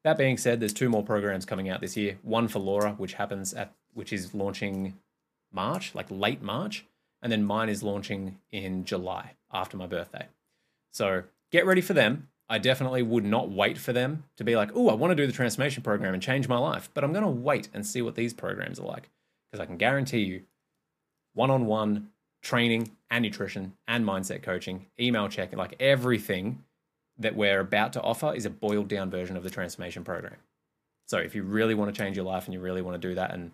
That 0.05 0.19
being 0.19 0.37
said, 0.37 0.61
there's 0.61 0.75
two 0.75 0.91
more 0.91 1.03
programs 1.03 1.47
coming 1.47 1.71
out 1.71 1.81
this 1.81 1.97
year. 1.97 2.19
One 2.23 2.47
for 2.47 2.59
Laura, 2.59 2.93
which 2.93 3.15
happens 3.15 3.55
at 3.55 3.73
which 3.95 4.13
is 4.13 4.35
launching 4.35 4.95
March, 5.51 5.95
like 5.95 6.07
late 6.11 6.43
March, 6.43 6.85
and 7.25 7.33
then 7.33 7.43
mine 7.43 7.71
is 7.71 7.83
launching 7.83 8.39
in 8.53 8.85
July 8.85 9.33
after 9.51 9.79
my 9.79 9.87
birthday. 9.87 10.27
So 10.93 11.25
get 11.51 11.65
ready 11.65 11.81
for 11.81 11.95
them. 11.95 12.29
I 12.51 12.59
definitely 12.59 13.03
would 13.03 13.25
not 13.25 13.51
wait 13.51 13.79
for 13.79 13.95
them 13.95 14.25
to 14.37 14.45
be 14.45 14.55
like, 14.55 14.71
oh, 14.75 14.91
I 14.91 14.95
want 14.95 15.11
to 15.11 15.17
do 15.17 15.27
the 15.27 15.33
transformation 15.33 15.83
program 15.83 16.13
and 16.13 16.23
change 16.23 16.47
my 16.47 16.59
life. 16.59 16.91
But 16.93 17.03
I'm 17.03 17.13
going 17.13 17.25
to 17.25 17.31
wait 17.31 17.71
and 17.73 17.87
see 17.87 18.03
what 18.03 18.15
these 18.15 18.35
programs 18.35 18.79
are 18.79 18.87
like. 18.87 19.09
Because 19.51 19.63
I 19.63 19.67
can 19.67 19.79
guarantee 19.79 20.21
you 20.21 20.43
one 21.33 21.51
on 21.51 21.65
one 21.65 22.11
training 22.43 22.91
and 23.11 23.23
nutrition 23.23 23.73
and 23.89 24.05
mindset 24.05 24.43
coaching, 24.43 24.87
email 25.01 25.27
checking, 25.29 25.59
like 25.59 25.77
everything 25.81 26.63
that 27.19 27.35
we're 27.35 27.61
about 27.61 27.95
to 27.95 28.03
offer 28.03 28.35
is 28.35 28.45
a 28.45 28.51
boiled 28.51 28.89
down 28.89 29.11
version 29.11 29.39
of 29.39 29.43
the 29.43 29.51
transformation 29.51 30.05
program. 30.05 30.37
So 31.07 31.17
if 31.19 31.35
you 31.35 31.43
really 31.43 31.75
want 31.75 31.95
to 31.95 31.99
change 31.99 32.17
your 32.17 32.27
life 32.27 32.45
and 32.45 32.53
you 32.53 32.61
really 32.61 32.83
want 32.83 33.01
to 33.01 33.09
do 33.09 33.15
that 33.15 33.33
and 33.33 33.53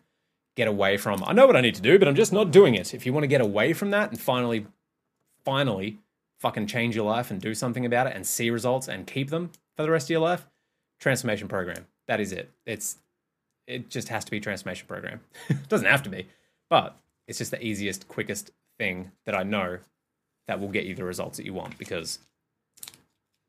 get 0.56 0.68
away 0.68 0.96
from, 0.96 1.22
I 1.24 1.32
know 1.32 1.46
what 1.46 1.56
I 1.56 1.60
need 1.60 1.74
to 1.76 1.82
do, 1.82 1.98
but 1.98 2.08
I'm 2.08 2.14
just 2.14 2.32
not 2.32 2.50
doing 2.50 2.74
it. 2.74 2.94
If 2.94 3.06
you 3.06 3.12
want 3.12 3.24
to 3.24 3.28
get 3.28 3.40
away 3.40 3.72
from 3.72 3.90
that 3.90 4.10
and 4.10 4.20
finally, 4.20 4.66
finally 5.44 5.98
fucking 6.38 6.66
change 6.66 6.96
your 6.96 7.04
life 7.04 7.30
and 7.30 7.40
do 7.40 7.54
something 7.54 7.84
about 7.84 8.06
it 8.06 8.16
and 8.16 8.26
see 8.26 8.50
results 8.50 8.88
and 8.88 9.06
keep 9.06 9.30
them 9.30 9.50
for 9.76 9.82
the 9.82 9.90
rest 9.90 10.06
of 10.06 10.10
your 10.10 10.20
life, 10.20 10.46
transformation 10.98 11.48
program. 11.48 11.86
That 12.06 12.20
is 12.20 12.32
it. 12.32 12.50
It's 12.66 12.96
it 13.66 13.88
just 13.88 14.08
has 14.08 14.24
to 14.24 14.30
be 14.30 14.40
transformation 14.40 14.86
program. 14.88 15.20
it 15.48 15.56
doesn't 15.68 15.86
have 15.86 16.02
to 16.02 16.10
be, 16.10 16.26
but 16.68 16.96
it's 17.28 17.38
just 17.38 17.52
the 17.52 17.64
easiest, 17.64 18.08
quickest 18.08 18.50
thing 18.78 19.12
that 19.26 19.34
I 19.34 19.44
know 19.44 19.78
that 20.48 20.58
will 20.58 20.68
get 20.68 20.84
you 20.84 20.96
the 20.96 21.04
results 21.04 21.36
that 21.36 21.46
you 21.46 21.54
want 21.54 21.78
because 21.78 22.18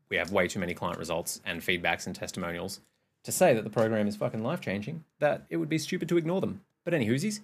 we 0.09 0.17
have 0.17 0.31
way 0.31 0.47
too 0.47 0.59
many 0.59 0.75
client 0.75 0.99
results 0.99 1.41
and 1.45 1.61
feedbacks 1.61 2.05
and 2.05 2.15
testimonials 2.15 2.81
to 3.23 3.31
say 3.31 3.53
that 3.53 3.63
the 3.63 3.69
program 3.69 4.07
is 4.07 4.15
fucking 4.15 4.43
life 4.43 4.61
changing 4.61 5.03
that 5.19 5.45
it 5.49 5.57
would 5.57 5.69
be 5.69 5.77
stupid 5.77 6.09
to 6.09 6.17
ignore 6.17 6.41
them. 6.41 6.61
But 6.83 6.93
any 6.93 7.07
whoosies, 7.07 7.41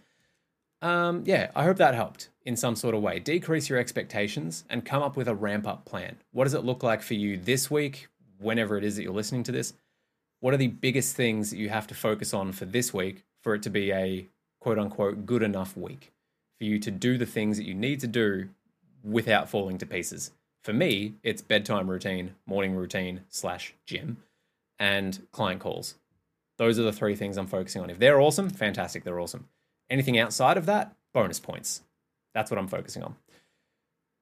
um, 0.81 1.23
yeah, 1.25 1.51
I 1.55 1.63
hope 1.63 1.77
that 1.77 1.95
helped 1.95 2.29
in 2.45 2.55
some 2.55 2.75
sort 2.75 2.95
of 2.95 3.01
way. 3.01 3.19
Decrease 3.19 3.69
your 3.69 3.79
expectations 3.79 4.63
and 4.69 4.85
come 4.85 5.01
up 5.01 5.17
with 5.17 5.27
a 5.27 5.35
ramp 5.35 5.67
up 5.67 5.85
plan. 5.85 6.17
What 6.31 6.43
does 6.45 6.53
it 6.53 6.63
look 6.63 6.83
like 6.83 7.01
for 7.01 7.15
you 7.15 7.37
this 7.37 7.69
week, 7.71 8.07
whenever 8.39 8.77
it 8.77 8.83
is 8.83 8.95
that 8.95 9.03
you're 9.03 9.13
listening 9.13 9.43
to 9.43 9.51
this? 9.51 9.73
What 10.39 10.53
are 10.53 10.57
the 10.57 10.67
biggest 10.67 11.15
things 11.15 11.49
that 11.49 11.57
you 11.57 11.69
have 11.69 11.87
to 11.87 11.95
focus 11.95 12.33
on 12.33 12.51
for 12.51 12.65
this 12.65 12.93
week 12.93 13.23
for 13.41 13.55
it 13.55 13.63
to 13.63 13.69
be 13.69 13.91
a 13.91 14.27
quote 14.59 14.77
unquote 14.77 15.25
good 15.25 15.41
enough 15.41 15.75
week? 15.75 16.11
For 16.57 16.63
you 16.63 16.79
to 16.79 16.91
do 16.91 17.17
the 17.17 17.25
things 17.25 17.57
that 17.57 17.65
you 17.65 17.73
need 17.73 17.99
to 18.01 18.07
do 18.07 18.49
without 19.03 19.49
falling 19.49 19.77
to 19.79 19.85
pieces. 19.85 20.31
For 20.63 20.73
me, 20.73 21.13
it's 21.23 21.41
bedtime 21.41 21.89
routine, 21.89 22.35
morning 22.45 22.75
routine 22.75 23.21
slash 23.29 23.73
gym, 23.85 24.17
and 24.79 25.25
client 25.31 25.61
calls. 25.61 25.95
Those 26.57 26.79
are 26.79 26.83
the 26.83 26.91
three 26.93 27.15
things 27.15 27.37
I'm 27.37 27.47
focusing 27.47 27.81
on. 27.81 27.89
If 27.89 27.99
they're 27.99 28.19
awesome, 28.19 28.49
fantastic, 28.49 29.03
they're 29.03 29.19
awesome. 29.19 29.47
Anything 29.89 30.17
outside 30.17 30.57
of 30.57 30.65
that, 30.65 30.95
bonus 31.13 31.39
points. 31.39 31.83
That's 32.33 32.51
what 32.51 32.57
I'm 32.57 32.67
focusing 32.67 33.03
on. 33.03 33.15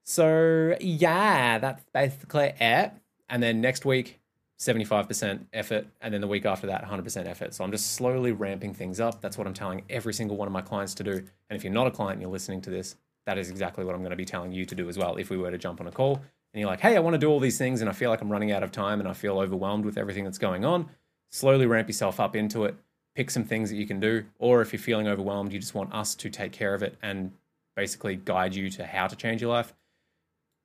So, 0.04 0.78
yeah, 0.80 1.58
that's 1.58 1.84
basically 1.93 2.54
it. 2.60 2.91
And 3.28 3.41
then 3.41 3.60
next 3.62 3.86
week, 3.86 4.19
75% 4.60 5.45
effort. 5.52 5.88
And 6.02 6.13
then 6.13 6.21
the 6.21 6.28
week 6.28 6.45
after 6.45 6.67
that, 6.67 6.86
100% 6.86 7.26
effort. 7.26 7.54
So 7.54 7.63
I'm 7.63 7.71
just 7.71 7.93
slowly 7.93 8.32
ramping 8.32 8.74
things 8.74 9.00
up. 9.00 9.21
That's 9.21 9.38
what 9.38 9.48
I'm 9.48 9.54
telling 9.54 9.84
every 9.89 10.13
single 10.13 10.38
one 10.38 10.48
of 10.48 10.54
my 10.54 10.62
clients 10.62 10.93
to 10.95 11.04
do. 11.04 11.12
And 11.12 11.58
if 11.58 11.63
you're 11.63 11.74
not 11.74 11.88
a 11.88 11.91
client 11.91 12.13
and 12.13 12.21
you're 12.21 12.32
listening 12.32 12.62
to 12.62 12.69
this, 12.69 12.95
that 13.26 13.38
is 13.38 13.50
exactly 13.50 13.84
what 13.84 13.95
I'm 13.95 14.02
going 14.02 14.12
to 14.12 14.15
be 14.15 14.26
telling 14.26 14.52
you 14.52 14.65
to 14.65 14.76
do 14.76 14.88
as 14.88 14.98
well. 14.98 15.15
If 15.17 15.30
we 15.30 15.38
were 15.38 15.52
to 15.52 15.58
jump 15.58 15.82
on 15.82 15.88
a 15.88 15.91
call 15.91 16.21
and 16.54 16.62
you're 16.62 16.69
like, 16.69 16.80
hey, 16.80 16.95
I 16.95 17.00
want 17.00 17.15
to 17.15 17.17
do 17.17 17.30
all 17.30 17.39
these 17.39 17.58
things 17.58 17.82
and 17.82 17.89
I 17.89 17.93
feel 17.93 18.10
like 18.10 18.21
I'm 18.21 18.32
running 18.32 18.52
out 18.52 18.63
of 18.63 18.71
time 18.71 19.00
and 19.00 19.10
I 19.10 19.13
feel 19.13 19.39
overwhelmed 19.39 19.84
with 19.84 19.98
everything 19.98 20.24
that's 20.24 20.38
going 20.38 20.63
on, 20.63 20.89
slowly 21.29 21.65
ramp 21.65 21.88
yourself 21.88 22.19
up 22.19 22.35
into 22.35 22.65
it. 22.65 22.75
Pick 23.15 23.29
some 23.29 23.43
things 23.43 23.69
that 23.69 23.77
you 23.77 23.88
can 23.88 23.99
do. 23.99 24.25
Or 24.39 24.61
if 24.61 24.73
you're 24.73 24.79
feeling 24.79 25.07
overwhelmed, 25.07 25.53
you 25.53 25.59
just 25.59 25.75
want 25.75 25.93
us 25.93 26.15
to 26.15 26.29
take 26.29 26.51
care 26.51 26.73
of 26.73 26.83
it 26.83 26.95
and 27.01 27.31
basically 27.75 28.15
guide 28.15 28.55
you 28.55 28.69
to 28.71 28.85
how 28.85 29.07
to 29.07 29.15
change 29.15 29.41
your 29.41 29.51
life. 29.51 29.73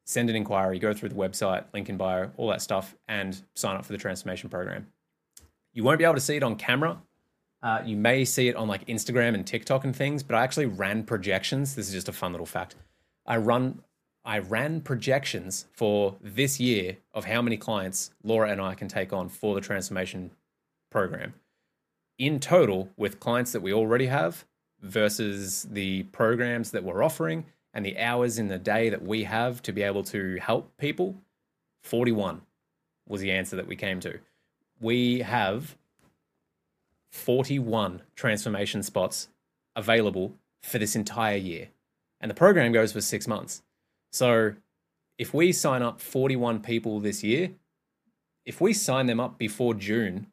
Send 0.04 0.30
an 0.30 0.36
inquiry, 0.36 0.78
go 0.78 0.92
through 0.92 1.10
the 1.10 1.14
website, 1.14 1.64
link 1.72 1.88
in 1.88 1.96
bio, 1.96 2.30
all 2.36 2.48
that 2.48 2.62
stuff, 2.62 2.96
and 3.06 3.40
sign 3.54 3.76
up 3.76 3.84
for 3.84 3.92
the 3.92 3.98
transformation 3.98 4.50
program. 4.50 4.88
You 5.72 5.84
won't 5.84 5.98
be 5.98 6.04
able 6.04 6.14
to 6.14 6.20
see 6.20 6.36
it 6.36 6.42
on 6.42 6.56
camera 6.56 7.00
uh, 7.62 7.82
you 7.84 7.96
may 7.96 8.24
see 8.24 8.48
it 8.48 8.56
on 8.56 8.68
like 8.68 8.86
Instagram 8.86 9.34
and 9.34 9.46
TikTok 9.46 9.84
and 9.84 9.94
things, 9.94 10.22
but 10.22 10.34
I 10.34 10.42
actually 10.42 10.66
ran 10.66 11.04
projections. 11.04 11.74
This 11.74 11.88
is 11.88 11.92
just 11.92 12.08
a 12.08 12.12
fun 12.12 12.32
little 12.32 12.46
fact. 12.46 12.76
I 13.26 13.36
run 13.36 13.82
I 14.22 14.38
ran 14.38 14.82
projections 14.82 15.66
for 15.72 16.16
this 16.20 16.60
year 16.60 16.98
of 17.14 17.24
how 17.24 17.40
many 17.40 17.56
clients 17.56 18.10
Laura 18.22 18.50
and 18.50 18.60
I 18.60 18.74
can 18.74 18.86
take 18.86 19.14
on 19.14 19.30
for 19.30 19.54
the 19.54 19.62
transformation 19.62 20.30
program. 20.90 21.34
In 22.18 22.38
total, 22.40 22.90
with 22.96 23.20
clients 23.20 23.52
that 23.52 23.62
we 23.62 23.72
already 23.72 24.06
have 24.06 24.44
versus 24.82 25.66
the 25.70 26.02
programs 26.04 26.70
that 26.72 26.84
we're 26.84 27.02
offering 27.02 27.46
and 27.72 27.84
the 27.84 27.98
hours 27.98 28.38
in 28.38 28.48
the 28.48 28.58
day 28.58 28.90
that 28.90 29.02
we 29.02 29.24
have 29.24 29.62
to 29.62 29.72
be 29.72 29.82
able 29.82 30.02
to 30.04 30.36
help 30.40 30.76
people, 30.76 31.16
41 31.82 32.42
was 33.08 33.20
the 33.20 33.32
answer 33.32 33.56
that 33.56 33.66
we 33.66 33.76
came 33.76 34.00
to. 34.00 34.18
We 34.80 35.20
have 35.20 35.76
41 37.10 38.02
transformation 38.14 38.82
spots 38.82 39.28
available 39.76 40.34
for 40.62 40.78
this 40.78 40.94
entire 40.94 41.36
year. 41.36 41.68
And 42.20 42.30
the 42.30 42.34
program 42.34 42.72
goes 42.72 42.92
for 42.92 43.00
six 43.00 43.26
months. 43.26 43.62
So 44.12 44.54
if 45.18 45.32
we 45.32 45.52
sign 45.52 45.82
up 45.82 46.00
41 46.00 46.60
people 46.60 47.00
this 47.00 47.22
year, 47.24 47.50
if 48.44 48.60
we 48.60 48.72
sign 48.72 49.06
them 49.06 49.20
up 49.20 49.38
before 49.38 49.74
June, 49.74 50.26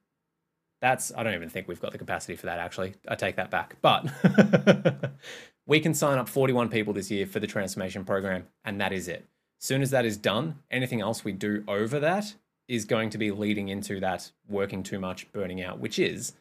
that's, 0.82 1.12
I 1.16 1.24
don't 1.24 1.34
even 1.34 1.50
think 1.50 1.68
we've 1.68 1.82
got 1.82 1.92
the 1.92 1.98
capacity 1.98 2.36
for 2.36 2.46
that 2.46 2.60
actually. 2.60 2.96
I 3.08 3.16
take 3.16 3.36
that 3.38 3.50
back. 3.50 3.78
But 3.82 4.08
we 5.66 5.80
can 5.80 5.94
sign 5.94 6.18
up 6.18 6.30
41 6.30 6.70
people 6.70 6.94
this 6.94 7.10
year 7.10 7.26
for 7.26 7.40
the 7.40 7.48
transformation 7.48 8.06
program, 8.06 8.48
and 8.64 8.80
that 8.80 8.94
is 8.94 9.08
it. 9.08 9.26
As 9.60 9.66
soon 9.66 9.82
as 9.82 9.92
that 9.92 10.06
is 10.06 10.18
done, 10.18 10.60
anything 10.70 11.02
else 11.02 11.24
we 11.24 11.32
do 11.32 11.64
over 11.68 12.00
that 12.00 12.36
is 12.68 12.86
going 12.86 13.10
to 13.10 13.18
be 13.18 13.32
leading 13.32 13.70
into 13.70 14.00
that 14.02 14.32
working 14.48 14.84
too 14.84 15.00
much, 15.00 15.32
burning 15.32 15.62
out, 15.62 15.80
which 15.80 15.98
is 15.98 16.34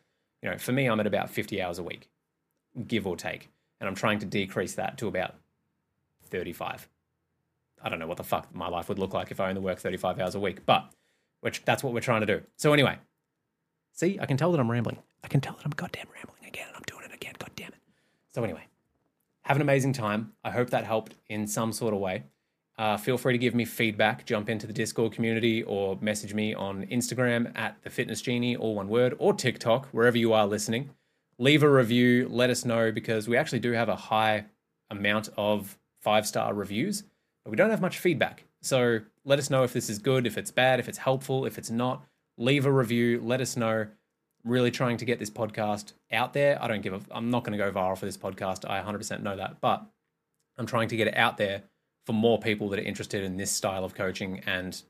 you 0.43 0.51
know, 0.51 0.59
for 0.59 0.73
me, 0.73 0.87
I'm 0.87 1.01
at 1.01 1.07
about 1.07 1.31
50 1.31 1.61
hours 1.61 1.79
a 1.79 1.83
week, 1.83 2.09
give 2.87 3.07
or 3.07 3.17
take. 3.17 3.51
And 3.81 3.89
I'm 3.89 3.95
trying 3.95 4.19
to 4.21 4.27
decrease 4.27 4.75
that 4.75 4.97
to 4.99 5.09
about 5.09 5.35
35. 6.31 6.89
I 7.83 7.89
don't 7.89 7.99
know 7.99 8.07
what 8.07 8.17
the 8.17 8.25
fuck 8.25 8.55
my 8.55 8.69
life 8.69 8.89
would 8.89 8.99
look 8.99 9.13
like 9.13 9.31
if 9.31 9.41
I 9.41 9.49
only 9.49 9.61
work 9.61 9.79
35 9.79 10.21
hours 10.21 10.35
a 10.35 10.41
week, 10.41 10.65
but 10.65 10.91
which 11.41 11.65
that's 11.65 11.83
what 11.83 11.93
we're 11.93 12.01
trying 12.01 12.21
to 12.21 12.27
do. 12.27 12.43
So 12.57 12.73
anyway, 12.73 12.99
see, 13.97 14.19
I 14.21 14.27
can 14.27 14.37
tell 14.37 14.53
that 14.53 14.61
I'm 14.61 14.71
rambling. 14.71 14.99
I 15.25 15.29
can 15.29 15.41
tell 15.41 15.55
that 15.55 15.65
I'm 15.65 15.73
goddamn 15.73 16.07
rambling 16.15 16.47
again, 16.47 16.69
and 16.69 16.77
I'm 16.77 16.85
doing 16.87 17.05
it 17.05 17.13
again. 17.13 17.35
God 17.39 17.51
damn 17.57 17.69
it. 17.69 17.81
So 18.33 18.45
anyway, 18.45 18.67
have 19.43 19.57
an 19.57 19.63
amazing 19.63 19.93
time. 19.93 20.33
I 20.45 20.53
hope 20.53 20.71
that 20.71 20.85
helped 20.85 21.17
in 21.29 21.49
some 21.49 21.73
sort 21.73 21.93
of 21.93 22.01
way. 22.01 22.25
Uh, 22.79 22.97
feel 22.97 23.17
free 23.17 23.33
to 23.33 23.39
give 23.39 23.55
me 23.55 23.65
feedback. 23.65 24.27
Jump 24.27 24.51
into 24.51 24.67
the 24.67 24.73
Discord 24.73 25.13
community 25.13 25.63
or 25.63 25.99
message 26.01 26.35
me 26.35 26.55
on 26.55 26.85
Instagram 26.87 27.57
at 27.57 27.77
the 27.83 27.91
Fitness 27.91 28.21
Genie, 28.21 28.55
all 28.55 28.75
one 28.75 28.89
word, 28.89 29.17
or 29.19 29.33
TikTok, 29.33 29.89
wherever 29.93 30.19
you 30.19 30.35
are 30.35 30.47
listening. 30.47 30.91
Leave 31.39 31.63
a 31.63 31.71
review. 31.71 32.29
Let 32.31 32.51
us 32.51 32.65
know 32.65 32.93
because 32.93 33.29
we 33.29 33.37
actually 33.37 33.61
do 33.61 33.73
have 33.73 33.89
a 33.89 33.97
high 33.97 34.45
amount 34.91 35.31
of 35.37 35.79
five 36.01 36.27
star 36.27 36.53
reviews, 36.53 37.05
but 37.45 37.51
we 37.51 37.57
don't 37.57 37.71
have 37.71 37.81
much 37.81 37.99
feedback. 37.99 38.45
So 38.61 39.01
let 39.25 39.39
us 39.39 39.49
know 39.49 39.63
if 39.63 39.73
this 39.73 39.89
is 39.89 39.99
good, 39.99 40.27
if 40.27 40.37
it's 40.37 40.51
bad, 40.51 40.79
if 40.79 40.89
it's 40.89 40.99
helpful, 40.99 41.47
if 41.47 41.57
it's 41.57 41.71
not. 41.71 42.05
Leave 42.39 42.67
a 42.67 42.73
review, 42.73 43.21
let 43.23 43.41
us 43.41 43.57
know. 43.57 43.87
Really 44.45 44.71
trying 44.71 44.97
to 44.99 45.05
get 45.05 45.19
this 45.19 45.31
podcast 45.31 45.93
out 46.13 46.33
there. 46.33 46.63
I 46.63 46.69
don't 46.69 46.81
give 46.81 46.93
a, 46.93 47.01
I'm 47.11 47.31
not 47.31 47.43
going 47.43 47.59
to 47.59 47.65
go 47.65 47.73
viral 47.73 47.99
for 47.99 48.07
this 48.07 48.17
podcast. 48.17 48.69
I 48.69 48.81
100% 48.81 49.23
know 49.23 49.37
that, 49.37 49.61
but 49.61 49.85
I'm 50.57 50.67
trying 50.67 50.89
to 50.89 50.97
get 50.97 51.09
it 51.09 51.17
out 51.17 51.37
there 51.37 51.65
for 52.07 52.13
more 52.13 52.39
people 52.39 52.69
that 52.69 52.79
are 52.79 52.85
interested 52.85 53.25
in 53.25 53.37
this 53.37 53.51
style 53.51 53.85
of 53.85 53.95
coaching 53.95 54.41
and 54.47 54.81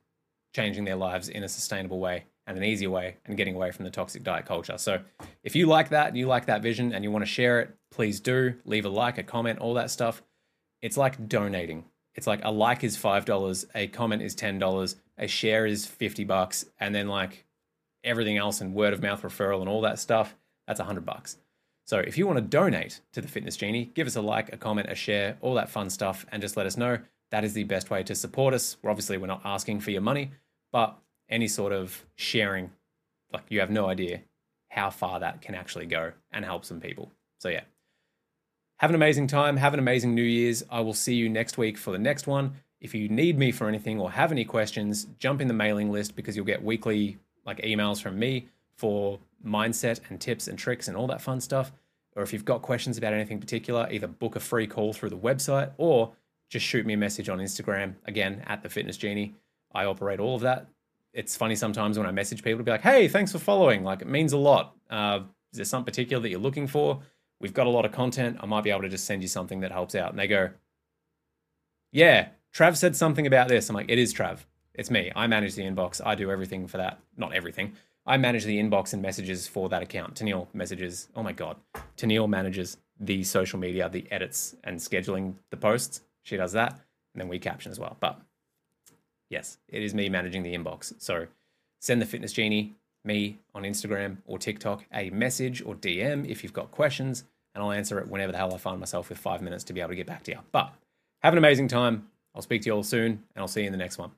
changing 0.55 0.85
their 0.85 0.97
lives 0.97 1.31
in 1.31 1.43
a 1.43 1.49
sustainable 1.49 1.99
way 1.99 2.25
and 2.47 2.57
an 2.57 2.65
easier 2.65 2.91
way 2.91 3.17
and 3.25 3.37
getting 3.37 3.55
away 3.55 3.71
from 3.71 3.85
the 3.85 3.91
toxic 3.91 4.23
diet 4.23 4.47
culture. 4.47 4.79
So 4.79 5.01
if 5.43 5.57
you 5.57 5.67
like 5.67 5.89
that, 5.89 6.09
and 6.09 6.17
you 6.17 6.27
like 6.27 6.47
that 6.47 6.63
vision 6.63 6.93
and 6.93 7.03
you 7.03 7.11
want 7.11 7.25
to 7.25 7.31
share 7.31 7.61
it, 7.61 7.75
please 7.91 8.21
do. 8.21 8.55
Leave 8.65 8.85
a 8.85 8.89
like, 8.89 9.19
a 9.19 9.23
comment, 9.23 9.59
all 9.59 9.75
that 9.75 9.91
stuff. 9.91 10.23
It's 10.83 10.97
like 10.97 11.29
donating. 11.29 11.85
It's 12.15 12.27
like 12.27 12.41
a 12.45 12.51
like 12.51 12.85
is 12.85 12.97
$5, 12.97 13.67
a 13.75 13.89
comment 13.89 14.23
is 14.23 14.37
$10, 14.37 14.97
a 15.19 15.27
share 15.27 15.67
is 15.67 15.87
50 15.87 16.25
bucks, 16.25 16.65
and 16.79 16.95
then 16.95 17.09
like 17.09 17.45
everything 18.05 18.37
else 18.37 18.61
and 18.61 18.75
word 18.75 18.93
of 18.93 19.03
mouth 19.03 19.23
referral 19.23 19.61
and 19.61 19.69
all 19.69 19.81
that 19.83 19.99
stuff, 19.99 20.35
that's 20.67 20.81
100 20.81 21.05
bucks. 21.05 21.37
So 21.87 21.99
if 21.99 22.19
you 22.19 22.27
want 22.27 22.39
to 22.39 22.43
donate 22.43 23.01
to 23.13 23.21
the 23.21 23.29
Fitness 23.29 23.57
Genie, 23.57 23.93
give 23.95 24.07
us 24.07 24.17
a 24.17 24.21
like, 24.21 24.53
a 24.53 24.57
comment, 24.57 24.91
a 24.91 24.95
share, 24.95 25.39
all 25.41 25.55
that 25.55 25.71
fun 25.71 25.89
stuff, 25.89 26.27
and 26.33 26.43
just 26.43 26.57
let 26.57 26.67
us 26.67 26.77
know. 26.77 26.99
That 27.31 27.45
is 27.45 27.53
the 27.53 27.65
best 27.65 27.91
way 27.91 28.03
to 28.05 28.15
support 28.15 28.55
us. 28.55 28.77
We're 28.83 28.91
obviously 28.91 29.19
we're 29.19 29.27
not 29.27 29.43
asking 29.45 29.81
for 29.81 29.93
your 29.93 30.01
money, 30.01 30.33
but 30.73 30.97
any 31.29 31.49
sort 31.49 31.73
of 31.73 32.05
sharing, 32.17 32.71
like 33.33 33.45
you 33.49 33.61
have 33.61 33.71
no 33.71 33.87
idea 33.87 34.23
how 34.69 34.91
far 34.91 35.21
that 35.21 35.41
can 35.41 35.55
actually 35.55 35.87
go 35.87 36.13
and 36.33 36.45
help 36.45 36.65
some 36.65 36.81
people. 36.81 37.13
So 37.39 37.49
yeah. 37.49 37.63
Have 38.79 38.91
an 38.91 38.97
amazing 38.97 39.27
time. 39.27 39.57
Have 39.57 39.73
an 39.73 39.79
amazing 39.79 40.15
New 40.15 40.23
Year's. 40.23 40.63
I 40.71 40.81
will 40.81 40.93
see 40.93 41.15
you 41.15 41.29
next 41.29 41.57
week 41.57 41.79
for 41.79 41.93
the 41.93 41.99
next 41.99 42.27
one. 42.27 42.57
If 42.87 42.95
you 42.95 43.09
need 43.09 43.37
me 43.37 43.51
for 43.51 43.67
anything 43.67 43.99
or 43.99 44.13
have 44.13 44.31
any 44.31 44.45
questions, 44.45 45.09
jump 45.19 45.41
in 45.41 45.49
the 45.49 45.55
mailing 45.55 45.91
list 45.91 46.15
because 46.15 46.37
you'll 46.37 46.45
get 46.45 46.63
weekly 46.63 47.19
like 47.45 47.61
emails 47.63 48.01
from 48.01 48.17
me 48.17 48.47
for 48.77 49.19
mindset 49.45 49.99
and 50.09 50.21
tips 50.21 50.47
and 50.47 50.57
tricks 50.57 50.87
and 50.87 50.97
all 50.97 51.09
that 51.09 51.21
fun 51.21 51.41
stuff. 51.41 51.73
Or 52.15 52.23
if 52.23 52.33
you've 52.33 52.45
got 52.45 52.63
questions 52.63 52.97
about 52.97 53.13
anything 53.13 53.41
particular, 53.41 53.89
either 53.91 54.07
book 54.07 54.37
a 54.37 54.41
free 54.41 54.69
call 54.69 54.93
through 54.93 55.11
the 55.11 55.19
website 55.19 55.73
or 55.79 56.13
just 56.49 56.65
shoot 56.65 56.87
me 56.87 56.95
a 56.95 56.97
message 56.97 57.29
on 57.29 57.39
Instagram, 57.39 57.97
again, 58.05 58.45
at 58.47 58.63
the 58.63 58.69
Fitness 58.69 58.97
Genie. 58.97 59.35
I 59.75 59.87
operate 59.87 60.21
all 60.21 60.37
of 60.37 60.43
that. 60.43 60.69
It's 61.13 61.35
funny 61.35 61.57
sometimes 61.57 61.99
when 61.99 62.07
I 62.07 62.13
message 62.13 62.45
people 62.45 62.59
to 62.59 62.63
be 62.63 62.71
like, 62.71 62.83
hey, 62.83 63.09
thanks 63.09 63.33
for 63.33 63.41
following. 63.41 63.83
Like, 63.83 64.01
it 64.01 64.07
means 64.07 64.33
a 64.33 64.39
lot. 64.39 64.77
Uh, 64.89 65.23
is 65.53 65.57
there 65.57 65.65
something 65.65 65.87
particular 65.87 66.23
that 66.23 66.31
you're 66.31 66.39
looking 66.39 66.69
for? 66.69 67.01
We've 67.41 67.53
got 67.53 67.67
a 67.67 67.71
lot 67.71 67.85
of 67.85 67.91
content. 67.91 68.37
I 68.41 68.47
might 68.47 68.63
be 68.63 68.71
able 68.71 68.83
to 68.83 68.89
just 68.89 69.07
send 69.07 69.23
you 69.23 69.29
something 69.29 69.59
that 69.59 69.73
helps 69.73 69.97
out. 69.97 70.11
And 70.11 70.19
they 70.21 70.29
go, 70.29 70.51
yeah, 71.91 72.29
Trav 72.57 72.75
said 72.75 72.97
something 72.97 73.27
about 73.27 73.49
this. 73.49 73.69
I'm 73.69 73.77
like, 73.77 73.91
it 73.91 73.99
is 73.99 74.15
Trav. 74.15 74.39
It's 74.73 74.91
me. 74.91 75.13
I 75.15 75.27
manage 75.27 75.57
the 75.57 75.65
inbox. 75.65 76.01
I 76.03 76.15
do 76.15 76.31
everything 76.31 76.67
for 76.67 76.79
that. 76.79 76.99
Not 77.15 77.35
everything. 77.35 77.75
I 78.07 78.17
manage 78.17 78.45
the 78.45 78.59
inbox 78.59 78.95
and 78.95 79.03
messages 79.03 79.47
for 79.47 79.69
that 79.69 79.83
account. 79.83 80.15
Tennille 80.15 80.47
messages. 80.55 81.09
Oh 81.15 81.23
my 81.23 81.33
God. 81.33 81.59
Tennille 81.99 82.31
manages 82.31 82.79
the 82.99 83.25
social 83.25 83.59
media, 83.59 83.91
the 83.91 84.11
edits, 84.11 84.57
and 84.65 84.79
scheduling 84.79 85.35
the 85.51 85.59
posts. 85.59 86.01
She 86.23 86.39
does 86.39 86.53
that. 86.53 86.73
And 87.13 87.21
then 87.21 87.29
we 87.29 87.39
caption 87.39 87.71
as 87.71 87.79
well. 87.79 87.99
But 88.01 88.23
yes, 89.29 89.59
it 89.69 89.83
is 89.83 89.93
me 89.93 90.09
managing 90.09 90.43
the 90.43 90.57
inbox. 90.57 90.95
So 90.97 91.27
send 91.83 92.01
the 92.01 92.07
Fitness 92.07 92.33
Genie, 92.33 92.75
me 93.05 93.39
on 93.55 93.65
Instagram 93.65 94.17
or 94.25 94.39
TikTok, 94.39 94.87
a 94.95 95.11
message 95.11 95.61
or 95.61 95.75
DM 95.75 96.27
if 96.27 96.43
you've 96.43 96.55
got 96.55 96.71
questions, 96.71 97.25
and 97.55 97.63
I'll 97.63 97.73
answer 97.73 97.99
it 97.99 98.09
whenever 98.09 98.33
the 98.33 98.39
hell 98.39 98.55
I 98.55 98.57
find 98.57 98.81
myself 98.81 99.11
with 99.11 99.19
five 99.19 99.43
minutes 99.43 99.65
to 99.65 99.75
be 99.75 99.83
able 99.83 99.91
to 99.91 99.97
get 99.97 100.07
back 100.07 100.23
to 100.23 100.31
you. 100.31 100.39
But 100.53 100.73
have 101.23 101.35
an 101.35 101.39
amazing 101.39 101.69
time. 101.69 102.09
I'll 102.37 102.43
speak 102.43 102.63
to 102.63 102.67
you 102.67 102.75
all 102.75 102.83
soon, 102.83 103.13
and 103.13 103.21
I'll 103.39 103.49
see 103.49 103.63
you 103.63 103.67
in 103.67 103.73
the 103.73 103.79
next 103.79 103.97
one. 103.97 104.11